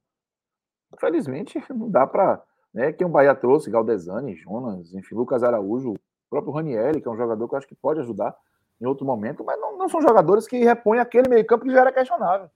[0.94, 2.42] Infelizmente, não dá para.
[2.72, 5.98] Né, quem o Bahia trouxe, Galdesani, Jonas, enfim, Lucas Araújo, o
[6.28, 8.34] próprio Ranieri, que é um jogador que eu acho que pode ajudar
[8.80, 11.92] em outro momento, mas não, não são jogadores que repõem aquele meio-campo que já era
[11.92, 12.50] questionável,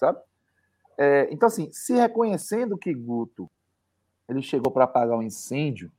[0.00, 0.18] sabe?
[0.98, 3.48] É, então, assim, se reconhecendo que Guto
[4.28, 5.90] ele chegou para apagar o um incêndio,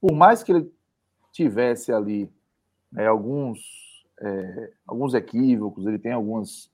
[0.00, 0.72] por mais que ele
[1.32, 2.30] tivesse ali
[2.90, 6.70] né, alguns, é, alguns equívocos, ele tem algumas,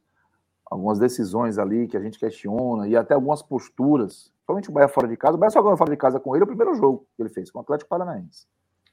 [0.66, 5.06] algumas decisões ali que a gente questiona e até algumas posturas Principalmente o Bahia fora
[5.06, 5.36] de casa.
[5.36, 7.50] O Bahia só ganhou fora de casa com ele o primeiro jogo que ele fez,
[7.50, 8.46] com o Atlético Paranaense.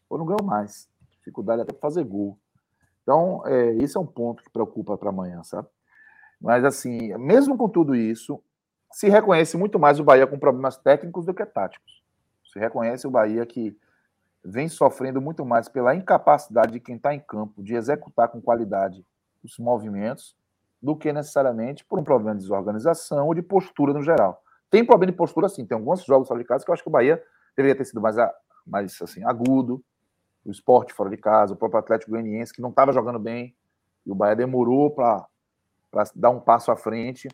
[0.10, 0.88] Ou não ganhou mais.
[1.18, 2.38] Dificuldade até para fazer gol.
[3.02, 5.68] Então, é, esse é um ponto que preocupa para amanhã, sabe?
[6.40, 8.42] Mas, assim, mesmo com tudo isso,
[8.92, 12.04] se reconhece muito mais o Bahia com problemas técnicos do que táticos.
[12.52, 13.76] Se reconhece o Bahia que
[14.44, 19.06] vem sofrendo muito mais pela incapacidade de quem está em campo de executar com qualidade
[19.44, 20.36] os movimentos
[20.82, 24.44] do que necessariamente por um problema de desorganização ou de postura no geral.
[24.69, 25.65] Tem problema de postura, sim.
[25.65, 27.23] Tem alguns jogos fora de casa que eu acho que o Bahia
[27.56, 28.15] deveria ter sido mais,
[28.65, 29.84] mais assim, agudo.
[30.45, 33.56] O esporte fora de casa, o próprio Atlético Goianiense, que não estava jogando bem.
[34.06, 35.27] E o Bahia demorou para
[36.15, 37.27] dar um passo à frente.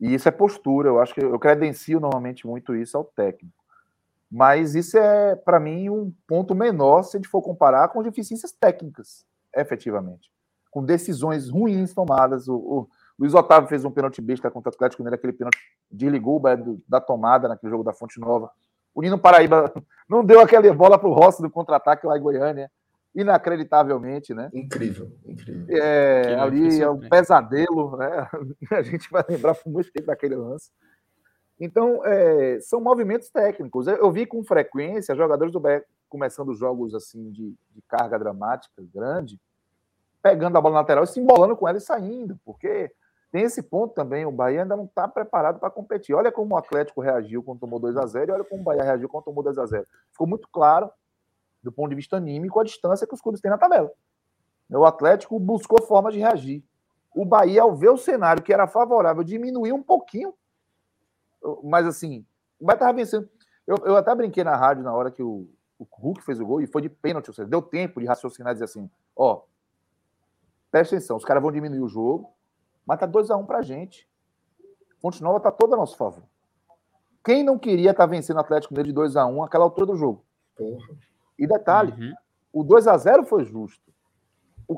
[0.00, 0.88] E isso é postura.
[0.88, 3.64] Eu acho que eu credencio normalmente muito isso ao técnico.
[4.30, 8.50] Mas isso é, para mim, um ponto menor se a gente for comparar com deficiências
[8.50, 9.24] técnicas,
[9.54, 10.28] efetivamente.
[10.72, 12.48] Com decisões ruins tomadas.
[12.48, 12.88] O, o
[13.18, 15.58] Luiz Otávio fez um pênalti besta contra o Atlético Mineiro, aquele pênalti
[15.90, 16.42] desligou
[16.88, 18.50] da tomada naquele jogo da Fonte Nova.
[18.94, 19.72] O Nino Paraíba
[20.08, 22.70] não deu aquela bola para o Rossi do contra-ataque lá em Goiânia.
[23.14, 24.50] Inacreditavelmente, né?
[24.52, 25.66] Incrível, incrível.
[25.68, 28.28] É, ali é um pesadelo, né?
[28.72, 30.72] A gente vai lembrar por muito tempo daquele lance.
[31.60, 33.86] Então, é, são movimentos técnicos.
[33.86, 39.40] Eu vi com frequência jogadores do Bahia começando jogos assim de, de carga dramática grande,
[40.22, 42.90] pegando a bola lateral e se embolando com ela e saindo, porque
[43.34, 46.14] tem esse ponto também, o Bahia ainda não está preparado para competir.
[46.14, 48.84] Olha como o Atlético reagiu quando tomou 2 a 0 e olha como o Bahia
[48.84, 50.88] reagiu quando tomou 2 a 0 Ficou muito claro,
[51.60, 53.90] do ponto de vista anímico, a distância que os clubes têm na tabela.
[54.70, 56.62] O Atlético buscou formas de reagir.
[57.12, 60.32] O Bahia, ao ver o cenário que era favorável, diminuiu um pouquinho.
[61.64, 62.24] Mas assim,
[62.60, 63.28] o Bahia estava vencendo.
[63.66, 66.60] Eu, eu, até brinquei na rádio na hora que o, o Hulk fez o gol
[66.60, 69.42] e foi de pênalti, ou seja, deu tempo de raciocinar e dizer assim: ó,
[70.70, 72.32] presta atenção, os caras vão diminuir o jogo,
[72.86, 74.08] mas tá 2x1 um pra gente.
[75.00, 76.24] Fonte Nova tá toda a nosso favor.
[77.24, 79.96] Quem não queria estar tá vencendo o Atlético Mineiro de 2x1 um, aquela altura do
[79.96, 80.24] jogo?
[80.56, 80.86] Porra.
[81.38, 82.14] E detalhe, uhum.
[82.52, 83.92] o 2x0 foi justo.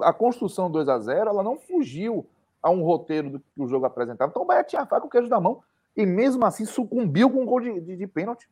[0.02, 2.26] A construção 2x0 ela não fugiu
[2.62, 4.30] a um roteiro do que o jogo apresentava.
[4.30, 5.62] Então o Bahia tinha a faca com o queijo da mão
[5.96, 8.48] e mesmo assim sucumbiu com um gol de, de, de pênalti.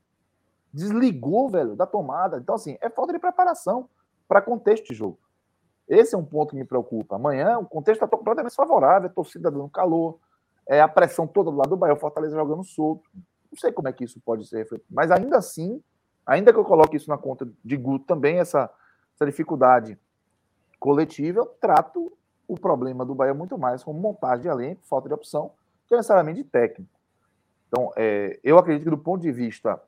[0.73, 2.39] Desligou, velho, da tomada.
[2.39, 3.89] Então, assim, é falta de preparação
[4.27, 5.19] para contexto de jogo.
[5.89, 7.17] Esse é um ponto que me preocupa.
[7.17, 10.19] Amanhã o contexto está completamente favorável, a torcida dando calor,
[10.67, 13.09] é a pressão toda do lado do Bahia, o Fortaleza jogando solto.
[13.15, 15.83] Não sei como é que isso pode ser mas ainda assim
[16.27, 18.71] Ainda que eu coloque isso na conta de Guto também, essa,
[19.15, 19.99] essa dificuldade
[20.81, 22.13] coletiva, eu trato
[22.49, 25.53] o problema do Bahia muito mais como montagem de elenco, falta de opção,
[25.87, 26.93] que necessariamente de técnico.
[27.69, 29.81] Então, é, eu acredito que do ponto de vista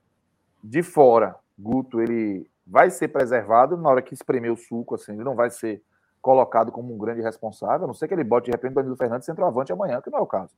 [0.63, 5.25] de fora, Guto ele vai ser preservado na hora que espremer o suco, assim, ele
[5.25, 5.83] não vai ser
[6.21, 8.97] colocado como um grande responsável, a não ser que ele bote de repente o Danilo
[8.97, 10.53] Fernandes centroavante amanhã, que não é o caso.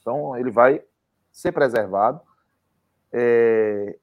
[0.00, 0.82] Então, ele vai
[1.30, 2.20] ser preservado.
[3.12, 3.96] É...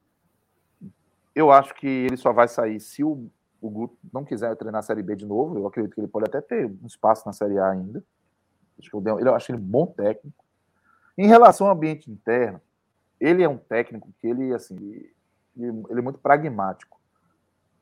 [1.36, 3.30] Eu acho que ele só vai sair se o,
[3.62, 5.58] o Guto não quiser treinar a Série B de novo.
[5.58, 8.04] Eu acredito que ele pode até ter um espaço na Série A ainda.
[8.78, 10.44] Acho que eu, eu acho ele um bom técnico.
[11.18, 12.62] Em relação ao ambiente interno,
[13.20, 14.76] ele é um técnico que ele, assim,
[15.56, 16.99] ele, ele é muito pragmático.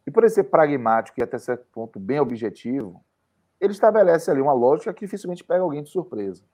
[0.08, 3.04] E por ele ser pragmático e até certo ponto bem objetivo,
[3.60, 6.46] ele estabelece ali uma lógica que dificilmente pega alguém de surpresa.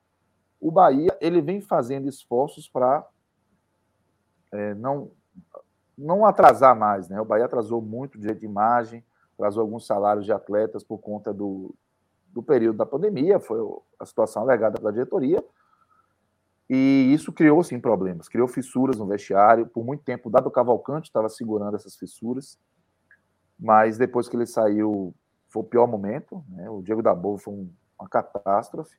[0.60, 3.08] O Bahia ele vem fazendo esforços para
[4.52, 5.12] é, não
[5.96, 7.22] não atrasar mais, né?
[7.22, 9.06] O Bahia atrasou muito de imagem,
[9.36, 11.76] atrasou alguns salários de atletas por conta do,
[12.30, 13.60] do período da pandemia, foi
[14.00, 15.44] a situação alegada pela diretoria.
[16.68, 18.28] E isso criou, sim, problemas.
[18.28, 19.68] Criou fissuras no vestiário.
[19.68, 22.58] Por muito tempo, o Dado Cavalcante estava segurando essas fissuras.
[23.64, 25.16] Mas depois que ele saiu,
[25.48, 26.44] foi o pior momento.
[26.50, 26.70] Né?
[26.70, 28.98] O Diego Dabov foi um, uma catástrofe.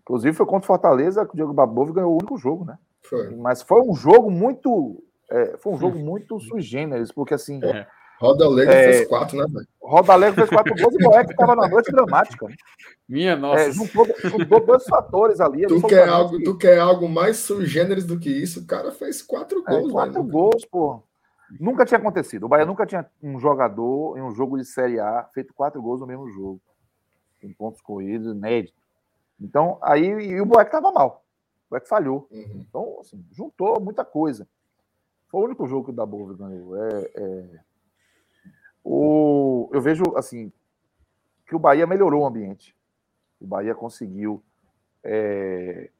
[0.00, 2.76] Inclusive, foi contra o Fortaleza que o Diego Dabov ganhou o único jogo, né?
[3.02, 3.36] Foi.
[3.36, 5.00] Mas foi um jogo muito.
[5.30, 7.64] É, foi um jogo muito sui generis, porque assim.
[7.64, 7.86] É.
[8.20, 9.66] Roda Alegre é, fez quatro, né, velho?
[9.80, 12.48] Roda Alegre fez quatro gols e o Boeck estava na noite dramática.
[12.48, 12.54] Né?
[13.08, 13.62] Minha nossa.
[13.62, 15.66] É, juntou, juntou dois fatores ali.
[15.66, 16.44] Tu quer, algo, que...
[16.44, 18.60] tu quer algo mais sui generis do que isso?
[18.60, 20.32] O cara fez quatro é, gols, Quatro velho.
[20.32, 21.02] gols, pô.
[21.58, 22.44] Nunca tinha acontecido.
[22.44, 26.00] O Bahia nunca tinha um jogador em um jogo de Série A feito quatro gols
[26.00, 26.60] no mesmo jogo.
[27.42, 28.78] Em pontos corridos, inédito.
[29.40, 31.24] Então, aí e o Boeck estava mal.
[31.66, 32.28] O Boeck falhou.
[32.30, 32.64] Uhum.
[32.68, 34.46] Então, assim, juntou muita coisa.
[35.28, 36.76] Foi o único jogo que o Dabov ganhou.
[36.76, 37.60] É, é...
[38.84, 39.70] O...
[39.72, 40.52] Eu vejo, assim,
[41.46, 42.76] que o Bahia melhorou o ambiente.
[43.40, 44.42] O Bahia conseguiu
[45.02, 45.90] é...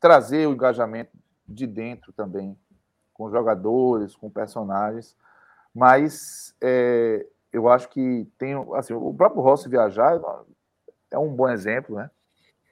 [0.00, 1.16] trazer o engajamento
[1.46, 2.58] de dentro também
[3.14, 5.16] com jogadores, com personagens,
[5.74, 10.20] mas é, eu acho que tem, assim, o próprio Rossi viajar
[11.10, 12.10] é um bom exemplo, né?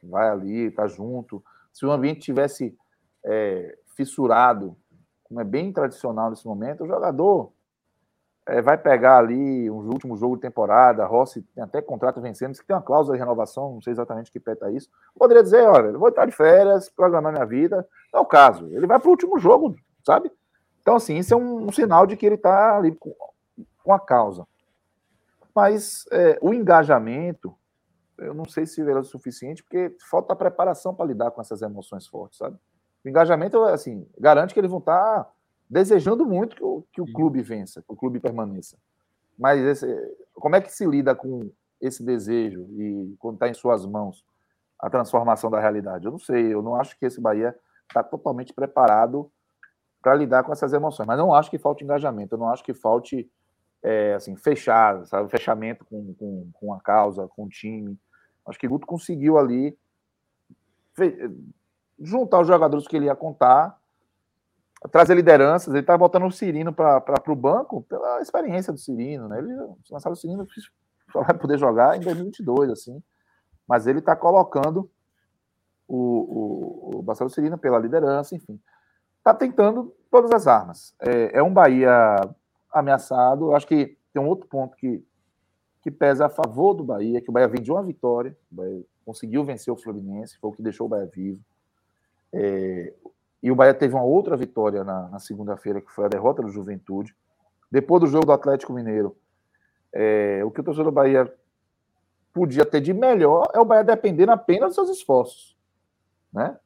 [0.02, 1.42] Vai ali, tá junto.
[1.72, 2.76] Se o ambiente tivesse
[3.24, 4.76] é, fissurado,
[5.22, 7.52] como é bem tradicional nesse momento, o jogador
[8.46, 12.66] é, vai pegar ali um último jogo de temporada, Rossi tem até contrato vencendo, que
[12.66, 14.90] tem uma cláusula de renovação, não sei exatamente que peta isso.
[15.16, 17.86] Poderia dizer, olha, vou estar de férias, programar minha vida.
[18.12, 18.66] Não é o caso.
[18.72, 20.30] Ele vai para o último jogo sabe?
[20.80, 23.14] Então, assim, isso é um, um sinal de que ele está ali com,
[23.82, 24.46] com, a causa.
[25.54, 27.54] Mas é, o engajamento,
[28.18, 32.06] eu não sei se é o suficiente, porque falta preparação para lidar com essas emoções
[32.06, 32.56] fortes, sabe?
[33.04, 35.30] O engajamento, assim, garante que eles vão estar tá
[35.68, 38.76] desejando muito que o, que o clube vença, que o clube permaneça.
[39.38, 39.86] Mas esse,
[40.34, 41.50] como é que se lida com
[41.80, 44.24] esse desejo e quando está em suas mãos
[44.78, 46.06] a transformação da realidade?
[46.06, 47.56] Eu não sei, eu não acho que esse Bahia
[47.88, 49.30] está totalmente preparado
[50.02, 51.06] para lidar com essas emoções.
[51.06, 53.30] Mas não acho que falte engajamento, eu não acho que falte
[53.82, 55.30] é, assim, fechar, sabe?
[55.30, 57.98] fechamento com, com, com a causa, com o time.
[58.46, 59.78] Acho que Guto conseguiu ali
[62.00, 63.78] juntar os jogadores que ele ia contar,
[64.90, 65.68] trazer lideranças.
[65.68, 69.28] Ele está botando o Cirino para o banco pela experiência do Cirino.
[69.28, 69.38] Né?
[69.38, 69.54] Ele
[69.90, 70.46] lançava o Cirino
[71.12, 73.02] só vai poder jogar em 2022, assim.
[73.68, 74.90] Mas ele está colocando
[75.86, 78.60] o, o, o Marcelo Cirino pela liderança, enfim
[79.22, 80.94] está tentando todas as armas.
[81.00, 82.20] É, é, um Bahia
[82.72, 83.46] ameaçado.
[83.46, 85.02] Eu acho que tem um outro ponto que,
[85.80, 88.36] que pesa a favor do Bahia, que o Bahia vem de uma vitória,
[89.04, 91.40] conseguiu vencer o Fluminense, foi o que deixou o Bahia vivo.
[92.32, 92.92] É,
[93.42, 96.48] e o Bahia teve uma outra vitória na, na segunda-feira, que foi a derrota do
[96.48, 97.14] Juventude.
[97.70, 99.16] Depois do jogo do Atlético Mineiro,
[99.92, 101.32] é, o que o torcedor do Bahia
[102.32, 105.56] podia ter de melhor é o Bahia dependendo apenas dos seus esforços.
[106.32, 106.56] Né?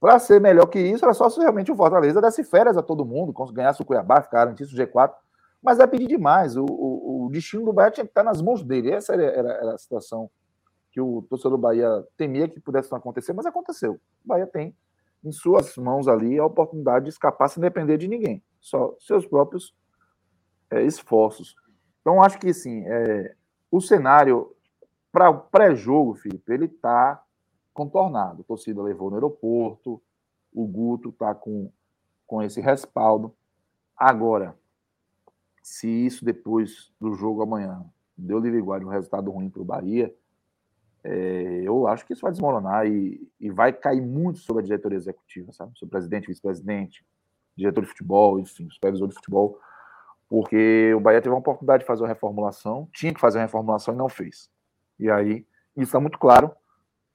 [0.00, 3.04] Para ser melhor que isso, era só se realmente o Fortaleza desse férias a todo
[3.04, 5.12] mundo, ganhasse o Cuiabá, garantisse o G4.
[5.60, 6.56] Mas é pedir demais.
[6.56, 8.92] O, o, o, destino do Bahia tinha que estar nas mãos dele.
[8.92, 10.30] Essa era, era, era, a situação
[10.92, 13.94] que o torcedor do Bahia temia que pudesse acontecer, mas aconteceu.
[14.24, 14.74] O Bahia tem
[15.24, 19.74] em suas mãos ali a oportunidade de escapar sem depender de ninguém, só seus próprios
[20.70, 21.56] é, esforços.
[22.00, 23.34] Então, acho que sim, é,
[23.70, 24.54] o cenário
[25.10, 27.22] para o pré-jogo, Felipe, ele está
[27.72, 28.42] contornado.
[28.42, 30.00] A torcida levou no aeroporto,
[30.52, 31.70] o Guto está com,
[32.26, 33.34] com esse respaldo.
[33.96, 34.56] Agora,
[35.62, 37.84] se isso depois do jogo amanhã
[38.16, 40.14] deu livre igual um resultado ruim para o Bahia,
[41.04, 44.98] é, eu acho que isso vai desmoronar e, e, vai cair muito sobre a diretoria
[44.98, 45.72] executiva, sabe?
[45.78, 47.06] Sobre o presidente, vice-presidente,
[47.56, 49.58] diretor de futebol, enfim, supervisor de futebol,
[50.28, 53.94] porque o Bahia teve uma oportunidade de fazer uma reformulação, tinha que fazer uma reformulação
[53.94, 54.50] e não fez.
[54.98, 55.46] E aí,
[55.76, 56.52] isso está muito claro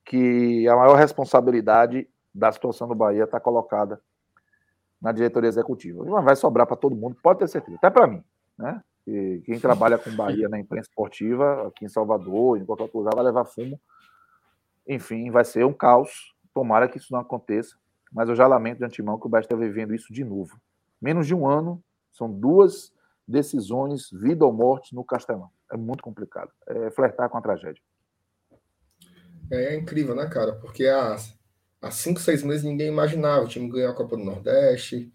[0.05, 4.01] que a maior responsabilidade da situação do Bahia está colocada
[5.01, 6.03] na diretoria executiva.
[6.05, 8.23] Mas vai sobrar para todo mundo, pode ter certeza, até para mim.
[8.57, 8.81] Né?
[9.05, 13.13] E quem trabalha com Bahia na imprensa esportiva, aqui em Salvador, em qualquer outro lugar,
[13.13, 13.79] vai levar fumo.
[14.87, 16.33] Enfim, vai ser um caos.
[16.53, 17.75] Tomara que isso não aconteça.
[18.11, 20.57] Mas eu já lamento de antemão que o Bahia está vivendo isso de novo.
[21.01, 22.93] Menos de um ano, são duas
[23.27, 25.49] decisões, vida ou morte, no Castelão.
[25.71, 26.51] É muito complicado.
[26.67, 27.81] É flertar com a tragédia.
[29.51, 30.53] É, é incrível, né, cara?
[30.53, 31.17] Porque há,
[31.81, 35.11] há cinco, seis meses ninguém imaginava o time ganhar a Copa do Nordeste.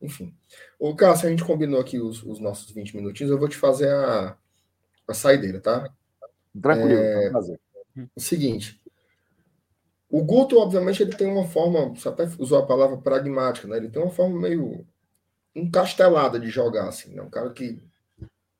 [0.00, 0.34] Enfim.
[0.78, 3.30] O Cássio, a gente combinou aqui os, os, nossos 20 minutinhos.
[3.30, 4.36] Eu vou te fazer a,
[5.06, 5.92] a saideira, tá?
[6.60, 7.60] Tranquilo, é, fazer.
[8.14, 8.80] O seguinte.
[10.10, 13.76] O Guto, obviamente, ele tem uma forma, você até usou a palavra pragmática, né?
[13.76, 14.86] Ele tem uma forma meio
[15.54, 17.22] encastelada de jogar, assim, né?
[17.22, 17.82] Um cara que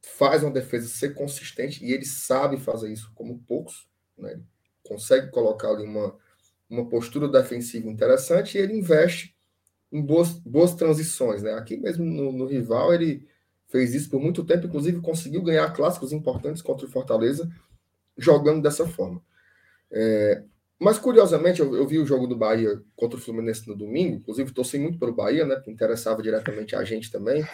[0.03, 4.41] faz uma defesa ser consistente e ele sabe fazer isso como poucos, né?
[4.89, 6.15] Consegue colocar ali uma,
[6.69, 9.37] uma postura defensiva interessante e ele investe
[9.93, 11.53] em boas, boas transições, né?
[11.55, 13.27] Aqui mesmo no, no rival ele
[13.69, 17.49] fez isso por muito tempo, inclusive conseguiu ganhar clássicos importantes contra o Fortaleza
[18.17, 19.23] jogando dessa forma.
[19.91, 20.43] É,
[20.79, 24.53] mas curiosamente, eu, eu, vi o jogo do Bahia contra o Fluminense no domingo, inclusive
[24.53, 25.57] torci muito pelo Bahia, né?
[25.57, 27.45] Que interessava diretamente a gente também.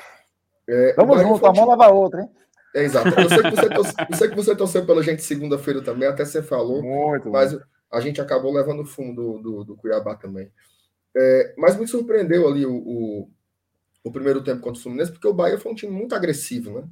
[0.68, 2.30] É, Vamos junto, a mão lava a outra, hein?
[2.74, 3.08] É, exato.
[3.08, 6.24] Eu sei, que você torceu, eu sei que você torceu pela gente segunda-feira também, até
[6.24, 6.82] você falou.
[6.82, 7.66] Muito, mas muito.
[7.90, 10.50] a gente acabou levando o fundo do, do, do Cuiabá também.
[11.16, 13.30] É, mas me surpreendeu ali o, o,
[14.02, 16.88] o, primeiro tempo contra o Fluminense, porque o Bahia foi um time muito agressivo, né?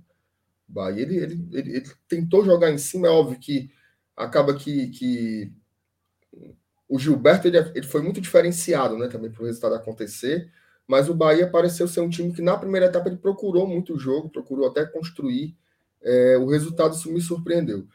[0.68, 3.68] O Bahia, ele, ele, ele, ele tentou jogar em cima, é óbvio que
[4.16, 5.52] acaba que, que
[6.88, 10.52] o Gilberto ele, ele foi muito diferenciado, né, também para o resultado acontecer,
[10.86, 13.98] mas o Bahia pareceu ser um time que na primeira etapa ele procurou muito o
[13.98, 15.56] jogo, procurou até construir,
[16.02, 17.86] é, o resultado isso me surpreendeu.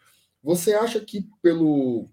[0.44, 2.10] Você acha que pelo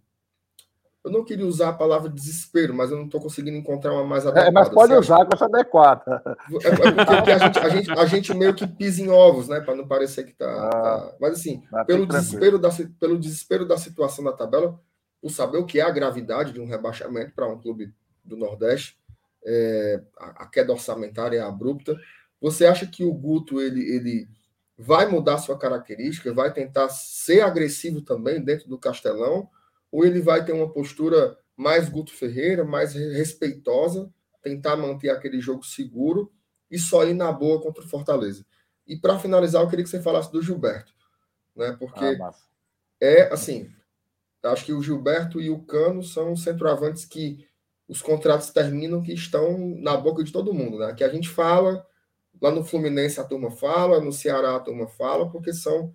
[1.04, 4.26] eu não queria usar a palavra desespero, mas eu não estou conseguindo encontrar uma mais
[4.26, 4.48] adequada.
[4.48, 6.22] É, mas pode usar, que eu adequada.
[6.64, 9.60] É, é porque a gente, a, gente, a gente meio que pisa em ovos, né?
[9.60, 10.46] Para não parecer que está.
[10.46, 11.16] Ah, tá...
[11.20, 14.80] Mas assim, pelo desespero, da, pelo desespero da situação da tabela,
[15.20, 17.92] por saber o que é a gravidade de um rebaixamento para um clube
[18.24, 18.96] do Nordeste,
[19.44, 21.94] é, a, a, queda orçamentária é abrupta.
[22.40, 24.28] Você acha que o Guto ele, ele
[24.76, 29.48] vai mudar sua característica, vai tentar ser agressivo também dentro do Castelão?
[29.94, 35.64] ou ele vai ter uma postura mais Guto Ferreira, mais respeitosa, tentar manter aquele jogo
[35.64, 36.32] seguro
[36.68, 38.44] e só ir na boa contra o Fortaleza.
[38.84, 40.92] E para finalizar, eu queria que você falasse do Gilberto,
[41.54, 41.76] né?
[41.78, 42.34] Porque ah,
[43.00, 43.70] é assim,
[44.42, 47.46] acho que o Gilberto e o Cano são centroavantes que
[47.86, 50.92] os contratos terminam que estão na boca de todo mundo, né?
[50.92, 51.86] Que a gente fala,
[52.44, 55.90] lá no Fluminense a turma fala, no Ceará a turma fala, porque são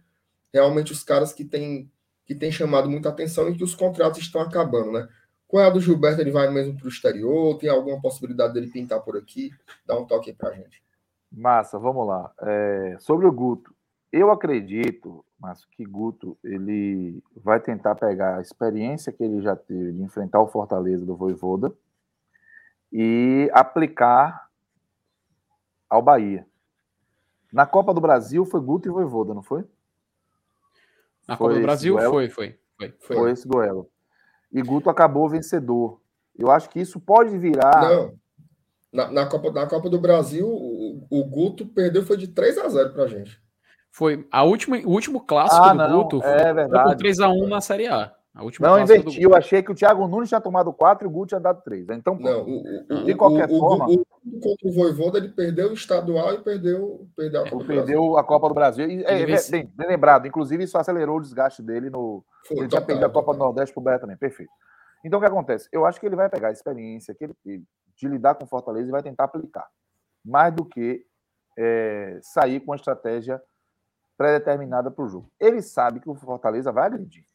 [0.52, 1.92] realmente os caras que têm
[2.26, 5.08] que tem chamado muita atenção e que os contratos estão acabando, né?
[5.48, 6.22] Qual é a do Gilberto?
[6.22, 7.58] Ele vai mesmo para o exterior?
[7.58, 9.50] Tem alguma possibilidade dele pintar por aqui?
[9.84, 10.84] Dá um toque para a gente.
[11.32, 12.32] Massa, vamos lá.
[12.42, 13.74] É, sobre o Guto,
[14.12, 19.92] eu acredito, mas que Guto ele vai tentar pegar a experiência que ele já teve
[19.92, 21.74] de enfrentar o Fortaleza do Voivoda
[22.94, 24.49] e aplicar
[25.90, 26.46] ao Bahia.
[27.52, 29.66] Na Copa do Brasil foi Guto e Voivoda, não foi?
[31.28, 33.18] Na Copa do Brasil foi, foi, foi, foi.
[33.18, 33.90] Foi esse duelo.
[34.52, 36.00] E Guto acabou vencedor.
[36.38, 37.90] Eu acho que isso pode virar.
[37.90, 38.14] Não.
[38.92, 42.70] Na, na, Copa, na Copa do Brasil, o, o Guto perdeu foi de 3 a
[42.70, 43.40] 0 pra gente.
[43.92, 47.02] Foi a última, o último clássico ah, do não, Guto é verdade.
[47.02, 48.16] foi 3x1 na Série A.
[48.40, 49.22] A última não, inverti.
[49.22, 51.90] Eu achei que o Thiago Nunes tinha tomado 4 e o Guto tinha dado 3.
[51.90, 53.86] Então, não, o, o, de qualquer o, forma.
[53.90, 57.68] O, o, contra o Voivoda, ele perdeu o estadual e perdeu, perdeu a Copa ele
[57.68, 58.90] perdeu a Copa do Brasil.
[58.90, 60.26] E, é, é, bem, bem, lembrado.
[60.26, 62.24] Inclusive, isso acelerou o desgaste dele no.
[62.48, 64.16] Foi, ele tinha perdido a Copa do Nordeste pro Bahia também.
[64.16, 64.52] Perfeito.
[65.04, 65.68] Então, o que acontece?
[65.70, 67.66] Eu acho que ele vai pegar a experiência que ele teve
[67.98, 69.68] de lidar com Fortaleza e vai tentar aplicar.
[70.24, 71.04] Mais do que
[71.58, 73.42] é, sair com uma estratégia
[74.18, 75.30] pré-determinada para o jogo.
[75.38, 77.26] Ele sabe que o Fortaleza vai agredir.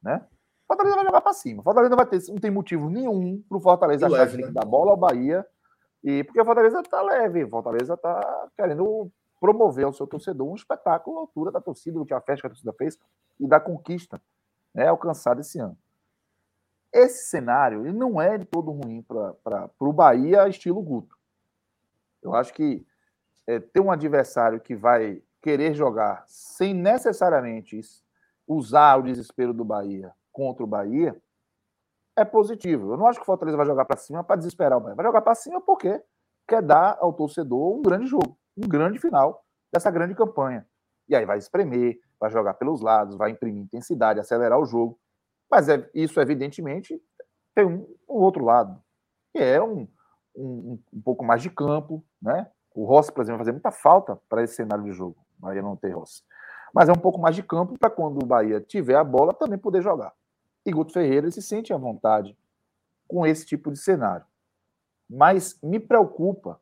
[0.00, 0.24] Né?
[0.72, 1.62] Fortaleza vai jogar para cima.
[1.62, 4.50] Fortaleza não vai ter, não tem motivo nenhum para o Fortaleza achar leve, que né?
[4.50, 5.46] dar bola ao Bahia.
[6.02, 10.54] E porque o Fortaleza está leve, o Fortaleza está querendo promover ao seu torcedor um
[10.54, 12.98] espetáculo à altura da torcida, do que a festa que a torcida fez
[13.38, 14.20] e da conquista
[14.74, 15.76] né, alcançada esse ano.
[16.92, 21.16] Esse cenário ele não é de todo ruim para o Bahia, estilo Guto.
[22.22, 22.86] Eu acho que
[23.46, 27.80] é, ter um adversário que vai querer jogar sem necessariamente
[28.46, 31.16] usar o desespero do Bahia contra o Bahia
[32.16, 32.92] é positivo.
[32.92, 34.96] Eu não acho que o Fortaleza vai jogar para cima para desesperar o Bahia.
[34.96, 36.02] Vai jogar para cima porque
[36.48, 40.66] quer dar ao torcedor um grande jogo, um grande final dessa grande campanha.
[41.08, 44.98] E aí vai espremer, vai jogar pelos lados, vai imprimir intensidade, acelerar o jogo.
[45.50, 47.00] Mas é, isso, evidentemente,
[47.54, 48.80] tem um, um outro lado,
[49.32, 49.88] que é um,
[50.34, 52.50] um, um, pouco mais de campo, né?
[52.74, 55.16] O Rossi, por exemplo, vai fazer muita falta para esse cenário de jogo.
[55.38, 56.22] O Bahia não tem Rossi.
[56.74, 59.58] Mas é um pouco mais de campo para quando o Bahia tiver a bola também
[59.58, 60.12] poder jogar.
[60.64, 62.36] E Guto Ferreira se sente à vontade
[63.08, 64.26] com esse tipo de cenário.
[65.08, 66.60] Mas me preocupa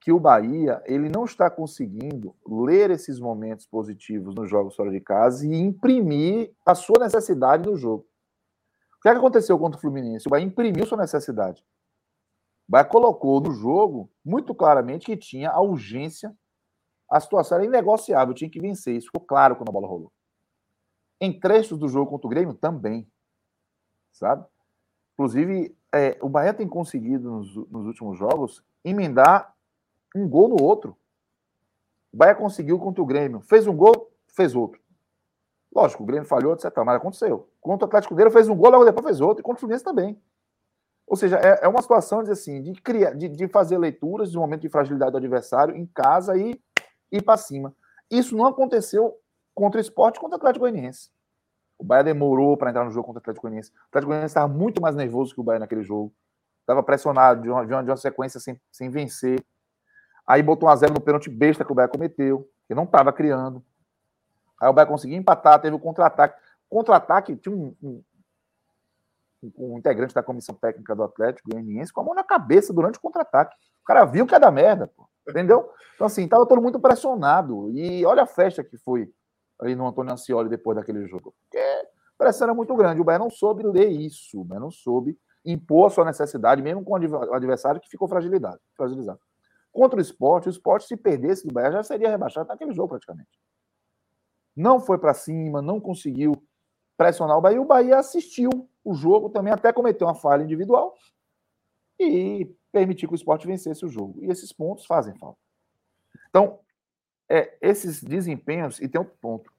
[0.00, 5.00] que o Bahia ele não está conseguindo ler esses momentos positivos nos jogos fora de
[5.00, 8.06] casa e imprimir a sua necessidade no jogo.
[8.98, 10.26] O que, é que aconteceu contra o Fluminense?
[10.26, 11.64] O Bahia imprimiu sua necessidade.
[12.68, 16.36] O Bahia colocou no jogo muito claramente que tinha a urgência,
[17.10, 18.96] a situação era inegociável, tinha que vencer.
[18.96, 20.12] Isso ficou claro quando a bola rolou.
[21.20, 23.10] Em trechos do jogo contra o Grêmio também,
[24.12, 24.46] sabe?
[25.14, 29.54] Inclusive, é, o Bahia tem conseguido nos, nos últimos jogos emendar
[30.14, 30.96] um gol no outro.
[32.12, 33.40] O Bahia conseguiu contra o Grêmio.
[33.40, 34.80] Fez um gol, fez outro.
[35.74, 36.72] Lógico, o Grêmio falhou, etc.
[36.84, 37.48] Mas aconteceu.
[37.60, 39.40] Contra o Atlético Mineiro fez um gol, logo depois fez outro.
[39.40, 40.20] E contra o Fluminense também.
[41.06, 44.38] Ou seja, é, é uma situação de, assim, de, criar, de, de fazer leituras de
[44.38, 46.60] um momento de fragilidade do adversário em casa e
[47.10, 47.74] ir para cima.
[48.10, 49.18] Isso não aconteceu
[49.58, 51.10] contra o esporte contra o Atlético Goianiense.
[51.76, 53.72] O Bahia demorou para entrar no jogo contra o Atlético Goianiense.
[53.72, 56.14] O Atlético Goianiense estava muito mais nervoso que o Bahia naquele jogo.
[56.60, 59.44] Estava pressionado de uma, de uma, sequência sem, sem vencer.
[60.24, 63.12] Aí botou um a zero no pênalti besta que o Bahia cometeu, que não estava
[63.12, 63.64] criando.
[64.60, 66.40] Aí o Bahia conseguiu empatar, teve o contra-ataque.
[66.68, 68.02] Contra-ataque, tinha um, um,
[69.56, 73.00] um, integrante da comissão técnica do Atlético Goianiense com a mão na cabeça durante o
[73.00, 73.56] contra-ataque.
[73.82, 75.68] O cara viu que é da merda, pô, entendeu?
[75.96, 77.72] Então, assim, estava todo mundo pressionado.
[77.72, 79.12] E olha a festa que foi
[79.60, 81.34] ali no Antônio Ancioli depois daquele jogo.
[81.42, 81.86] Porque a
[82.16, 83.00] pressão era muito grande.
[83.00, 86.84] O Bahia não soube ler isso, o Bahia não soube impor a sua necessidade, mesmo
[86.84, 88.60] com o adversário que ficou fragilizado.
[89.72, 93.30] Contra o esporte, o esporte, se perdesse do Bahia, já seria rebaixado naquele jogo praticamente.
[94.54, 96.32] Não foi para cima, não conseguiu
[96.96, 97.62] pressionar o Bahia.
[97.62, 98.50] O Bahia assistiu
[98.84, 100.94] o jogo também, até cometeu uma falha individual
[101.98, 104.18] e permitiu que o esporte vencesse o jogo.
[104.22, 105.38] E esses pontos fazem falta.
[106.28, 106.58] Então,
[107.28, 109.52] é, esses desempenhos, e tem outro ponto.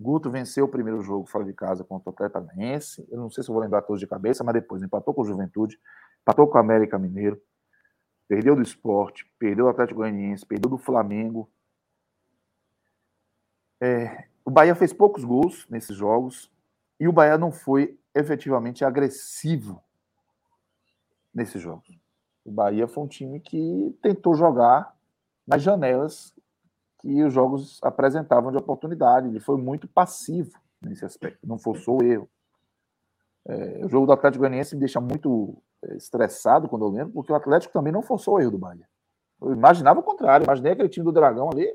[0.00, 2.44] Guto venceu o primeiro jogo fora de casa contra o Atlético
[3.10, 5.78] Eu não sei se vou lembrar todos de cabeça, mas depois empatou com o Juventude,
[6.20, 7.40] empatou com o América Mineiro,
[8.28, 11.48] Perdeu do esporte, perdeu do Atlético Goianiense, perdeu do Flamengo.
[13.80, 16.50] É, o Bahia fez poucos gols nesses jogos
[16.98, 19.80] e o Bahia não foi efetivamente agressivo
[21.32, 21.96] nesses jogos.
[22.44, 24.96] O Bahia foi um time que tentou jogar
[25.46, 26.34] nas janelas
[27.06, 29.28] que os jogos apresentavam de oportunidade.
[29.28, 32.28] Ele foi muito passivo nesse aspecto, não forçou o erro.
[33.46, 35.62] É, o jogo do Atlético Goianiense me deixa muito
[35.92, 38.88] estressado quando eu lembro, porque o Atlético também não forçou o erro do Bahia.
[39.40, 41.72] Eu imaginava o contrário, imaginei aquele time do Dragão ali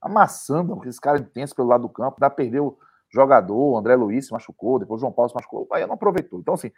[0.00, 2.78] amassando aqueles caras intensos pelo lado do campo, dá perdeu o
[3.10, 6.38] jogador, André Luiz se machucou, depois João Paulo se machucou, o Bahia não aproveitou.
[6.40, 6.70] Então, assim,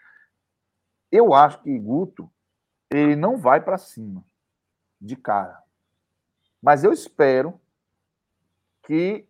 [1.13, 2.31] eu acho que Guto,
[2.91, 4.25] ele não vai para cima
[5.01, 5.63] de cara.
[6.61, 7.61] Mas eu espero
[8.89, 9.25] que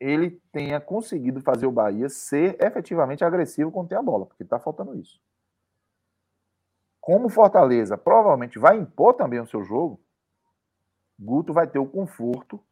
[0.00, 4.98] ele tenha conseguido fazer o Bahia ser efetivamente agressivo tem a bola, porque está faltando
[4.98, 5.20] isso
[7.02, 10.00] como Fortaleza provavelmente vai impor também o seu jogo,
[11.18, 12.64] Guto vai ter o conforto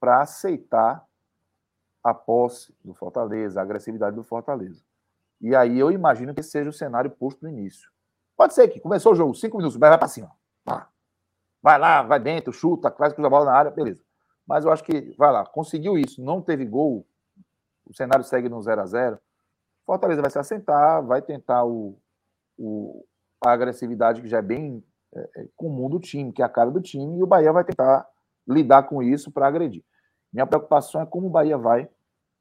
[0.00, 1.06] para aceitar
[2.02, 4.82] a posse do Fortaleza, a agressividade do Fortaleza.
[5.38, 7.90] E aí eu imagino que seja o cenário posto no início.
[8.34, 10.30] Pode ser que começou o jogo, cinco minutos, vai para cima.
[11.62, 14.02] Vai lá, vai dentro, chuta, traz a bola na área, beleza.
[14.50, 17.06] Mas eu acho que, vai lá, conseguiu isso, não teve gol,
[17.86, 19.20] o cenário segue no 0 a 0
[19.86, 21.96] Fortaleza vai se assentar, vai tentar o,
[22.58, 23.06] o,
[23.40, 26.68] a agressividade que já é bem é, é, comum do time, que é a cara
[26.68, 28.04] do time, e o Bahia vai tentar
[28.44, 29.84] lidar com isso para agredir.
[30.32, 31.88] Minha preocupação é como o Bahia vai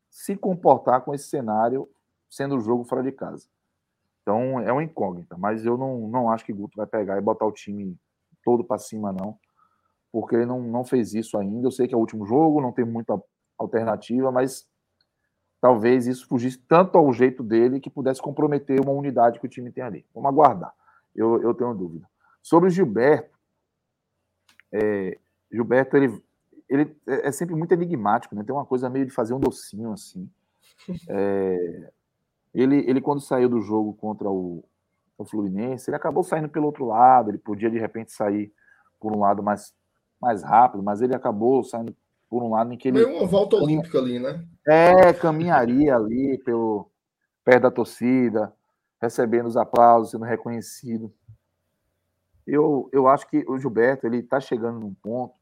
[0.10, 1.88] se comportar com esse cenário,
[2.27, 3.48] sendo o jogo fora de casa.
[4.23, 7.45] Então é uma incógnita, mas eu não, não acho que Guto vai pegar e botar
[7.45, 7.95] o time
[8.44, 9.38] todo para cima, não,
[10.11, 11.68] porque ele não, não fez isso ainda.
[11.68, 13.22] Eu sei que é o último jogo, não tem muita
[13.57, 14.68] alternativa, mas
[15.61, 19.72] talvez isso fugisse tanto ao jeito dele que pudesse comprometer uma unidade que o time
[19.72, 20.06] tem ali.
[20.14, 20.73] Vamos aguardar
[21.15, 22.07] eu, eu tenho dúvida.
[22.41, 23.38] Sobre o Gilberto,
[24.72, 25.18] é,
[25.52, 26.23] Gilberto, ele,
[26.69, 28.44] ele é sempre muito enigmático, né?
[28.44, 30.30] Tem uma coisa meio de fazer um docinho assim.
[31.10, 31.91] É,
[32.53, 34.64] ele, ele, quando saiu do jogo contra o,
[35.18, 37.30] o Fluminense, ele acabou saindo pelo outro lado.
[37.30, 38.52] Ele podia, de repente, sair
[38.99, 39.73] por um lado mais,
[40.22, 41.96] mais rápido, mas ele acabou saindo
[42.30, 43.04] por um lado em que ele.
[43.04, 44.46] Foi uma volta olímpica ali, né?
[44.68, 46.90] É, caminharia ali pelo
[47.44, 48.54] perto da torcida,
[49.02, 51.14] recebendo os aplausos, sendo reconhecido.
[52.46, 55.40] Eu, eu acho que o Gilberto ele está chegando num ponto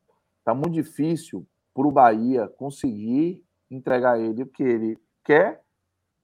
[0.48, 1.46] Tá muito difícil
[1.76, 5.62] para o Bahia conseguir entregar ele o que ele quer.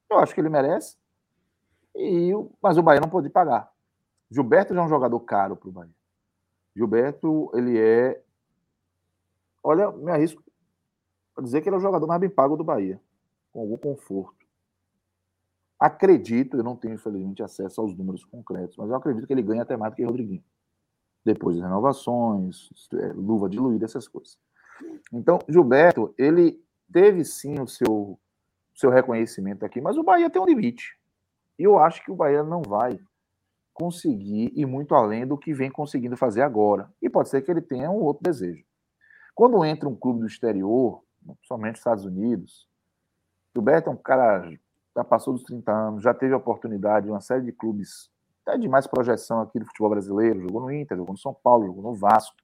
[0.09, 0.95] Eu acho que ele merece.
[1.93, 2.31] E,
[2.61, 3.69] mas o Bahia não pode pagar.
[4.31, 5.91] Gilberto já é um jogador caro para o Bahia.
[6.73, 8.23] Gilberto, ele é.
[9.64, 10.44] Olha, me arrisco
[11.38, 13.02] a dizer que ele é o jogador mais bem pago do Bahia,
[13.52, 14.45] com algum conforto.
[15.80, 19.64] Acredito, eu não tenho, infelizmente, acesso aos números concretos, mas eu acredito que ele ganha
[19.64, 20.44] até mais do que Rodriguinho.
[21.26, 24.38] Depois das renovações, é, luva diluída, essas coisas.
[25.11, 26.61] Então, Gilberto, ele
[26.91, 28.19] teve sim o seu,
[28.76, 30.98] seu reconhecimento aqui, mas o Bahia tem um limite.
[31.57, 32.99] E eu acho que o Bahia não vai
[33.73, 36.91] conseguir ir muito além do que vem conseguindo fazer agora.
[37.02, 38.64] E pode ser que ele tenha um outro desejo.
[39.35, 42.68] Quando entra um clube do exterior, principalmente Estados Unidos,
[43.53, 44.51] Gilberto é um cara
[44.95, 48.11] já passou dos 30 anos, já teve a oportunidade de uma série de clubes
[48.45, 51.65] até de mais projeção aqui do futebol brasileiro, jogou no Inter, jogou no São Paulo,
[51.65, 52.35] jogou no Vasco.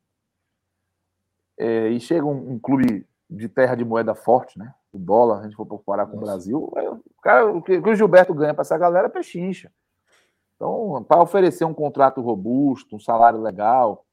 [1.57, 4.73] É, e chega um, um, clube de terra de moeda forte, né?
[4.93, 6.23] O dólar, a gente for comparar com Nossa.
[6.23, 9.07] o Brasil, é, o, cara, o, que, o que o Gilberto ganha para essa galera
[9.07, 9.71] é pechincha.
[10.55, 14.05] Então, para oferecer um contrato robusto, um salário legal,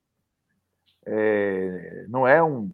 [1.06, 2.70] é, não é um,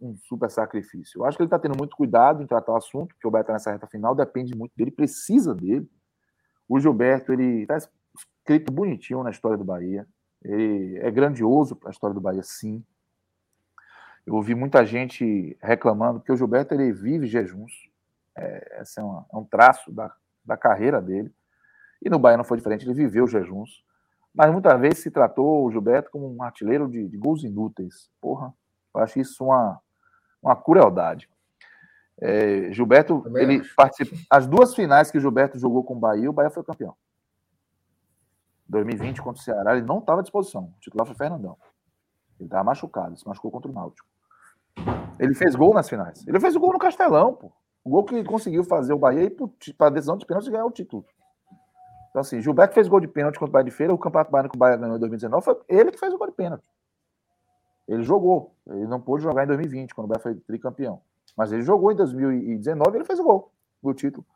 [0.00, 1.20] um, super sacrifício.
[1.20, 3.42] Eu acho que ele está tendo muito cuidado em tratar o assunto, porque o Beto
[3.42, 5.88] está nessa reta final, depende muito dele, precisa dele.
[6.68, 10.06] O Gilberto, ele está escrito bonitinho na história do Bahia.
[10.42, 12.82] Ele é grandioso para a história do Bahia, sim.
[14.26, 17.88] Eu ouvi muita gente reclamando que o Gilberto ele vive jejuns.
[18.36, 20.14] É, é, é um traço da,
[20.44, 21.32] da carreira dele.
[22.00, 23.82] E no Bahia não foi diferente, ele viveu jejuns.
[24.34, 28.10] Mas muitas vezes se tratou o Gilberto como um artilheiro de, de gols inúteis.
[28.20, 28.52] Porra,
[28.94, 29.80] eu acho isso uma,
[30.42, 31.28] uma crueldade.
[32.20, 34.16] É, Gilberto, ele participa.
[34.30, 36.94] As duas finais que o Gilberto jogou com o Bahia, o Bahia foi campeão.
[38.68, 40.72] 2020 contra o Ceará, ele não estava à disposição.
[40.76, 41.56] O titular foi Fernandão.
[42.38, 44.08] Ele estava machucado, se machucou contra o Náutico.
[45.18, 46.26] Ele fez gol nas finais.
[46.26, 47.52] Ele fez o gol no Castelão, pô.
[47.84, 49.36] O gol que conseguiu fazer o Bahia ir
[49.76, 51.04] para a decisão de pênalti ganhar o título.
[52.18, 54.48] Então, assim, Gilberto fez gol de pênalti contra o Bahia de Feira, o Campeonato Baiano
[54.48, 56.68] que o Bahia ganhou em 2019, foi ele que fez o gol de pênalti.
[57.86, 58.56] Ele jogou.
[58.66, 61.00] Ele não pôde jogar em 2020, quando o Bahia foi tricampeão.
[61.36, 64.26] Mas ele jogou em 2019 e ele fez o gol do título.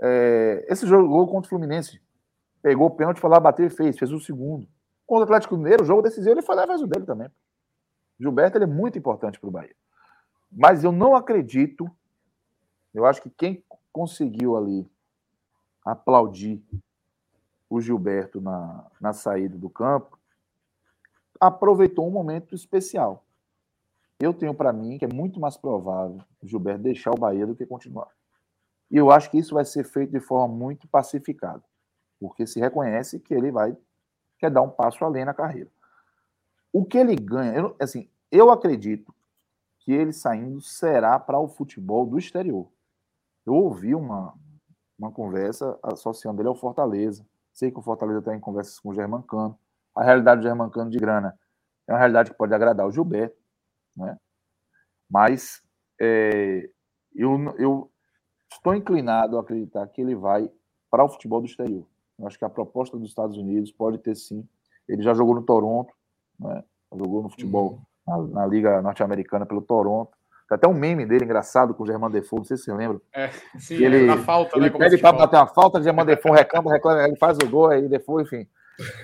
[0.00, 2.00] É, esse jogo contra o Fluminense,
[2.62, 4.66] pegou o pênalti, foi lá, bateu e fez, fez o segundo.
[5.06, 7.28] Contra o Atlético Mineiro, o jogo decisivo, ele foi lá e fez o dele também.
[8.18, 9.76] Gilberto ele é muito importante para o Bahia.
[10.50, 11.90] Mas eu não acredito,
[12.94, 13.62] eu acho que quem
[13.92, 14.90] conseguiu ali
[15.84, 16.62] aplaudir
[17.72, 20.18] o Gilberto na, na saída do campo
[21.40, 23.24] aproveitou um momento especial.
[24.20, 27.56] Eu tenho para mim que é muito mais provável o Gilberto deixar o Bahia do
[27.56, 28.08] que continuar.
[28.90, 31.64] E eu acho que isso vai ser feito de forma muito pacificada,
[32.20, 33.74] porque se reconhece que ele vai
[34.38, 35.70] quer dar um passo além na carreira.
[36.70, 39.14] O que ele ganha, eu, assim, eu acredito
[39.78, 42.68] que ele saindo será para o futebol do exterior.
[43.46, 44.34] Eu ouvi uma,
[44.98, 47.26] uma conversa associando ele ao Fortaleza.
[47.52, 49.58] Sei que o Fortaleza está em conversas com o Germancano.
[49.94, 51.38] A realidade do Germancano de grana
[51.86, 53.36] é uma realidade que pode agradar o Gilberto,
[53.96, 54.16] né?
[55.10, 55.62] mas
[56.00, 56.70] é,
[57.14, 57.90] eu, eu
[58.50, 60.50] estou inclinado a acreditar que ele vai
[60.90, 61.86] para o futebol do exterior.
[62.18, 64.46] Eu acho que a proposta dos Estados Unidos pode ter sim.
[64.88, 65.92] Ele já jogou no Toronto,
[66.38, 66.62] né?
[66.94, 68.28] jogou no futebol uhum.
[68.28, 70.16] na, na, Liga Norte-Americana pelo Toronto.
[70.48, 73.00] Tem até um meme dele engraçado com o Germán Defoe, não sei se você lembra.
[73.12, 76.32] É, sim, ele, na falta, ele né, pede para bater uma falta, o Germán Defoe
[76.32, 78.46] reclama, reclama, ele faz o gol, aí Defoe, enfim.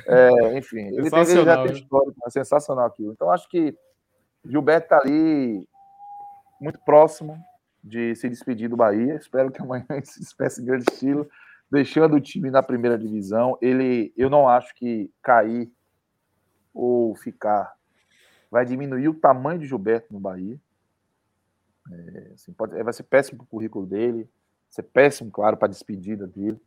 [0.06, 3.12] É, enfim, ele, tem, ele já tem história, é sensacional aquilo.
[3.12, 3.76] Então, acho que
[4.44, 5.68] Gilberto está ali
[6.60, 7.38] muito próximo
[7.82, 9.14] de se despedir do Bahia.
[9.14, 11.28] Espero que amanhã se despeça em grande estilo,
[11.70, 13.56] deixando o time na primeira divisão.
[13.60, 15.70] Ele, eu não acho que cair
[16.74, 17.72] ou ficar
[18.50, 20.58] vai diminuir o tamanho de Gilberto no Bahia.
[21.90, 24.28] É, assim, pode, vai ser péssimo para o currículo dele,
[24.68, 26.60] ser péssimo, claro, para a despedida dele.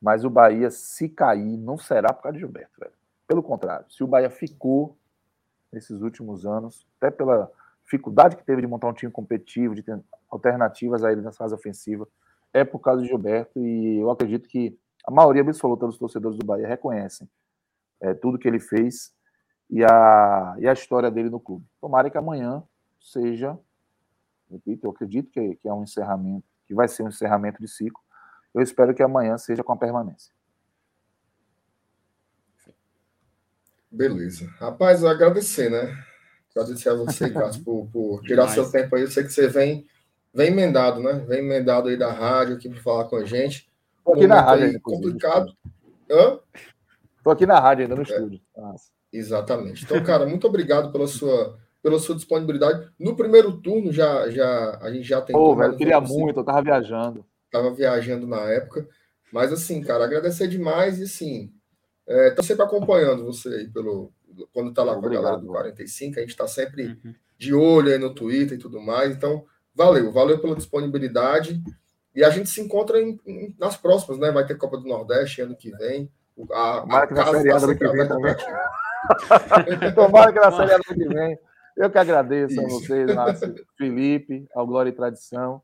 [0.00, 2.92] Mas o Bahia, se cair, não será por causa de Gilberto, velho.
[3.26, 4.96] Pelo contrário, se o Bahia ficou
[5.72, 7.50] nesses últimos anos, até pela
[7.84, 11.54] dificuldade que teve de montar um time competitivo, de ter alternativas a ele nessa fase
[11.54, 12.06] ofensiva,
[12.52, 13.58] é por causa de Gilberto.
[13.64, 17.28] E eu acredito que a maioria absoluta dos torcedores do Bahia reconhecem
[18.00, 19.14] é, tudo que ele fez
[19.70, 21.64] e a, e a história dele no clube.
[21.80, 22.62] Tomara que amanhã
[23.00, 23.58] seja,
[24.52, 28.00] repito, eu acredito que, que é um encerramento, que vai ser um encerramento de ciclo.
[28.54, 30.32] Eu espero que amanhã seja com a permanência.
[33.90, 34.46] Beleza.
[34.58, 35.96] Rapaz, eu agradecer, né?
[36.54, 39.02] Agradecer a você, Carlos, por, por tirar seu tempo aí.
[39.02, 39.86] Eu sei que você vem,
[40.32, 41.14] vem emendado, né?
[41.26, 43.70] Vem emendado aí da rádio aqui para falar com a gente.
[43.98, 44.66] Estou aqui na rádio.
[44.66, 45.54] Aí, complicado.
[46.10, 46.38] Hã?
[47.18, 48.04] Estou aqui na rádio ainda no é.
[48.04, 48.40] estúdio.
[48.56, 48.90] Nossa.
[49.12, 49.84] Exatamente.
[49.84, 52.88] Então, cara, muito obrigado pela sua pela sua disponibilidade.
[52.98, 55.34] No primeiro turno já, já a gente já tem.
[55.34, 57.24] Pô, velho, queria muito, eu tava viajando.
[57.50, 58.86] Tava viajando na época.
[59.32, 61.50] Mas assim, cara, agradecer demais e assim,
[62.06, 64.12] é, tô sempre acompanhando você aí pelo
[64.52, 67.14] quando tá lá Obrigado, com a galera do 45, a gente tá sempre uhum.
[67.38, 69.14] de olho aí no Twitter e tudo mais.
[69.14, 69.44] Então,
[69.74, 71.62] valeu, valeu pela disponibilidade.
[72.14, 74.30] E a gente se encontra em, em, nas próximas, né?
[74.30, 76.10] Vai ter Copa do Nordeste ano que vem.
[76.50, 78.16] A, a casa tá sempre aberta
[79.94, 81.38] Tomara que na série ano que vem.
[81.76, 85.62] Eu que agradeço a vocês, Márcio, Felipe, ao Glória e Tradição.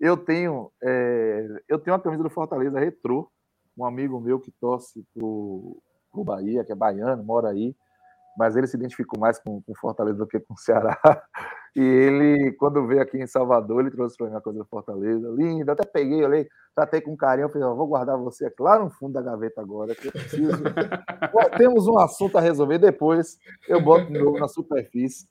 [0.00, 3.30] Eu tenho, é, eu tenho uma camisa do Fortaleza Retrô,
[3.76, 5.76] um amigo meu que torce pro,
[6.12, 7.74] pro Bahia, que é baiano, mora aí,
[8.36, 10.96] mas ele se identificou mais com, com Fortaleza do que com o Ceará.
[11.76, 15.28] E ele, quando veio aqui em Salvador, ele trouxe para mim uma coisa do Fortaleza,
[15.30, 19.12] linda, até peguei, olhei, tratei com carinho, falei, vou guardar você aqui lá no fundo
[19.12, 20.50] da gaveta agora, que eu preciso.
[21.56, 25.28] Temos um assunto a resolver depois, eu boto de novo na superfície,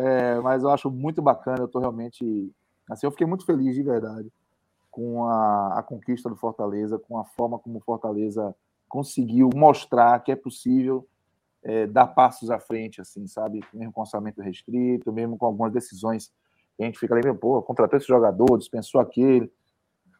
[0.00, 2.52] é, mas eu acho muito bacana, eu estou realmente,
[2.88, 4.30] assim, eu fiquei muito feliz de verdade
[4.90, 8.54] com a, a conquista do Fortaleza, com a forma como o Fortaleza
[8.88, 11.06] conseguiu mostrar que é possível
[11.62, 13.62] é, dar passos à frente, assim, sabe?
[13.72, 16.32] Mesmo com orçamento restrito, mesmo com algumas decisões
[16.78, 19.52] a gente fica ali, pô, contratou esse jogador, dispensou aquele.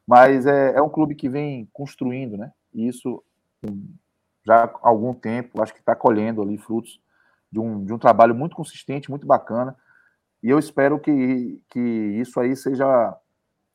[0.06, 2.52] Mas é, é um clube que vem construindo, né?
[2.74, 3.22] E isso
[4.44, 7.00] já há algum tempo, acho que está colhendo ali frutos
[7.50, 9.76] de um, de um trabalho muito consistente, muito bacana.
[10.42, 13.16] E eu espero que, que isso aí seja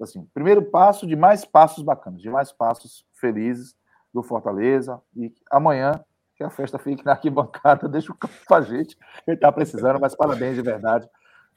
[0.02, 3.76] assim, o primeiro passo de mais passos bacanas, de mais passos felizes
[4.14, 5.02] do Fortaleza.
[5.16, 6.04] E amanhã
[6.36, 10.16] que a festa fique na arquibancada, deixa o campo pra gente, ele tá precisando, mas
[10.16, 11.10] parabéns de verdade.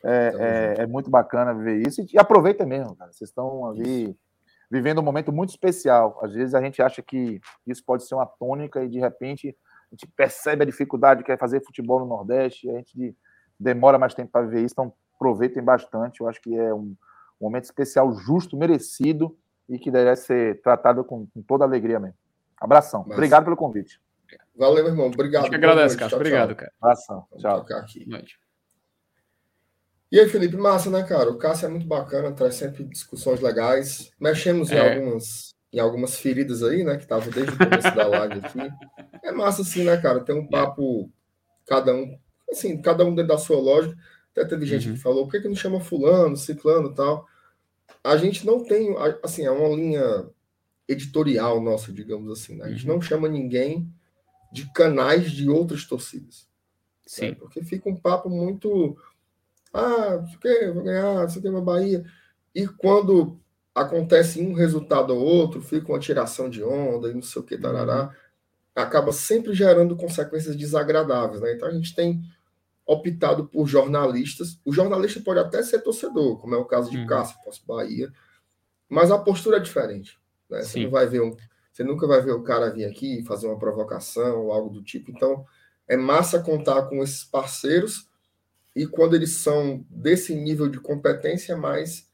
[0.05, 2.07] É, é, é, muito bacana ver isso.
[2.13, 3.11] E aproveita mesmo, cara.
[3.11, 4.17] Vocês estão ali
[4.71, 6.21] vivendo um momento muito especial.
[6.23, 9.57] Às vezes a gente acha que isso pode ser uma tônica e de repente
[9.91, 13.17] a gente percebe a dificuldade que é fazer futebol no Nordeste, a gente
[13.59, 16.21] demora mais tempo para ver isso, então aproveitem bastante.
[16.21, 16.95] Eu acho que é um
[17.41, 19.37] momento especial, justo, merecido
[19.69, 22.17] e que deve ser tratado com, com toda alegria mesmo.
[22.57, 23.05] Abração.
[23.07, 23.17] Mas...
[23.17, 24.01] Obrigado pelo convite.
[24.57, 25.07] Valeu, meu irmão.
[25.07, 25.43] Obrigado.
[25.43, 26.17] Acho que agradece, cara.
[26.17, 26.73] Obrigado, cara.
[26.81, 27.25] Abração.
[27.39, 27.65] Tchau.
[27.71, 28.07] Aqui.
[30.11, 31.31] E aí, Felipe, massa, né, cara?
[31.31, 34.11] O Cássio é muito bacana, traz sempre discussões legais.
[34.19, 34.75] Mexemos é.
[34.75, 36.97] em, algumas, em algumas feridas aí, né?
[36.97, 38.59] Que estavam desde o começo da live aqui.
[39.29, 40.21] É massa, assim, né, cara?
[40.21, 41.11] Tem um papo,
[41.67, 42.19] cada um,
[42.51, 43.95] assim, cada um dentro da sua lógica.
[44.33, 44.95] Até teve gente uhum.
[44.95, 47.27] que falou, por que, que não chama fulano, ciclano e tal?
[48.03, 50.27] A gente não tem, assim, é uma linha
[50.89, 52.57] editorial nossa, digamos assim.
[52.57, 52.65] Né?
[52.65, 52.95] A gente uhum.
[52.95, 53.93] não chama ninguém
[54.51, 56.49] de canais de outras torcidas.
[57.05, 57.31] Sim.
[57.31, 57.35] Né?
[57.35, 58.97] Porque fica um papo muito.
[59.75, 62.03] Ah, isso que vou ganhar, isso aqui é uma Bahia.
[62.55, 63.39] E quando
[63.75, 67.59] acontece um resultado ou outro, fica uma tiração de onda e não sei o que,
[67.59, 68.28] tarará, uhum.
[68.83, 71.41] Acaba sempre gerando consequências desagradáveis.
[71.41, 71.53] Né?
[71.53, 72.23] Então a gente tem
[72.87, 74.59] optado por jornalistas.
[74.65, 77.07] O jornalista pode até ser torcedor, como é o caso de uhum.
[77.07, 78.11] Cássio, Posso Bahia,
[78.89, 80.19] mas a postura é diferente.
[80.49, 80.63] Né?
[80.63, 81.37] Você não vai ver um,
[81.71, 85.11] você nunca vai ver o cara vir aqui fazer uma provocação ou algo do tipo.
[85.11, 85.45] Então,
[85.87, 88.09] é massa contar com esses parceiros
[88.75, 92.08] e quando eles são desse nível de competência, é mais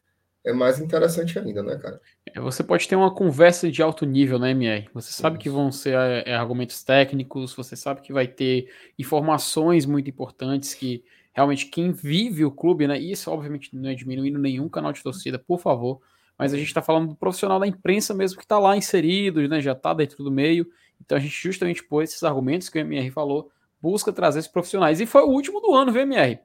[0.44, 2.00] é mais interessante ainda, né, cara?
[2.26, 4.88] É, você pode ter uma conversa de alto nível, né, MR?
[4.92, 9.86] Você sabe que vão ser é, é, argumentos técnicos, você sabe que vai ter informações
[9.86, 12.98] muito importantes que realmente quem vive o clube, né?
[12.98, 16.00] Isso, obviamente, não é diminuindo nenhum canal de torcida, por favor
[16.38, 19.60] mas a gente está falando do profissional da imprensa mesmo que está lá inserido, né,
[19.60, 20.66] já está dentro do meio.
[21.00, 23.50] Então a gente justamente pôs esses argumentos que o MR falou,
[23.80, 25.00] busca trazer esses profissionais.
[25.00, 26.38] E foi o último do ano, viu, MR?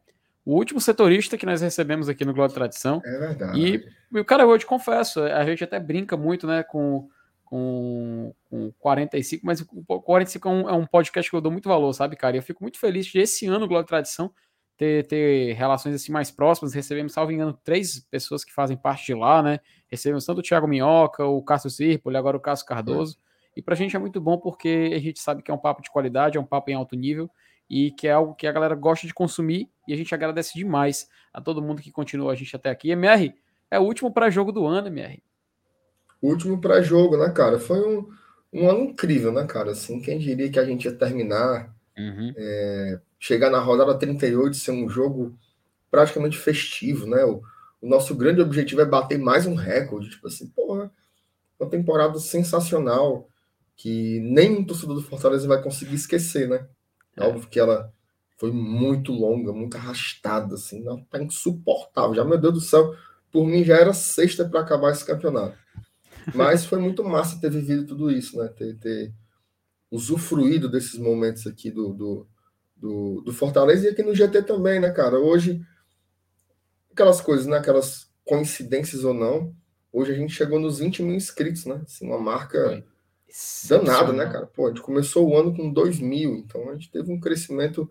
[0.50, 3.00] O último setorista que nós recebemos aqui no Glória Tradição.
[3.06, 3.60] É verdade.
[3.60, 7.08] E, e cara, eu te confesso, a gente até brinca muito, né, com,
[7.46, 11.70] com, com 45, mas o 45 é um, é um podcast que eu dou muito
[11.70, 12.36] valor, sabe, cara?
[12.36, 14.34] E eu fico muito feliz de esse ano, Glória Tradição,
[14.76, 16.74] ter, ter relações assim mais próximas.
[16.74, 19.60] Recebemos, salvo engano, três pessoas que fazem parte de lá, né?
[19.88, 23.20] Recebemos tanto o Thiago Minhoca, o Cássio Sirpoli, agora o Cássio Cardoso.
[23.56, 23.60] É.
[23.60, 25.92] E pra gente é muito bom porque a gente sabe que é um papo de
[25.92, 27.30] qualidade, é um papo em alto nível
[27.70, 31.08] e que é algo que a galera gosta de consumir e a gente agradece demais
[31.34, 32.90] a todo mundo que continua a gente até aqui.
[32.90, 33.34] MR,
[33.70, 35.22] é o último pré-jogo do ano, MR.
[36.22, 37.60] Último pré-jogo, né, cara?
[37.60, 38.10] Foi um,
[38.52, 39.72] um ano incrível, né, cara?
[39.72, 42.34] Assim, quem diria que a gente ia terminar Uhum.
[42.38, 45.38] É, chegar na rodada 38 ser um jogo
[45.92, 47.26] praticamente festivo, né?
[47.26, 47.42] O,
[47.82, 50.90] o, nosso grande objetivo é bater mais um recorde, tipo assim, porra,
[51.60, 53.28] uma temporada sensacional
[53.76, 56.66] que nem um torcedor do Fortaleza vai conseguir esquecer, né?
[57.20, 57.28] É.
[57.28, 57.94] Óbvio que ela
[58.38, 62.16] foi muito longa, muito arrastada, assim, não, tá insuportável.
[62.16, 62.96] Já, meu Deus do céu,
[63.32, 65.58] por mim já era sexta para acabar esse campeonato.
[66.34, 68.48] Mas foi muito massa ter vivido tudo isso, né?
[68.48, 69.14] Ter, ter
[69.92, 72.28] usufruído desses momentos aqui do, do,
[72.76, 75.20] do, do Fortaleza e aqui no GT também, né, cara?
[75.20, 75.62] Hoje,
[76.92, 77.58] aquelas coisas, né?
[77.58, 79.54] Aquelas coincidências ou não,
[79.92, 81.82] hoje a gente chegou nos 20 mil inscritos, né?
[81.84, 82.84] Assim, uma marca
[83.68, 84.46] danada, né, cara?
[84.46, 87.90] Pô, a gente começou o ano com 2 mil, então a gente teve um crescimento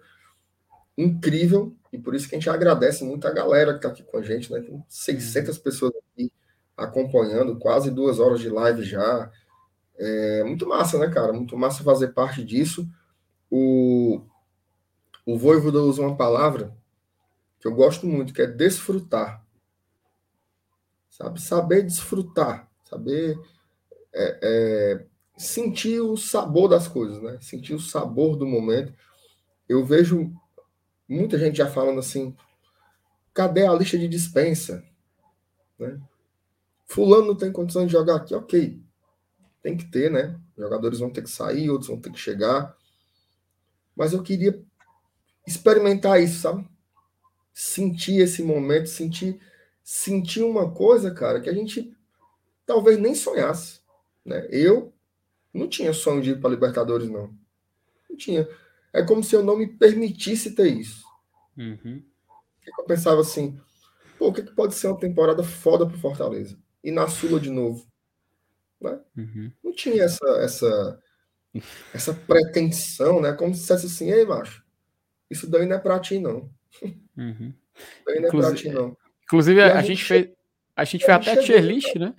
[0.97, 4.19] incrível e por isso que a gente agradece muito a galera que tá aqui com
[4.19, 4.61] a gente, né?
[4.61, 5.63] Tem 600 uhum.
[5.63, 6.33] pessoas aqui
[6.77, 9.31] acompanhando, quase duas horas de live já.
[9.97, 11.33] É muito massa, né, cara?
[11.33, 12.89] Muito massa fazer parte disso.
[13.51, 14.21] O,
[15.25, 16.77] o Voivoda usa uma palavra
[17.61, 19.45] que eu gosto muito, que é desfrutar.
[21.11, 21.41] Sabe?
[21.41, 23.37] Saber desfrutar, saber
[24.13, 25.07] é, é,
[25.39, 27.39] sentir o sabor das coisas, né?
[27.41, 28.93] Sentir o sabor do momento.
[29.69, 30.33] Eu vejo
[31.09, 32.37] muita gente já falando assim:
[33.33, 34.85] cadê a lista de dispensa?
[35.79, 35.99] Né?
[36.87, 38.83] Fulano não tem condição de jogar aqui, ok.
[39.63, 40.39] Tem que ter, né?
[40.57, 42.77] Jogadores vão ter que sair, outros vão ter que chegar.
[43.95, 44.61] Mas eu queria
[45.47, 46.69] experimentar isso, sabe?
[47.53, 49.41] Sentir esse momento, sentir,
[49.85, 51.95] sentir uma coisa, cara, que a gente
[52.67, 53.81] talvez nem sonhasse.
[54.25, 54.47] Né?
[54.51, 54.93] Eu
[55.53, 57.35] não tinha sonho de ir para Libertadores, não.
[58.09, 58.49] Não tinha.
[58.93, 61.05] É como se eu não me permitisse ter isso.
[61.57, 62.03] Uhum.
[62.79, 63.59] Eu pensava assim,
[64.19, 66.59] pô, o que, que pode ser uma temporada foda pro Fortaleza?
[66.83, 67.87] e na Sula de novo.
[68.81, 68.99] Né?
[69.17, 69.53] Uhum.
[69.63, 71.03] Não tinha essa, essa,
[71.93, 73.33] essa pretensão, né?
[73.33, 74.65] Como se dissesse assim, ei, macho,
[75.31, 76.51] isso daí não é pra ti, não.
[77.17, 77.53] Uhum.
[77.75, 78.97] Isso daí não é pra ti, não.
[79.25, 80.29] Inclusive, a, a, gente, fez.
[80.75, 82.15] A gente fez até tier list, né?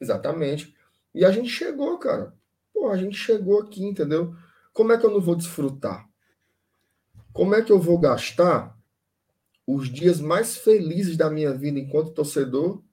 [0.00, 0.74] Exatamente.
[1.16, 2.32] E a gente chegou, cara.
[2.72, 4.36] Pô, a gente chegou aqui, entendeu?
[4.72, 6.08] Como é que eu não vou desfrutar?
[7.32, 8.76] Como é que eu vou gastar
[9.66, 12.84] os dias mais felizes da minha vida enquanto torcedor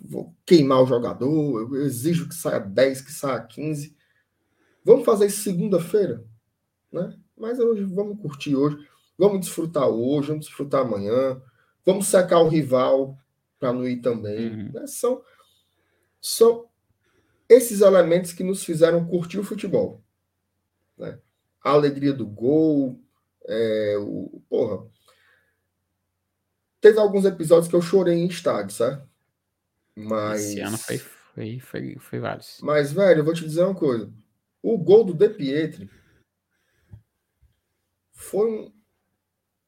[0.00, 3.96] vou queimar o jogador, eu exijo que saia 10, que saia 15.
[4.84, 6.24] Vamos fazer isso segunda-feira,
[6.90, 7.16] né?
[7.36, 8.76] Mas hoje vamos curtir hoje,
[9.18, 11.40] vamos desfrutar hoje, vamos desfrutar amanhã,
[11.84, 13.16] vamos secar o rival
[13.58, 14.50] para não ir também.
[14.50, 14.72] Uhum.
[14.72, 14.86] Né?
[14.86, 15.22] São,
[16.20, 16.68] são
[17.48, 20.02] esses elementos que nos fizeram curtir o futebol.
[20.96, 21.18] Né?
[21.62, 23.00] A alegria do gol,
[23.46, 24.86] é, o, porra.
[26.80, 29.08] Teve alguns episódios que eu chorei em estádio, certo?
[29.94, 30.44] Mas.
[30.44, 32.60] Esse ano foi, foi, foi, foi vários.
[32.62, 34.12] Mas, velho, eu vou te dizer uma coisa.
[34.62, 35.90] O gol do De Pietri
[38.12, 38.72] foi um...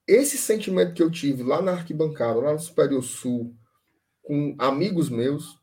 [0.07, 3.57] esse sentimento que eu tive lá na arquibancada, lá no Superior Sul,
[4.23, 5.59] com amigos meus,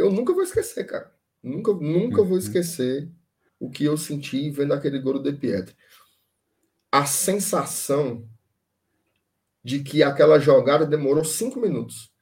[0.00, 1.12] eu nunca vou esquecer, cara.
[1.42, 2.38] Nunca, nunca vou uhum.
[2.38, 3.10] esquecer
[3.58, 5.76] o que eu senti vendo aquele gol do De Pietri.
[6.90, 8.28] A sensação
[9.62, 12.12] de que aquela jogada demorou cinco minutos.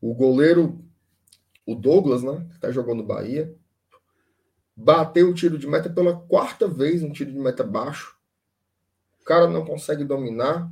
[0.00, 0.82] O goleiro,
[1.66, 2.46] o Douglas, né?
[2.52, 3.54] Que tá jogando no Bahia,
[4.74, 8.18] bateu o tiro de meta pela quarta vez, um tiro de meta baixo.
[9.20, 10.70] O cara não consegue dominar.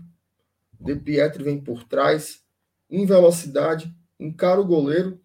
[0.81, 2.45] De Pietri vem por trás,
[2.91, 5.21] em velocidade, encara o goleiro,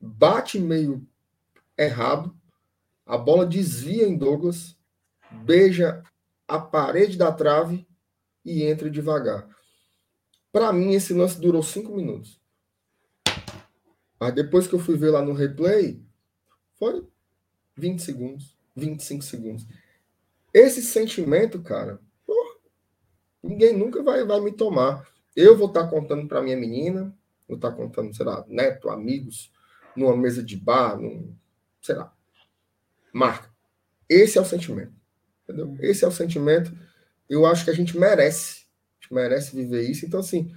[0.00, 1.06] bate meio
[1.76, 2.34] errado,
[3.04, 4.76] a bola desvia em Douglas,
[5.44, 6.02] beija
[6.46, 7.86] a parede da trave
[8.44, 9.48] e entra devagar.
[10.50, 12.40] Para mim, esse lance durou cinco minutos.
[14.18, 16.02] Mas depois que eu fui ver lá no replay,
[16.74, 17.06] foi
[17.76, 19.66] 20 segundos, 25 segundos.
[20.52, 22.00] Esse sentimento, cara,
[23.42, 25.06] ninguém nunca vai, vai me tomar.
[25.36, 27.16] Eu vou estar tá contando para minha menina,
[27.48, 29.50] vou estar tá contando, sei lá, neto, amigos,
[29.96, 31.34] numa mesa de bar, num,
[31.80, 32.12] sei lá.
[33.12, 33.50] Marca.
[34.08, 34.92] Esse é o sentimento.
[35.44, 35.66] Entendeu?
[35.66, 35.78] Uhum.
[35.80, 36.72] Esse é o sentimento.
[37.28, 38.66] Eu acho que a gente merece.
[39.00, 40.04] A gente merece viver isso.
[40.06, 40.54] Então, assim,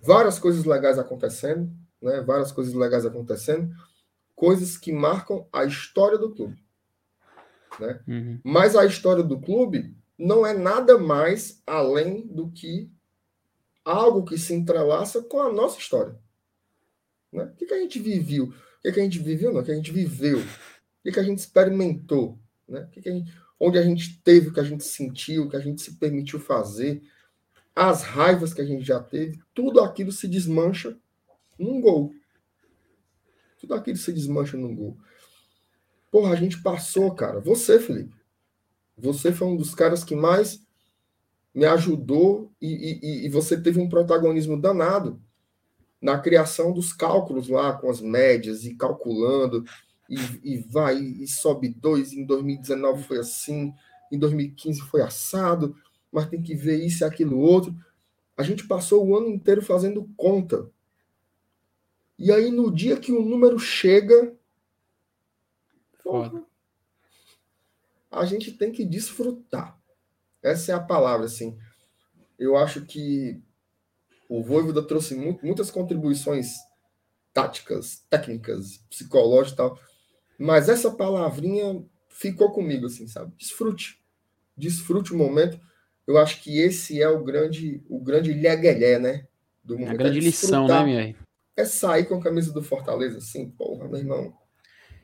[0.00, 2.20] várias coisas legais acontecendo né?
[2.20, 3.74] Várias coisas legais acontecendo,
[4.34, 6.62] coisas que marcam a história do clube,
[7.78, 8.00] né?
[8.06, 8.40] Uhum.
[8.44, 12.90] Mas a história do clube não é nada mais além do que
[13.84, 16.18] algo que se entrelaça com a nossa história.
[17.36, 17.44] Né?
[17.44, 18.44] O que, que a gente viveu?
[18.44, 19.52] O que, que a gente viveu?
[19.52, 20.38] Não, o que a gente viveu?
[20.38, 22.38] O que, que a gente experimentou?
[22.66, 22.80] Né?
[22.80, 25.50] O que, que a gente, onde a gente teve, o que a gente sentiu, o
[25.50, 27.02] que a gente se permitiu fazer,
[27.74, 30.96] as raivas que a gente já teve, tudo aquilo se desmancha
[31.58, 32.12] num gol.
[33.60, 34.96] Tudo aquilo se desmancha num gol.
[36.10, 37.40] Porra, a gente passou, cara.
[37.40, 38.16] Você, Felipe.
[38.96, 40.64] Você foi um dos caras que mais
[41.54, 45.20] me ajudou e, e, e você teve um protagonismo danado
[46.06, 49.64] na criação dos cálculos lá, com as médias e calculando,
[50.08, 52.12] e, e vai e sobe dois.
[52.12, 53.74] Em 2019 foi assim,
[54.10, 55.76] em 2015 foi assado,
[56.12, 57.74] mas tem que ver isso e aquilo outro.
[58.36, 60.70] A gente passou o ano inteiro fazendo conta
[62.18, 64.34] e aí, no dia que o número chega.
[66.02, 66.42] Porra,
[68.10, 69.78] a gente tem que desfrutar.
[70.42, 71.58] Essa é a palavra, assim.
[72.38, 73.42] Eu acho que
[74.28, 76.54] o Voivoda trouxe muito, muitas contribuições
[77.32, 79.78] táticas, técnicas, psicológicas e tal.
[80.38, 83.32] Mas essa palavrinha ficou comigo, assim, sabe?
[83.36, 84.00] Desfrute.
[84.56, 85.60] Desfrute o momento.
[86.06, 89.26] Eu acho que esse é o grande, o grande lheguelé, né?
[89.62, 89.94] Do momento.
[89.94, 91.16] A grande é lição, né, minha?
[91.56, 94.34] É sair com a camisa do Fortaleza, assim, porra, meu irmão.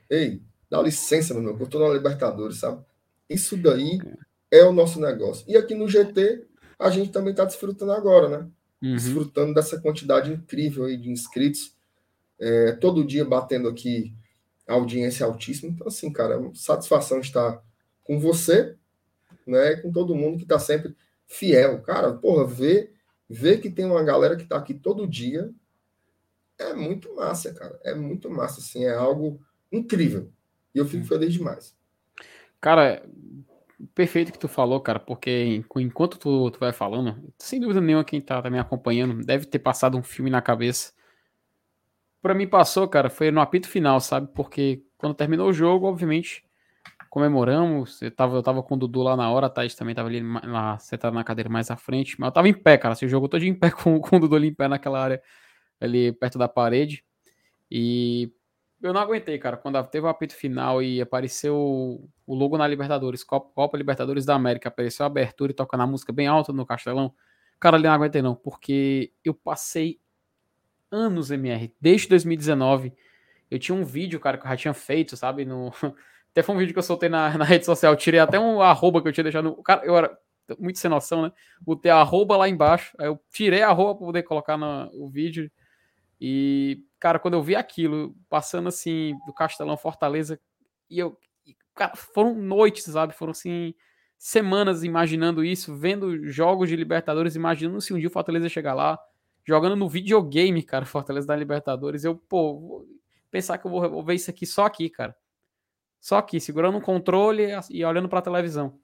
[0.08, 2.84] Ei, dá licença, meu irmão, eu tô na Libertadores, sabe?
[3.28, 3.98] Isso daí
[4.50, 5.44] é o nosso negócio.
[5.48, 6.46] E aqui no GT,
[6.78, 8.50] a gente também está desfrutando agora, né?
[8.82, 8.94] Uhum.
[8.94, 11.74] Desfrutando dessa quantidade incrível aí de inscritos.
[12.38, 14.12] É, todo dia batendo aqui
[14.66, 15.70] audiência altíssima.
[15.70, 17.62] Então, assim, cara, satisfação estar
[18.02, 18.76] com você,
[19.46, 19.76] né?
[19.76, 20.96] Com todo mundo que está sempre
[21.26, 21.80] fiel.
[21.82, 22.92] Cara, porra, ver,
[23.28, 25.52] ver que tem uma galera que está aqui todo dia
[26.58, 27.78] é muito massa, cara.
[27.84, 29.40] É muito massa, assim, é algo
[29.70, 30.30] incrível.
[30.74, 31.74] E eu fico feliz demais.
[32.60, 33.04] Cara,
[33.94, 38.20] perfeito que tu falou, cara, porque enquanto tu, tu vai falando, sem dúvida nenhuma, quem
[38.20, 40.92] tá também acompanhando deve ter passado um filme na cabeça.
[42.20, 44.28] Pra mim passou, cara, foi no apito final, sabe?
[44.34, 46.44] Porque quando terminou o jogo, obviamente,
[47.10, 48.00] comemoramos.
[48.00, 50.22] Eu tava, eu tava com o Dudu lá na hora, a Thaís também tava ali
[50.22, 52.18] lá, sentado na cadeira mais à frente.
[52.18, 52.94] Mas eu tava em pé, cara.
[52.94, 55.22] Esse jogo todo em pé com, com o Dudu ali em pé naquela área
[55.80, 57.04] ali perto da parede.
[57.70, 58.32] E
[58.82, 59.56] eu não aguentei, cara.
[59.56, 61.56] Quando teve o apito final e apareceu
[62.26, 65.86] o logo na Libertadores, Copa, Copa, Libertadores da América, apareceu a abertura e tocando a
[65.86, 67.14] música bem alta no Castelão.
[67.60, 70.00] Cara, ali não aguentei não, porque eu passei
[70.90, 72.92] anos MR, desde 2019.
[73.50, 75.44] Eu tinha um vídeo, cara, que eu já tinha feito, sabe?
[75.44, 75.72] No...
[76.32, 77.92] Até foi um vídeo que eu soltei na, na rede social.
[77.92, 79.62] Eu tirei até um arroba que eu tinha deixado no.
[79.62, 80.18] Cara, eu era
[80.58, 81.32] muito sem noção, né?
[81.60, 82.96] Botei arroba lá embaixo.
[82.98, 85.50] Aí eu tirei a arroba pra poder colocar no o vídeo.
[86.18, 90.38] E, cara, quando eu vi aquilo, passando assim, do Castelão Fortaleza,
[90.88, 91.18] e eu.
[91.74, 93.12] Cara, foram noites, sabe?
[93.12, 93.74] Foram assim,
[94.16, 98.96] semanas imaginando isso, vendo jogos de Libertadores, imaginando se um dia o Fortaleza chegar lá,
[99.44, 102.04] jogando no videogame, cara, Fortaleza da Libertadores.
[102.04, 102.86] Eu, pô,
[103.32, 105.16] pensar que eu vou, vou ver isso aqui só aqui, cara.
[106.00, 108.78] Só aqui, segurando um controle e olhando pra televisão.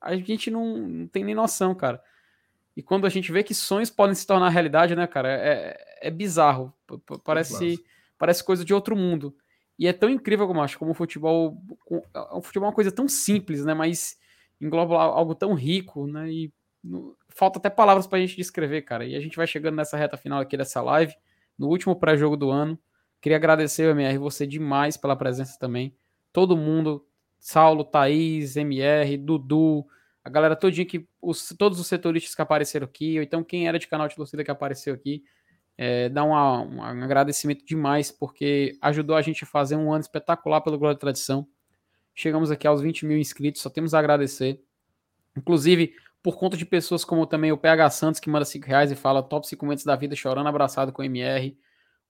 [0.00, 2.00] A gente não, não tem nem noção, cara.
[2.76, 6.10] E quando a gente vê que sonhos podem se tornar realidade, né, cara, é, é
[6.10, 6.72] bizarro.
[7.24, 7.82] Parece,
[8.18, 9.34] parece coisa de outro mundo.
[9.78, 11.56] E é tão incrível como acho, como o futebol.
[12.32, 13.74] O futebol é uma coisa tão simples, né?
[13.74, 14.16] Mas
[14.60, 16.30] engloba algo tão rico, né?
[16.30, 16.52] E
[16.82, 19.04] no, falta até palavras pra gente descrever, cara.
[19.04, 21.14] E a gente vai chegando nessa reta final aqui dessa live,
[21.58, 22.78] no último pré-jogo do ano.
[23.20, 25.96] Queria agradecer, MR, você demais pela presença também.
[26.32, 27.04] Todo mundo,
[27.38, 29.86] Saulo, Thaís, MR, Dudu,
[30.24, 31.06] a galera todinha que.
[31.20, 34.42] Os, todos os setoristas que apareceram aqui, ou então quem era de canal de torcida
[34.42, 35.22] que apareceu aqui,
[35.76, 40.60] é, dá uma, um agradecimento demais, porque ajudou a gente a fazer um ano espetacular
[40.60, 41.46] pelo Glória e Tradição.
[42.14, 44.62] Chegamos aqui aos 20 mil inscritos, só temos a agradecer.
[45.36, 48.96] Inclusive, por conta de pessoas como também o PH Santos, que manda 5 reais e
[48.96, 51.58] fala top 5 momentos da vida, chorando abraçado com o MR.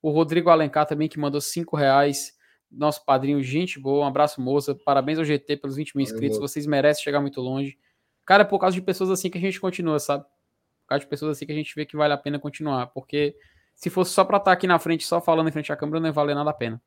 [0.01, 2.33] O Rodrigo Alencar também, que mandou 5 reais.
[2.71, 4.75] Nosso padrinho, gente boa, um abraço, moça.
[4.75, 6.39] Parabéns ao GT pelos 20 mil inscritos.
[6.39, 7.79] Vocês merecem chegar muito longe.
[8.25, 10.25] Cara, é por causa de pessoas assim que a gente continua, sabe?
[10.25, 12.87] Por causa de pessoas assim que a gente vê que vale a pena continuar.
[12.89, 13.37] Porque
[13.75, 16.01] se fosse só pra estar tá aqui na frente, só falando em frente à câmera,
[16.01, 16.81] não ia valer nada a pena.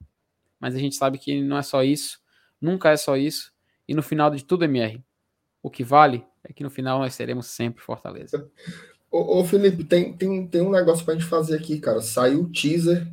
[0.59, 2.19] Mas a gente sabe que não é só isso.
[2.59, 3.51] Nunca é só isso.
[3.88, 5.03] E no final de tudo, MR,
[5.61, 8.49] o que vale é que no final nós seremos sempre Fortaleza.
[9.11, 12.01] Ô, ô Felipe, tem, tem, tem um negócio pra gente fazer aqui, cara.
[12.01, 13.07] Saiu o teaser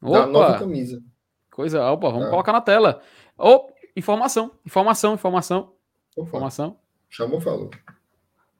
[0.00, 1.02] opa, da nova camisa.
[1.50, 2.30] Coisa, opa, vamos é.
[2.30, 3.00] colocar na tela.
[3.36, 5.72] Ô, informação, informação, informação.
[6.16, 6.28] Opa.
[6.28, 6.76] Informação.
[7.08, 7.70] Chamou, falou.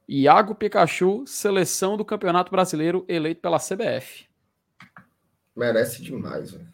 [0.08, 4.26] Iago Pikachu, seleção do Campeonato Brasileiro, eleito pela CBF.
[5.54, 6.72] Merece demais, velho.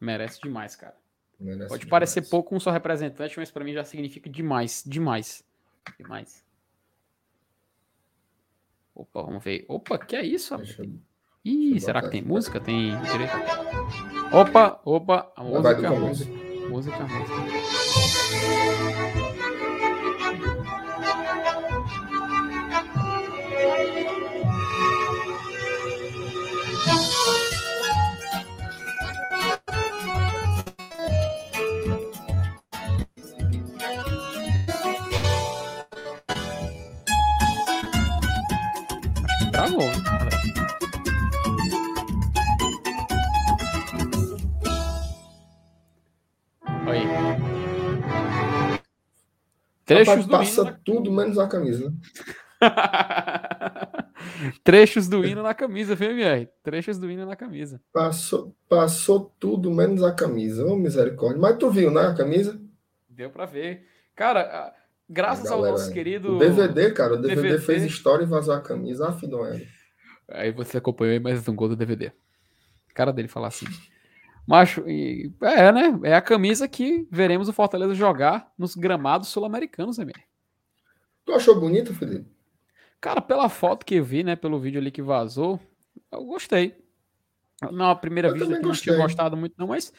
[0.00, 0.96] Merece demais, cara.
[1.40, 1.90] Merece Pode demais.
[1.90, 5.44] parecer pouco um só representante, mas para mim já significa demais, demais.
[5.96, 6.44] Demais.
[8.94, 9.64] Opa, vamos ver.
[9.68, 10.56] Opa, que é isso?
[10.56, 10.84] Deixa,
[11.44, 12.60] Ih, será que tem música?
[12.60, 13.32] Tem direito?
[14.32, 16.32] Opa, opa, a música, música,
[16.68, 19.37] música, música.
[49.88, 51.92] Trechos do passa hino tudo menos a camisa.
[54.62, 56.48] Trechos do hino na camisa, VMR.
[56.62, 57.80] Trechos do hino na camisa.
[57.92, 60.64] Passou, passou tudo menos a camisa.
[60.64, 61.40] Ô, oh, misericórdia.
[61.40, 62.60] Mas tu viu, né, a camisa?
[63.08, 63.86] Deu pra ver.
[64.14, 64.74] Cara,
[65.08, 66.36] Graças ao nosso querido.
[66.36, 69.08] O DVD, cara, o DVD, DVD, fez história e vazou a camisa.
[69.08, 69.58] Ah, Noel.
[70.30, 72.12] Aí você acompanhou mais um gol do DVD.
[72.92, 73.66] Cara dele falar assim.
[74.48, 76.00] Macho, e, é, né?
[76.04, 80.22] É a camisa que veremos o Fortaleza jogar nos gramados sul-americanos, MR.
[81.26, 82.26] Tu achou bonito, Felipe?
[82.98, 84.36] Cara, pela foto que eu vi, né?
[84.36, 85.60] Pelo vídeo ali que vazou,
[86.10, 86.82] eu gostei.
[87.70, 89.92] Na primeira eu vista eu não tinha gostado muito, não, mas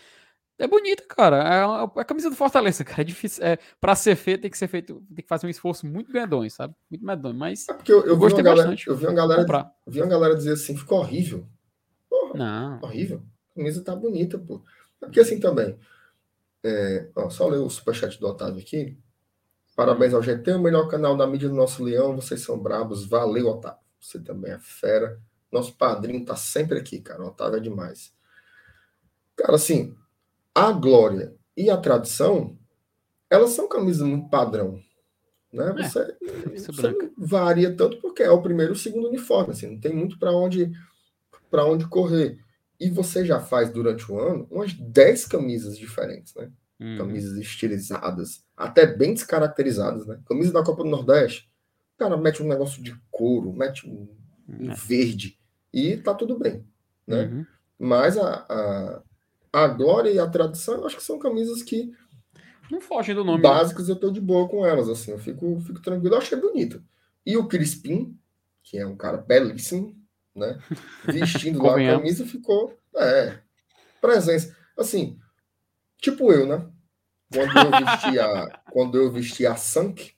[0.58, 1.38] é bonita, cara.
[1.38, 3.02] É a, é a, camisa do Fortaleza, cara.
[3.02, 3.46] É difícil.
[3.46, 5.04] É, pra ser feito, tem que ser feito.
[5.14, 6.74] Tem que fazer um esforço muito medonho, sabe?
[6.90, 7.36] Muito medonho.
[7.36, 7.70] Mas.
[7.70, 8.88] É porque eu, eu, gostei galera, bastante.
[8.88, 9.46] Eu vi uma galera.
[9.86, 11.46] Eu vi uma galera dizer assim, ficou horrível.
[12.10, 12.80] Porra, não.
[12.82, 13.22] Horrível.
[13.60, 14.62] A camisa tá bonita, pô.
[15.00, 15.78] Porque assim também.
[16.64, 18.98] É, ó, só ler o superchat do Otávio aqui.
[19.76, 22.16] Parabéns ao GT, o melhor canal da mídia do nosso leão.
[22.16, 23.06] Vocês são brabos.
[23.06, 23.80] Valeu, Otávio.
[24.00, 25.20] Você também é fera.
[25.52, 27.24] Nosso padrinho tá sempre aqui, cara.
[27.24, 28.14] O Otávio é demais.
[29.36, 29.96] Cara, assim,
[30.56, 32.58] a glória e a tradição,
[33.30, 34.82] elas são camisas muito padrão.
[35.52, 35.66] Né?
[35.70, 36.18] É, você,
[36.56, 40.18] você varia tanto porque é o primeiro e o segundo uniforme, assim, não tem muito
[40.18, 40.72] para onde
[41.50, 42.38] para onde correr.
[42.80, 46.50] E você já faz durante o ano umas 10 camisas diferentes, né?
[46.80, 46.98] Uhum.
[46.98, 50.18] Camisas estilizadas, até bem descaracterizadas, né?
[50.26, 51.50] Camisa da Copa do Nordeste,
[51.96, 54.08] o cara mete um negócio de couro, mete um,
[54.72, 54.74] é.
[54.74, 55.38] verde
[55.74, 56.66] e tá tudo bem,
[57.06, 57.26] né?
[57.26, 57.46] Uhum.
[57.78, 59.04] Mas a, a,
[59.52, 61.92] a glória e a tradição, eu acho que são camisas que.
[62.72, 63.44] Não fogem do nome.
[63.44, 63.50] Né?
[63.50, 63.94] Básicas, né?
[63.94, 66.82] eu tô de boa com elas, assim, eu fico, fico tranquilo, eu achei bonito.
[67.26, 68.18] E o Crispim,
[68.64, 69.99] que é um cara belíssimo,
[70.36, 70.60] né?
[71.06, 72.78] Vestindo lá a camisa, ficou.
[72.96, 73.40] É.
[74.02, 74.56] Presença.
[74.78, 75.20] Assim,
[75.98, 76.68] tipo eu, né?
[77.32, 80.14] Quando eu vesti a, quando eu vesti a Sank,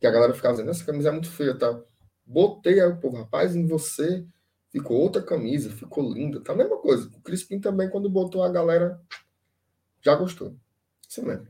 [0.00, 1.80] que a galera ficava dizendo, essa camisa é muito feia, tá?
[2.24, 4.26] Botei aí o povo, rapaz, em você
[4.70, 6.40] ficou outra camisa, ficou linda.
[6.40, 7.08] Tá a mesma coisa.
[7.08, 9.00] O Crispim também, quando botou a galera,
[10.00, 10.56] já gostou.
[11.08, 11.46] Isso mesmo.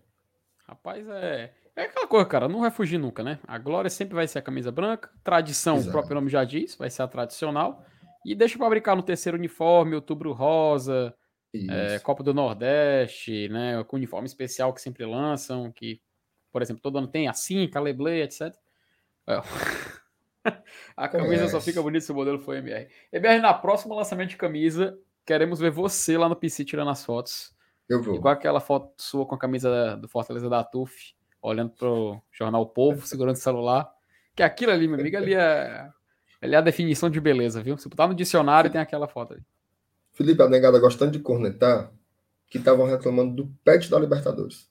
[0.66, 1.52] Rapaz, é.
[1.74, 3.38] É aquela coisa, cara, não vai fugir nunca, né?
[3.46, 5.08] A glória sempre vai ser a camisa branca.
[5.24, 5.88] Tradição, Exato.
[5.88, 7.84] o próprio nome já diz, vai ser a tradicional.
[8.24, 11.15] E deixa para brincar no terceiro uniforme, outubro rosa,
[11.55, 13.82] é, Copa do Nordeste, né?
[13.85, 16.01] Com uniforme especial que sempre lançam, que,
[16.51, 18.55] por exemplo, todo ano tem assim, Caleblay, etc.
[19.27, 19.40] É.
[20.97, 22.89] a camisa só fica bonita se o modelo for MR.
[23.12, 27.55] MR, na próxima lançamento de camisa, queremos ver você lá no PC tirando as fotos.
[27.89, 28.15] Eu vou.
[28.15, 33.07] Igual aquela foto sua com a camisa do Fortaleza da TUF, olhando pro jornal Povo,
[33.07, 33.93] segurando o celular.
[34.35, 35.90] Que aquilo ali, meu amigo, ali é,
[36.43, 37.77] ali é a definição de beleza, viu?
[37.78, 39.43] Se botar no dicionário, tem aquela foto ali.
[40.12, 41.90] Felipe, a negada gostando de cornetar,
[42.51, 44.70] que estavam reclamando do pet da Libertadores.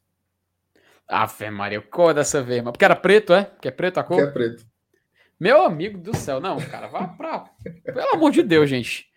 [1.07, 2.61] Ave Maria, qual é dessa vez?
[2.63, 3.43] Porque era preto, é?
[3.43, 4.17] Porque é preto a cor?
[4.17, 4.65] Que é preto.
[5.39, 7.49] Meu amigo do céu, não, cara, vá pra.
[7.83, 9.09] Pelo amor de Deus, gente.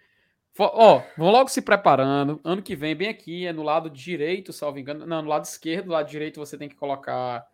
[0.58, 2.40] Ó, vão logo se preparando.
[2.42, 5.04] Ano que vem, bem aqui, é no lado direito, salvo engano.
[5.04, 7.46] Não, no lado esquerdo, no lado direito você tem que colocar.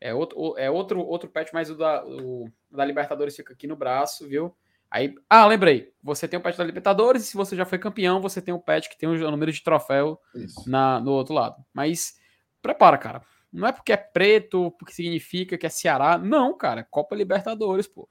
[0.00, 3.76] É outro, é outro, outro patch, mas o da, o da Libertadores fica aqui no
[3.76, 4.54] braço, viu?
[4.90, 5.92] Aí, ah, lembrei.
[6.02, 8.60] Você tem o patch da Libertadores e se você já foi campeão, você tem o
[8.60, 10.20] patch que tem o número de troféu
[10.66, 11.62] na, no outro lado.
[11.74, 12.18] Mas
[12.62, 13.22] prepara, cara.
[13.52, 16.16] Não é porque é preto, porque significa que é Ceará.
[16.16, 16.84] Não, cara.
[16.84, 18.08] Copa Libertadores, pô.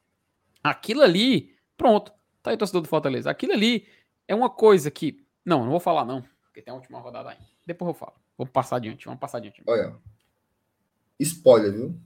[0.64, 2.11] Aquilo ali, pronto.
[2.43, 3.30] Tá aí, torcedor do Fortaleza.
[3.30, 3.88] Aquilo ali
[4.27, 5.26] é uma coisa que.
[5.45, 6.23] Não, não vou falar, não.
[6.43, 7.38] Porque tem a última rodada aí.
[7.65, 8.14] Depois eu falo.
[8.38, 9.05] Vamos passar adiante.
[9.05, 9.64] Vamos passar adiante.
[9.65, 9.95] Olha.
[11.19, 11.99] Spoiler, viu?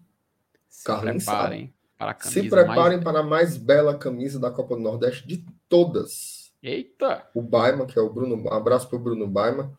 [0.69, 2.41] Se Carlinhos preparem para a camisa.
[2.41, 3.03] Se preparem mais...
[3.03, 6.51] para a mais bela camisa da Copa do Nordeste de todas.
[6.63, 7.29] Eita!
[7.33, 8.49] O Baima, que é o Bruno.
[8.49, 9.77] Abraço para o Bruno Baima.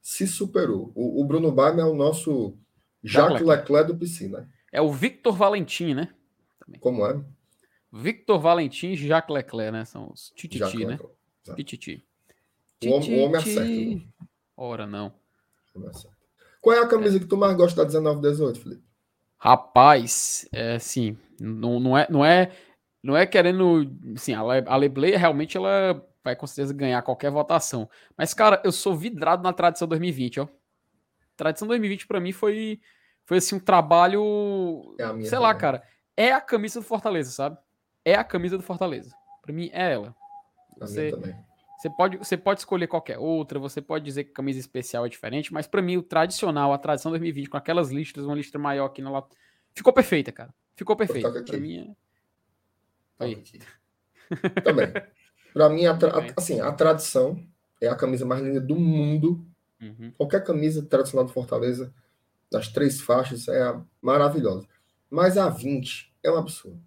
[0.00, 0.92] Se superou.
[0.94, 2.56] O, o Bruno Baima é o nosso
[3.02, 4.48] Jacques Leclerc do Piscina.
[4.72, 6.14] É o Victor Valentim, né?
[6.58, 6.80] Também.
[6.80, 7.20] Como é?
[7.92, 9.84] Victor Valentim e Jacques Leclerc, né?
[9.84, 10.98] São os Tititi, né?
[11.56, 12.04] Tititi.
[12.84, 13.64] O homem, o homem acerta.
[13.64, 14.02] Né?
[14.56, 15.12] Ora, não.
[16.68, 17.20] Qual é a camisa é.
[17.20, 18.82] que tu mais gosta da 1918, Felipe?
[19.38, 22.52] Rapaz, é sim, não, não, é, não é
[23.02, 27.88] não é querendo, assim, a, a Leblay realmente ela vai com certeza ganhar qualquer votação.
[28.18, 30.48] Mas cara, eu sou vidrado na tradição 2020, ó.
[31.38, 32.78] Tradição 2020 para mim foi
[33.24, 35.38] foi assim um trabalho, é sei também.
[35.40, 35.82] lá, cara,
[36.14, 37.56] é a camisa do Fortaleza, sabe?
[38.04, 39.14] É a camisa do Fortaleza.
[39.40, 40.14] Para mim é ela.
[40.78, 41.12] Você,
[41.78, 45.52] você pode, você pode escolher qualquer outra, você pode dizer que camisa especial é diferente,
[45.52, 49.00] mas para mim o tradicional, a tradição 2020 com aquelas listras, uma listra maior aqui
[49.00, 49.34] na lata,
[49.74, 50.52] ficou perfeita, cara.
[50.76, 51.30] Ficou perfeita.
[51.42, 52.08] Para mim é
[53.24, 53.42] Aí.
[54.62, 54.86] Também.
[55.52, 56.12] Para mim, a tra...
[56.36, 57.42] assim, a tradição
[57.80, 59.44] é a camisa mais linda do mundo
[59.80, 60.12] Uhum.
[60.16, 61.92] Qualquer camisa tradicional do Fortaleza,
[62.50, 64.66] das três faixas, é maravilhosa.
[65.10, 66.80] Mas a 20 é um absurdo.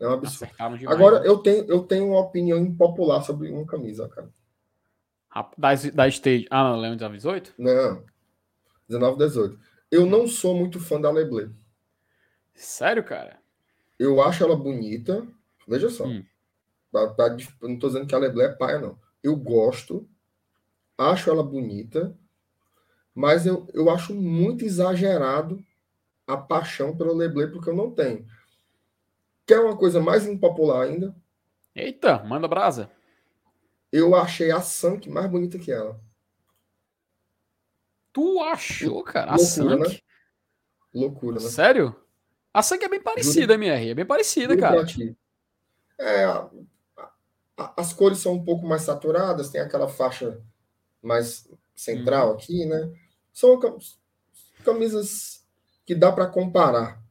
[0.00, 0.52] É um absurdo.
[0.88, 1.28] Agora, né?
[1.28, 4.28] eu tenho, eu tenho uma opinião impopular sobre uma camisa, cara.
[5.56, 6.46] Da, da Stage.
[6.50, 7.54] Ah, não, Leão 18?
[7.58, 8.04] Não.
[8.88, 9.58] 19, 18.
[9.90, 11.48] Eu não sou muito fã da Leblé.
[12.54, 13.38] Sério, cara?
[13.98, 15.26] Eu acho ela bonita.
[15.66, 16.04] Veja só.
[16.04, 16.24] Hum.
[16.92, 18.98] Tá, tá, não tô dizendo que a Leblé é paia, não.
[19.22, 20.08] Eu gosto,
[20.96, 22.16] acho ela bonita,
[23.14, 25.64] mas eu, eu acho muito exagerado
[26.26, 28.24] a paixão pela Leblé, porque eu não tenho.
[29.46, 31.14] Quer uma coisa mais impopular ainda?
[31.74, 32.90] Eita, manda brasa.
[33.92, 36.00] Eu achei a Sank mais bonita que ela.
[38.12, 39.32] Tu achou, cara?
[39.32, 39.92] A Loucura, Sank?
[39.92, 39.98] Né?
[40.94, 41.48] Loucura, né?
[41.48, 41.96] Sério?
[42.52, 43.90] A Sank é bem parecida, Juro, MR.
[43.90, 44.86] É bem parecida, cara.
[45.98, 46.48] É, a,
[47.56, 50.40] a, as cores são um pouco mais saturadas, tem aquela faixa
[51.02, 52.34] mais central hum.
[52.34, 52.92] aqui, né?
[53.32, 53.60] São
[54.64, 55.44] camisas
[55.84, 57.02] que dá para comparar,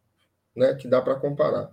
[0.55, 0.73] né?
[0.75, 1.69] Que dá para comparar.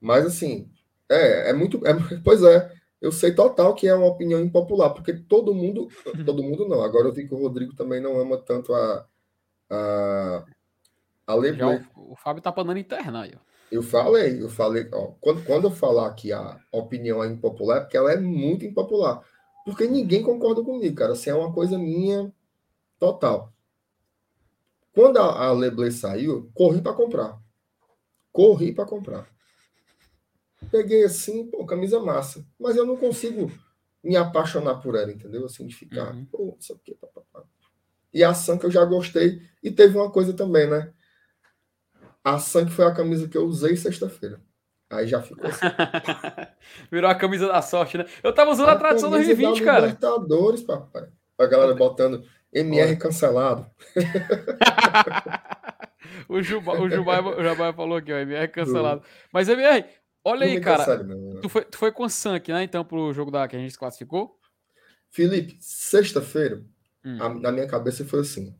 [0.00, 0.70] Mas assim,
[1.08, 1.92] é, é muito, é,
[2.24, 5.88] pois é, eu sei total que é uma opinião impopular, porque todo mundo,
[6.26, 6.82] todo mundo não.
[6.82, 9.06] Agora eu vi que o Rodrigo também não ama tanto a
[9.70, 10.44] a,
[11.26, 11.86] a Leblé.
[11.94, 13.34] O, o Fábio tá panando interna aí.
[13.70, 17.80] Eu falei, eu falei, ó, quando, quando eu falar que a opinião é impopular, é
[17.80, 19.22] porque ela é muito impopular.
[19.64, 21.12] Porque ninguém concorda comigo, cara.
[21.12, 22.32] Assim, é uma coisa minha
[22.98, 23.52] total.
[24.94, 27.38] Quando a, a Leblé saiu, corri para comprar.
[28.32, 29.28] Corri para comprar.
[30.70, 32.44] Peguei assim, pô, camisa massa.
[32.58, 33.50] Mas eu não consigo
[34.02, 35.44] me apaixonar por ela, entendeu?
[35.44, 36.24] Assim, de ficar, uhum.
[36.26, 37.44] pô, não sei o quê, papapá.
[38.12, 39.42] E a Sanka eu já gostei.
[39.62, 40.92] E teve uma coisa também, né?
[42.24, 44.40] A Sanka foi a camisa que eu usei sexta-feira.
[44.90, 45.66] Aí já ficou assim.
[46.90, 48.06] Virou a camisa da sorte, né?
[48.22, 49.86] Eu tava usando a, a tradição 2020, cara.
[49.86, 51.08] Libertadores, papai.
[51.38, 53.66] A galera botando MR cancelado.
[56.28, 59.02] o Juba, o o falou aqui, ó, MR cancelado.
[59.32, 59.84] Mas MR,
[60.24, 61.02] olha aí, cara.
[61.02, 62.62] Não, tu, foi, tu foi com o Sank, né?
[62.62, 64.38] Então, pro jogo da que a gente se classificou?
[65.10, 66.62] Felipe, sexta-feira,
[67.04, 67.40] hum.
[67.40, 68.54] na minha cabeça foi assim.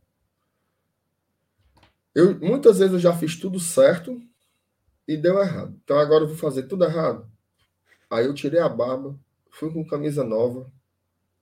[2.13, 4.21] Eu, muitas vezes eu já fiz tudo certo
[5.07, 5.79] e deu errado.
[5.83, 7.29] Então agora eu vou fazer tudo errado.
[8.09, 9.17] Aí eu tirei a barba,
[9.51, 10.71] fui com camisa nova,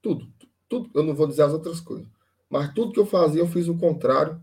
[0.02, 0.30] tudo,
[0.68, 0.90] tudo.
[0.94, 2.06] Eu não vou dizer as outras coisas,
[2.48, 4.40] mas tudo que eu fazia eu fiz o contrário.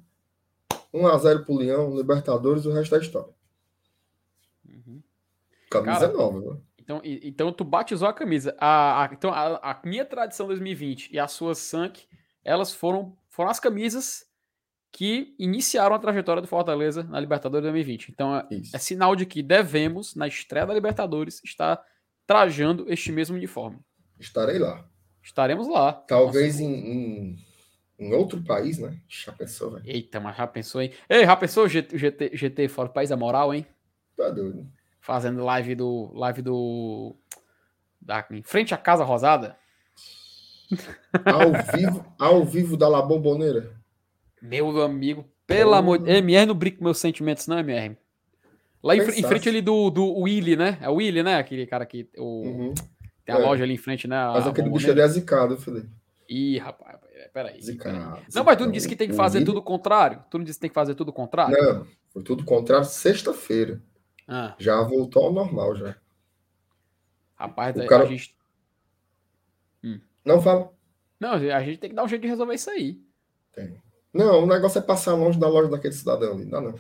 [0.93, 3.34] 1 a 0 pro Leão, Libertadores, o resto da história.
[4.65, 5.02] Uhum.
[5.84, 6.60] Camisa Cara, nova, né?
[6.80, 8.56] Então, então tu batizou a camisa.
[8.60, 12.03] A, a então a, a, minha tradição 2020 e a sua Sank,
[12.43, 14.26] elas foram foram as camisas
[14.91, 18.11] que iniciaram a trajetória do Fortaleza na Libertadores 2020.
[18.11, 21.84] Então é, é, sinal de que devemos, na estreia da Libertadores, estar
[22.26, 23.80] trajando este mesmo uniforme.
[24.19, 24.88] Estarei lá.
[25.22, 25.91] Estaremos lá.
[25.91, 27.45] Talvez em, em,
[27.99, 28.97] em, outro país, né?
[29.10, 29.84] Já pensou, velho?
[29.85, 30.91] Eita, mas já pensou, hein?
[31.10, 33.65] Ei, já pensou o GT, GT, GT fora do país da moral, hein?
[34.15, 34.65] Tá doido.
[35.06, 36.11] Fazendo live do.
[36.15, 37.15] Live do.
[38.02, 39.56] Da, em frente à Casa Rosada.
[41.23, 43.80] Ao vivo, ao vivo da La Bomboneira.
[44.41, 45.76] Meu amigo, pelo oh.
[45.76, 47.95] amor de MR não brinca com meus sentimentos, não, MR.
[48.82, 50.80] Lá em, em, frente ali do, do Willy, né?
[50.82, 51.36] É o Willy, né?
[51.38, 52.10] Aquele cara que.
[52.18, 52.73] O, uhum.
[53.23, 53.41] Tem a é.
[53.41, 54.18] loja ali em frente, né?
[54.34, 55.90] Mas aquele bicho ali é zicado, Felipe.
[56.27, 56.98] Ih, rapaz,
[57.32, 57.61] peraí.
[57.61, 58.23] Zicado, peraí.
[58.34, 60.23] Não, mas tu não disse que tem que fazer tudo o contrário?
[60.32, 61.56] Tu não disse que tem que fazer tudo o contrário?
[61.56, 63.80] Não, foi tudo o contrário sexta-feira.
[64.27, 64.56] Ah.
[64.57, 65.95] Já voltou ao normal, já.
[67.35, 68.03] Rapaz, o cara...
[68.03, 68.35] a gente.
[69.84, 69.99] Hum.
[70.23, 70.72] Não fala.
[71.19, 73.02] Não, a gente tem que dar um jeito de resolver isso aí.
[73.53, 73.81] Tem.
[74.14, 76.45] Não, o negócio é passar longe da loja daquele cidadão ali.
[76.45, 76.76] Não, não.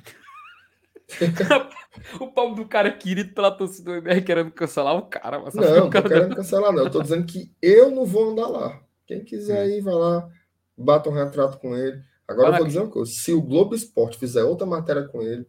[2.19, 5.39] o pau do cara querido pela torcida do MR querendo cancelar o cara.
[5.39, 6.83] Mas não, não tô querendo cancelar, não.
[6.83, 8.81] Eu tô dizendo que eu não vou andar lá.
[9.05, 10.29] Quem quiser ir, vai lá,
[10.77, 12.01] bata um retrato com ele.
[12.27, 15.45] Agora eu vou dizer uma coisa: se o Globo Esporte fizer outra matéria com ele,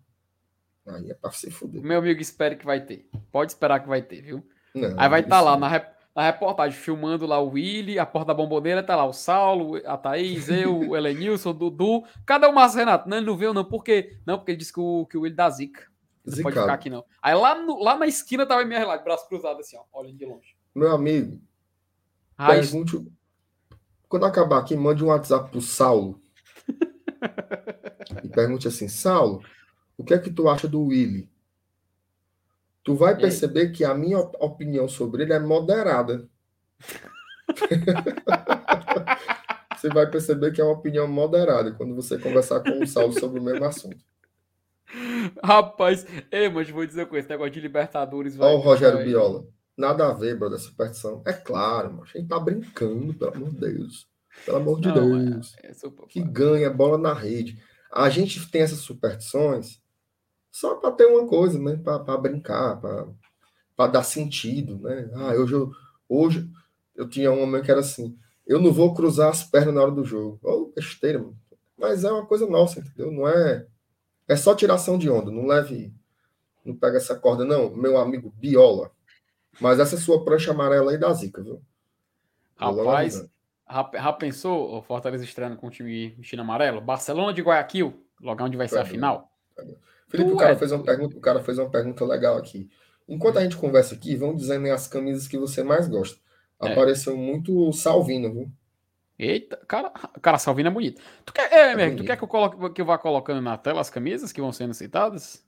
[0.86, 1.82] aí é pra se fuder.
[1.82, 3.08] Meu amigo, espere que vai ter.
[3.32, 4.46] Pode esperar que vai ter, viu?
[4.74, 5.68] Não, aí vai estar tá lá na,
[6.14, 9.96] na reportagem, filmando lá o Willy, a porta da bomboneira, tá lá o Saulo, a
[9.96, 12.04] Thaís, eu, o Elenilson, o Dudu.
[12.24, 13.08] Cadê o Márcio Renato?
[13.08, 13.64] Não, ele não veio, não.
[13.64, 14.18] Por quê?
[14.24, 15.86] Não, porque ele disse que o, que o Willy dá zica.
[16.24, 17.04] Não pode ficar aqui, não.
[17.22, 20.24] Aí lá, no, lá na esquina tava minha relato, braço cruzado assim, ó, olhando de
[20.24, 20.56] longe.
[20.74, 21.40] Meu amigo,
[22.36, 22.96] ah, pergunte...
[22.96, 23.12] Isso...
[24.08, 26.20] Quando acabar aqui, mande um WhatsApp pro Saulo.
[28.22, 29.42] e pergunte assim, Saulo,
[29.96, 31.28] o que é que tu acha do Willy?
[32.86, 36.28] tu vai perceber que a minha opinião sobre ele é moderada.
[39.76, 43.40] você vai perceber que é uma opinião moderada quando você conversar com o Saulo sobre
[43.40, 43.98] o mesmo assunto.
[45.42, 48.38] Rapaz, ei, mas vou dizer com esse negócio de Libertadores.
[48.38, 49.04] Olha o Rogério.
[49.04, 49.44] Biola.
[49.76, 51.24] Nada a ver, brother, superstição.
[51.26, 54.06] É claro, mas a gente tá brincando, pelo amor de Deus.
[54.44, 55.56] Pelo amor de Não, Deus.
[55.60, 55.74] É, é
[56.08, 57.60] que ganha bola na rede.
[57.92, 59.84] A gente tem essas superstições
[60.56, 61.76] só para ter uma coisa, né?
[61.76, 62.80] Para brincar,
[63.76, 65.10] para dar sentido, né?
[65.14, 65.70] Ah, hoje eu,
[66.08, 66.50] hoje
[66.94, 69.90] eu tinha um momento que era assim: eu não vou cruzar as pernas na hora
[69.90, 70.40] do jogo.
[70.42, 71.36] Oh, besteira, mano.
[71.76, 73.12] Mas é uma coisa nossa, entendeu?
[73.12, 73.66] Não é.
[74.26, 75.92] É só tiração de onda, não leve.
[76.64, 78.90] não pega essa corda, não, meu amigo Biola.
[79.60, 81.60] Mas essa sua prancha amarela aí da zica, viu?
[83.66, 86.80] Rapaz, já pensou o Fortaleza estreando com o time vestindo amarelo?
[86.80, 89.35] Barcelona de Guayaquil, logo onde vai ser a final.
[90.08, 90.56] Felipe, o cara, é...
[90.56, 92.68] fez uma pergunta, o cara fez uma pergunta legal aqui.
[93.08, 96.18] Enquanto a gente conversa aqui, vão dizendo as camisas que você mais gosta.
[96.60, 96.72] É.
[96.72, 98.52] Apareceu muito Salvino, viu?
[99.18, 101.00] Eita, cara, cara, Salvino é bonito.
[101.24, 103.80] Tu quer, é, é tu quer que eu, coloque, que eu vá colocando na tela
[103.80, 105.42] as camisas que vão sendo citadas?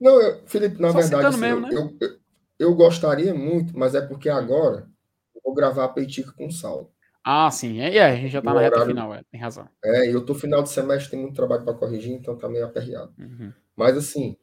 [0.00, 1.70] Não, eu, Felipe, na Só verdade, assim, mesmo, né?
[1.72, 2.18] eu, eu,
[2.58, 4.88] eu, gostaria muito, mas é porque agora
[5.34, 6.92] eu vou gravar a Peitica com o Saulo.
[7.24, 7.80] Ah, sim.
[7.80, 9.68] É, é, a gente já tá no na horário, reta final, é, tem razão.
[9.84, 13.12] É, eu tô final de semestre, tem muito trabalho para corrigir, então tá meio aperreado.
[13.18, 13.52] Uhum.
[13.76, 14.36] Mas assim,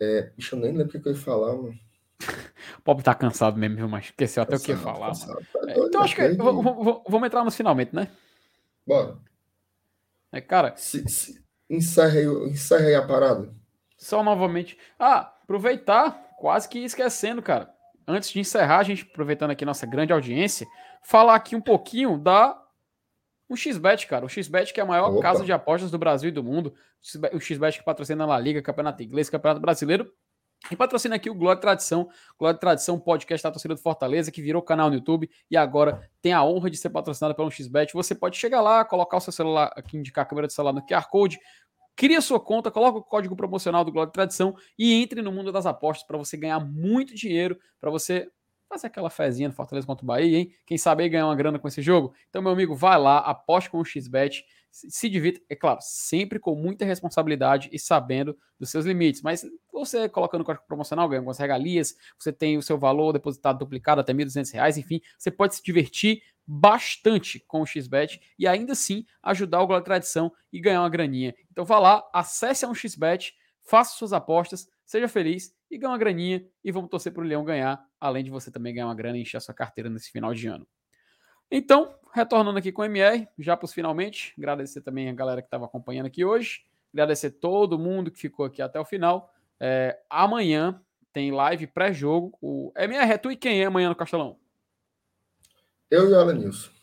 [0.00, 1.74] é, bicho, eu nem lembro o que eu ia falar, mano.
[2.78, 3.88] O Bob tá cansado mesmo, viu?
[3.88, 5.12] Mas esqueceu até cansado, o que ia falar.
[5.12, 8.08] Tá é, então acho que vamos entrar nos finalmente, né?
[8.86, 9.18] Bora.
[10.32, 10.74] É, cara.
[10.76, 12.26] Se, se, encerre
[12.86, 13.52] aí a parada.
[13.96, 14.78] Só novamente.
[14.98, 17.72] Ah, aproveitar, quase que esquecendo, cara.
[18.06, 20.66] Antes de encerrar, a gente aproveitando aqui nossa grande audiência,
[21.02, 22.60] falar aqui um pouquinho da
[23.48, 24.26] o XBet, cara.
[24.26, 25.22] O XBet que é a maior Opa.
[25.22, 26.74] casa de apostas do Brasil e do mundo.
[27.32, 30.12] O XBet que patrocina a La Liga, Campeonato Inglês, Campeonato Brasileiro
[30.70, 32.08] e patrocina aqui o Glória Tradição.
[32.38, 36.32] Glória Tradição, podcast da torcida do Fortaleza, que virou canal no YouTube e agora tem
[36.32, 37.94] a honra de ser patrocinado pelo XBet.
[37.94, 40.84] Você pode chegar lá, colocar o seu celular aqui, indicar a câmera do celular no
[40.84, 41.38] QR Code,
[41.96, 45.64] cria sua conta, coloca o código promocional do Glória Tradição e entre no mundo das
[45.64, 48.28] apostas para você ganhar muito dinheiro, para você
[48.68, 50.52] fazer aquela fezinha no Fortaleza contra o Bahia, hein?
[50.66, 52.12] Quem sabe aí ganhar uma grana com esse jogo?
[52.28, 56.54] Então, meu amigo, vai lá, aposte com o XBet se divirta, é claro, sempre com
[56.54, 59.22] muita responsabilidade e sabendo dos seus limites.
[59.22, 64.00] Mas você colocando código promocional, ganha algumas regalias, você tem o seu valor depositado duplicado
[64.00, 69.04] até R$ 1.200, enfim, você pode se divertir bastante com o XBet e ainda assim
[69.22, 71.34] ajudar o Globo Tradição e ganhar uma graninha.
[71.50, 75.98] Então vá lá, acesse a um XBet, faça suas apostas, seja feliz e ganhe uma
[75.98, 79.18] graninha e vamos torcer para o Leão ganhar, além de você também ganhar uma grana
[79.18, 80.66] e encher a sua carteira nesse final de ano.
[81.50, 85.46] Então, retornando aqui com o MR, já para os finalmente, agradecer também a galera que
[85.46, 89.30] estava acompanhando aqui hoje, agradecer todo mundo que ficou aqui até o final.
[89.60, 90.82] É, amanhã
[91.12, 92.38] tem live pré-jogo.
[92.40, 94.38] O MR, é tu e quem é amanhã no Castelão?
[95.90, 96.77] Eu e o Elenilson.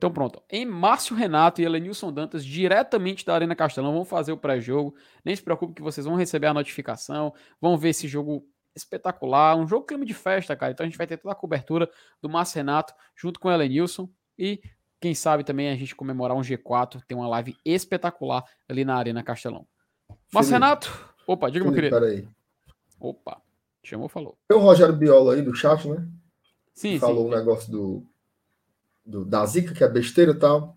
[0.00, 0.42] Então pronto.
[0.48, 4.94] Em Márcio Renato e Elenilson Dantas, diretamente da Arena Castelão, vão fazer o pré-jogo.
[5.22, 8.42] Nem se preocupe que vocês vão receber a notificação, vão ver esse jogo
[8.74, 10.72] espetacular, um jogo clima de festa, cara.
[10.72, 11.86] Então a gente vai ter toda a cobertura
[12.22, 14.08] do Márcio Renato junto com o Elenilson
[14.38, 14.62] e
[14.98, 19.22] quem sabe também a gente comemorar um G4, tem uma live espetacular ali na Arena
[19.22, 19.66] Castelão.
[20.32, 22.00] Márcio Renato, opa, diga meu querido.
[22.00, 22.26] Peraí.
[22.98, 23.42] Opa,
[23.82, 24.38] chamou, falou.
[24.48, 26.08] Tem o Rogério Biola aí do chat, né?
[26.72, 28.06] Sim, Falou o um negócio do,
[29.04, 30.76] do, da zica, que é besteira e tal.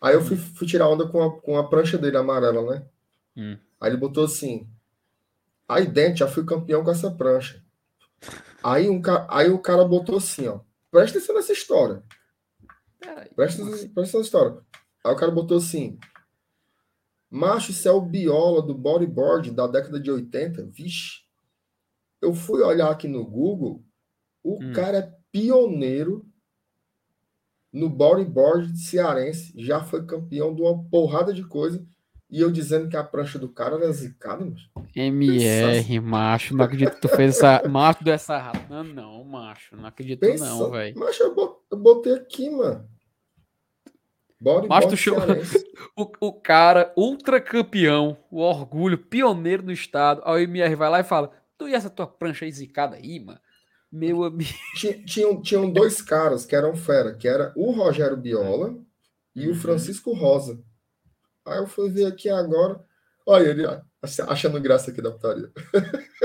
[0.00, 2.86] Aí eu fui, fui tirar onda com a, com a prancha dele amarela, né?
[3.36, 3.58] Hum.
[3.80, 4.68] Aí ele botou assim:
[5.68, 7.62] Aí dentro já fui campeão com essa prancha.
[8.62, 10.60] Aí, um, aí o cara botou assim, ó.
[10.90, 12.02] Presta atenção nessa história.
[13.34, 14.58] Presta, presta atenção nessa história.
[15.04, 15.98] Aí o cara botou assim.
[17.30, 20.66] Macho, isso é o Biola do bodyboard da década de 80.
[20.66, 21.22] Vixe.
[22.20, 23.82] Eu fui olhar aqui no Google.
[24.42, 24.72] O hum.
[24.72, 26.30] cara é pioneiro
[27.72, 29.52] no bodyboard cearense.
[29.56, 31.84] Já foi campeão de uma porrada de coisa.
[32.30, 34.60] E eu dizendo que a prancha do cara era zicada, mas...
[34.96, 37.68] MR, macho, não acredito que tu fez essa.
[37.68, 38.64] Macho dessa rata.
[38.70, 40.46] Não, não, macho, não acredito Pensa...
[40.46, 40.98] não, velho.
[40.98, 42.88] Macho, eu botei aqui, mano.
[44.40, 45.16] Body, Macho, tu show...
[45.96, 50.20] o, o cara, ultra campeão, o orgulho, pioneiro no estado.
[50.24, 53.38] A MR vai lá e fala: Tu e essa tua prancha aí zicada aí, mano?
[53.92, 54.50] Meu amigo.
[55.04, 58.74] Tinham, tinham dois caras que eram fera, que era o Rogério Biola
[59.36, 59.52] e uhum.
[59.52, 60.58] o Francisco Rosa.
[61.44, 62.80] Aí eu fui ver aqui agora.
[63.26, 63.66] Olha ele
[64.26, 65.50] achando graça aqui da putaria.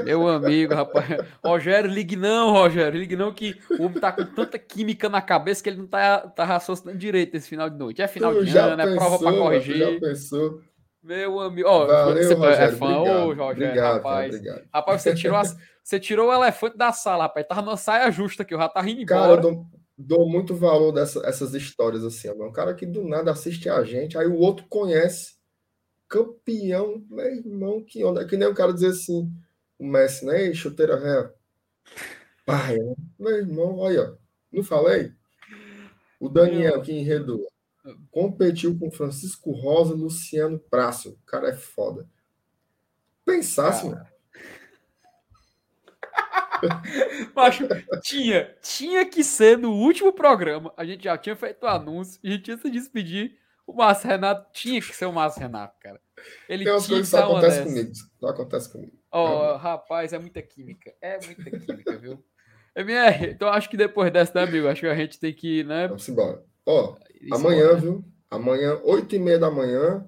[0.04, 1.06] Meu amigo, rapaz.
[1.44, 3.00] Rogério, ligue não, Rogério.
[3.00, 6.20] Ligue não que o homem tá com tanta química na cabeça que ele não tá,
[6.22, 8.02] tá raciocinando direito esse final de noite.
[8.02, 9.78] É final tu de ano, é prova pra corrigir.
[9.78, 10.62] Já pensou?
[11.08, 11.70] Meu amigo.
[11.70, 14.36] Ó, Valeu, você é Rogério, é fã, ô, Rogério, obrigado, rapaz.
[14.36, 14.68] Obrigado.
[14.74, 17.48] Rapaz, você tirou, as, você tirou o elefante da sala, rapaz.
[17.48, 19.22] Tava numa saia justa aqui, eu já tá rindo embora.
[19.22, 19.66] Cara, eu dou,
[19.98, 22.30] dou muito valor dessas essas histórias assim.
[22.30, 25.38] Um cara que do nada assiste a gente, aí o outro conhece.
[26.10, 28.22] Campeão, meu irmão, que onda.
[28.22, 29.32] É que nem o cara dizer assim,
[29.80, 30.54] o Messi, né?
[30.54, 31.32] Chuteira ré.
[32.46, 32.96] Pai, né?
[33.18, 34.14] meu irmão, olha,
[34.52, 35.14] não falei?
[36.20, 37.48] O Daniel que enredou.
[38.12, 41.10] Competiu com Francisco Rosa e Luciano Praça.
[41.10, 42.08] O cara é foda.
[43.26, 44.06] Pensasse, mano.
[47.36, 47.68] Macho,
[48.02, 50.74] tinha, tinha que ser no último programa.
[50.76, 53.38] A gente já tinha feito o anúncio, a gente ia se despedir.
[53.66, 56.00] O Márcio Renato tinha que ser o Márcio Renato, cara.
[56.48, 57.64] Ele Tem umas tinha coisas que só dessas.
[57.66, 57.92] comigo.
[58.20, 58.98] Só acontece comigo.
[59.12, 60.94] Ó, rapaz, é muita química.
[61.02, 62.24] É muita química, viu?
[62.76, 64.68] MR, então acho que depois dessa, né, amigo?
[64.68, 65.88] Acho que a gente tem que, né?
[65.88, 66.44] Vamos embora.
[66.66, 67.82] Ó, ir amanhã, embora, né?
[67.82, 68.06] viu?
[68.30, 70.08] Amanhã, 8 e meia da manhã,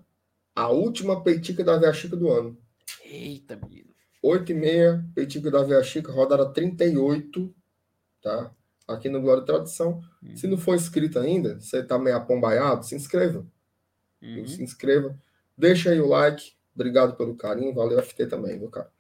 [0.56, 2.58] a última peitica da Via Chica do ano.
[3.04, 3.90] Eita, menino.
[4.22, 7.54] 8 e meia, peitica da Via Chica, rodada 38,
[8.22, 8.52] tá?
[8.88, 10.02] Aqui no Glória e Tradição.
[10.36, 13.46] Se não for inscrito ainda, você tá meio apombaiado, se inscreva.
[14.22, 14.48] Uhum.
[14.48, 15.18] Se inscreva.
[15.58, 16.54] Deixa aí o like.
[16.74, 17.74] Obrigado pelo carinho.
[17.74, 18.92] Valeu, FT também, meu cara.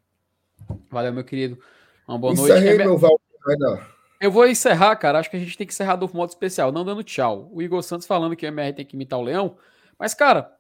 [0.89, 1.59] Valeu, meu querido.
[2.07, 2.51] Uma boa noite.
[2.51, 3.19] Encerrei MR meu Val.
[3.45, 3.98] Vai dar.
[4.19, 5.19] Eu vou encerrar, cara.
[5.19, 7.49] Acho que a gente tem que encerrar do modo especial, não dando tchau.
[7.53, 9.57] O Igor Santos falando que o MR tem que imitar o Leão.
[9.97, 10.53] Mas, cara,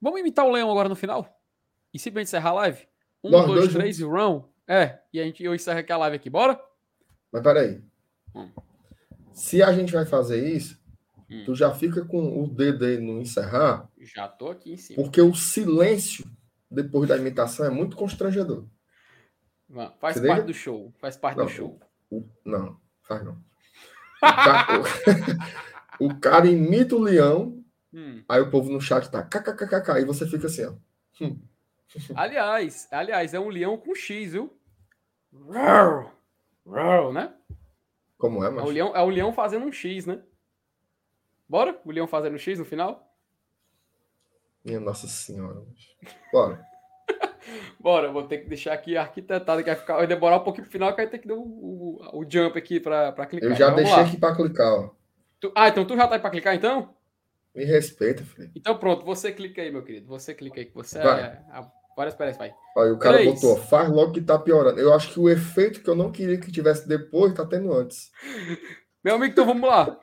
[0.00, 1.38] vamos imitar o Leão agora no final?
[1.92, 2.86] E simplesmente encerrar a live?
[3.22, 4.42] Um, Nós dois, dois três e run?
[4.66, 6.58] É, e a gente, eu encerro aqui a live aqui, bora?
[7.32, 7.82] Mas peraí.
[8.34, 8.50] Hum.
[9.32, 10.78] Se a gente vai fazer isso,
[11.30, 11.42] Hum.
[11.44, 15.02] tu já fica com o dedo aí no encerrar, Já tô aqui em cima.
[15.02, 16.24] porque o silêncio
[16.70, 18.66] depois da imitação é muito constrangedor.
[20.00, 20.42] Faz Você parte liga?
[20.44, 20.90] do show.
[20.98, 21.78] Faz parte Não, do show.
[22.10, 23.32] O- não, faz não.
[23.34, 24.66] O cara,
[26.00, 27.62] o- cara imita o leão,
[27.92, 28.22] Hum.
[28.28, 30.74] aí o povo no chat tá kkkk, e você fica assim, ó.
[32.14, 34.54] Aliás, aliás, é um leão com X, viu?
[35.32, 36.12] Roar,
[36.66, 37.34] roar, né?
[38.18, 40.22] Como é, É o, mas leão, é o leão fazendo um X, né?
[41.48, 41.80] Bora?
[41.84, 43.04] O leão fazendo um X no final?
[44.64, 45.62] Minha Nossa Senhora.
[45.66, 46.66] mas- Bora.
[47.88, 50.72] Bora, vou ter que deixar aqui arquitetado, que vai, ficar, vai demorar um pouquinho pro
[50.72, 53.48] final, que vai ter que dar o, o, o jump aqui pra, pra clicar.
[53.48, 54.90] Eu já Então, deixei aqui pra clicar, ó.
[55.40, 56.94] Tu- ah, então tu já tá aí pra clicar, então?
[57.54, 58.50] Me respeita, filho.
[58.54, 60.06] Então pronto, você clica aí, meu querido.
[60.08, 61.18] Você clica aí, que você Vai.
[61.22, 61.42] é...
[61.50, 61.66] A...
[61.96, 62.52] Bora esperar isso, vai.
[62.76, 63.40] Aí o cara Três.
[63.40, 64.78] botou, faz logo que tá piorando.
[64.78, 68.10] Eu acho que o efeito que eu não queria que tivesse depois tá tendo antes.
[69.02, 69.98] Meu amigo, então vamos lá.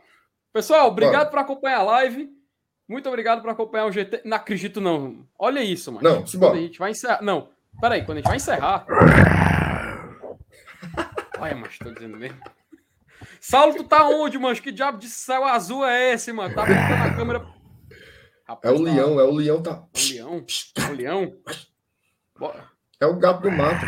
[0.51, 2.31] Pessoal, obrigado por acompanhar a live.
[2.87, 4.21] Muito obrigado por acompanhar o GT.
[4.25, 5.27] Não acredito, não.
[5.37, 6.03] Olha isso, mano.
[6.03, 6.57] Não, Quando simbora.
[6.57, 7.21] a gente vai encerrar.
[7.21, 7.49] Não,
[7.79, 8.85] peraí, quando a gente vai encerrar.
[11.39, 12.37] Olha, mas tô dizendo mesmo.
[13.39, 14.55] Saulo, tu tá onde, mano?
[14.59, 16.53] Que diabo de céu azul é esse, mano?
[16.53, 17.39] Tá brincando na câmera.
[17.89, 17.95] É
[18.47, 19.83] Rapaz, o tá- leão, é o leão tá.
[19.93, 20.45] É o leão?
[20.77, 21.37] É o leão?
[22.37, 22.65] Bora.
[22.99, 23.85] É o gato do mato.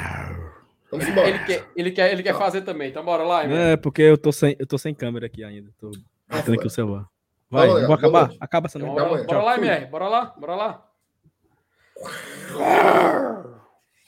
[0.90, 1.30] Vamos Ele, embora.
[1.30, 3.58] ele quer, ele, quer, ele quer fazer também, então bora lá, irmão.
[3.58, 5.70] É, porque eu tô sem, eu tô sem câmera aqui ainda.
[5.80, 5.92] Tô
[6.30, 7.06] Ah, aqui o celular.
[7.50, 8.28] Vai, Falou, vou acabar?
[8.28, 8.38] noite.
[8.42, 9.24] Acaba essa Então, noite.
[9.24, 9.56] Até bora, bora lá.
[9.58, 9.86] MR.
[9.88, 10.84] Bora lá, bora lá.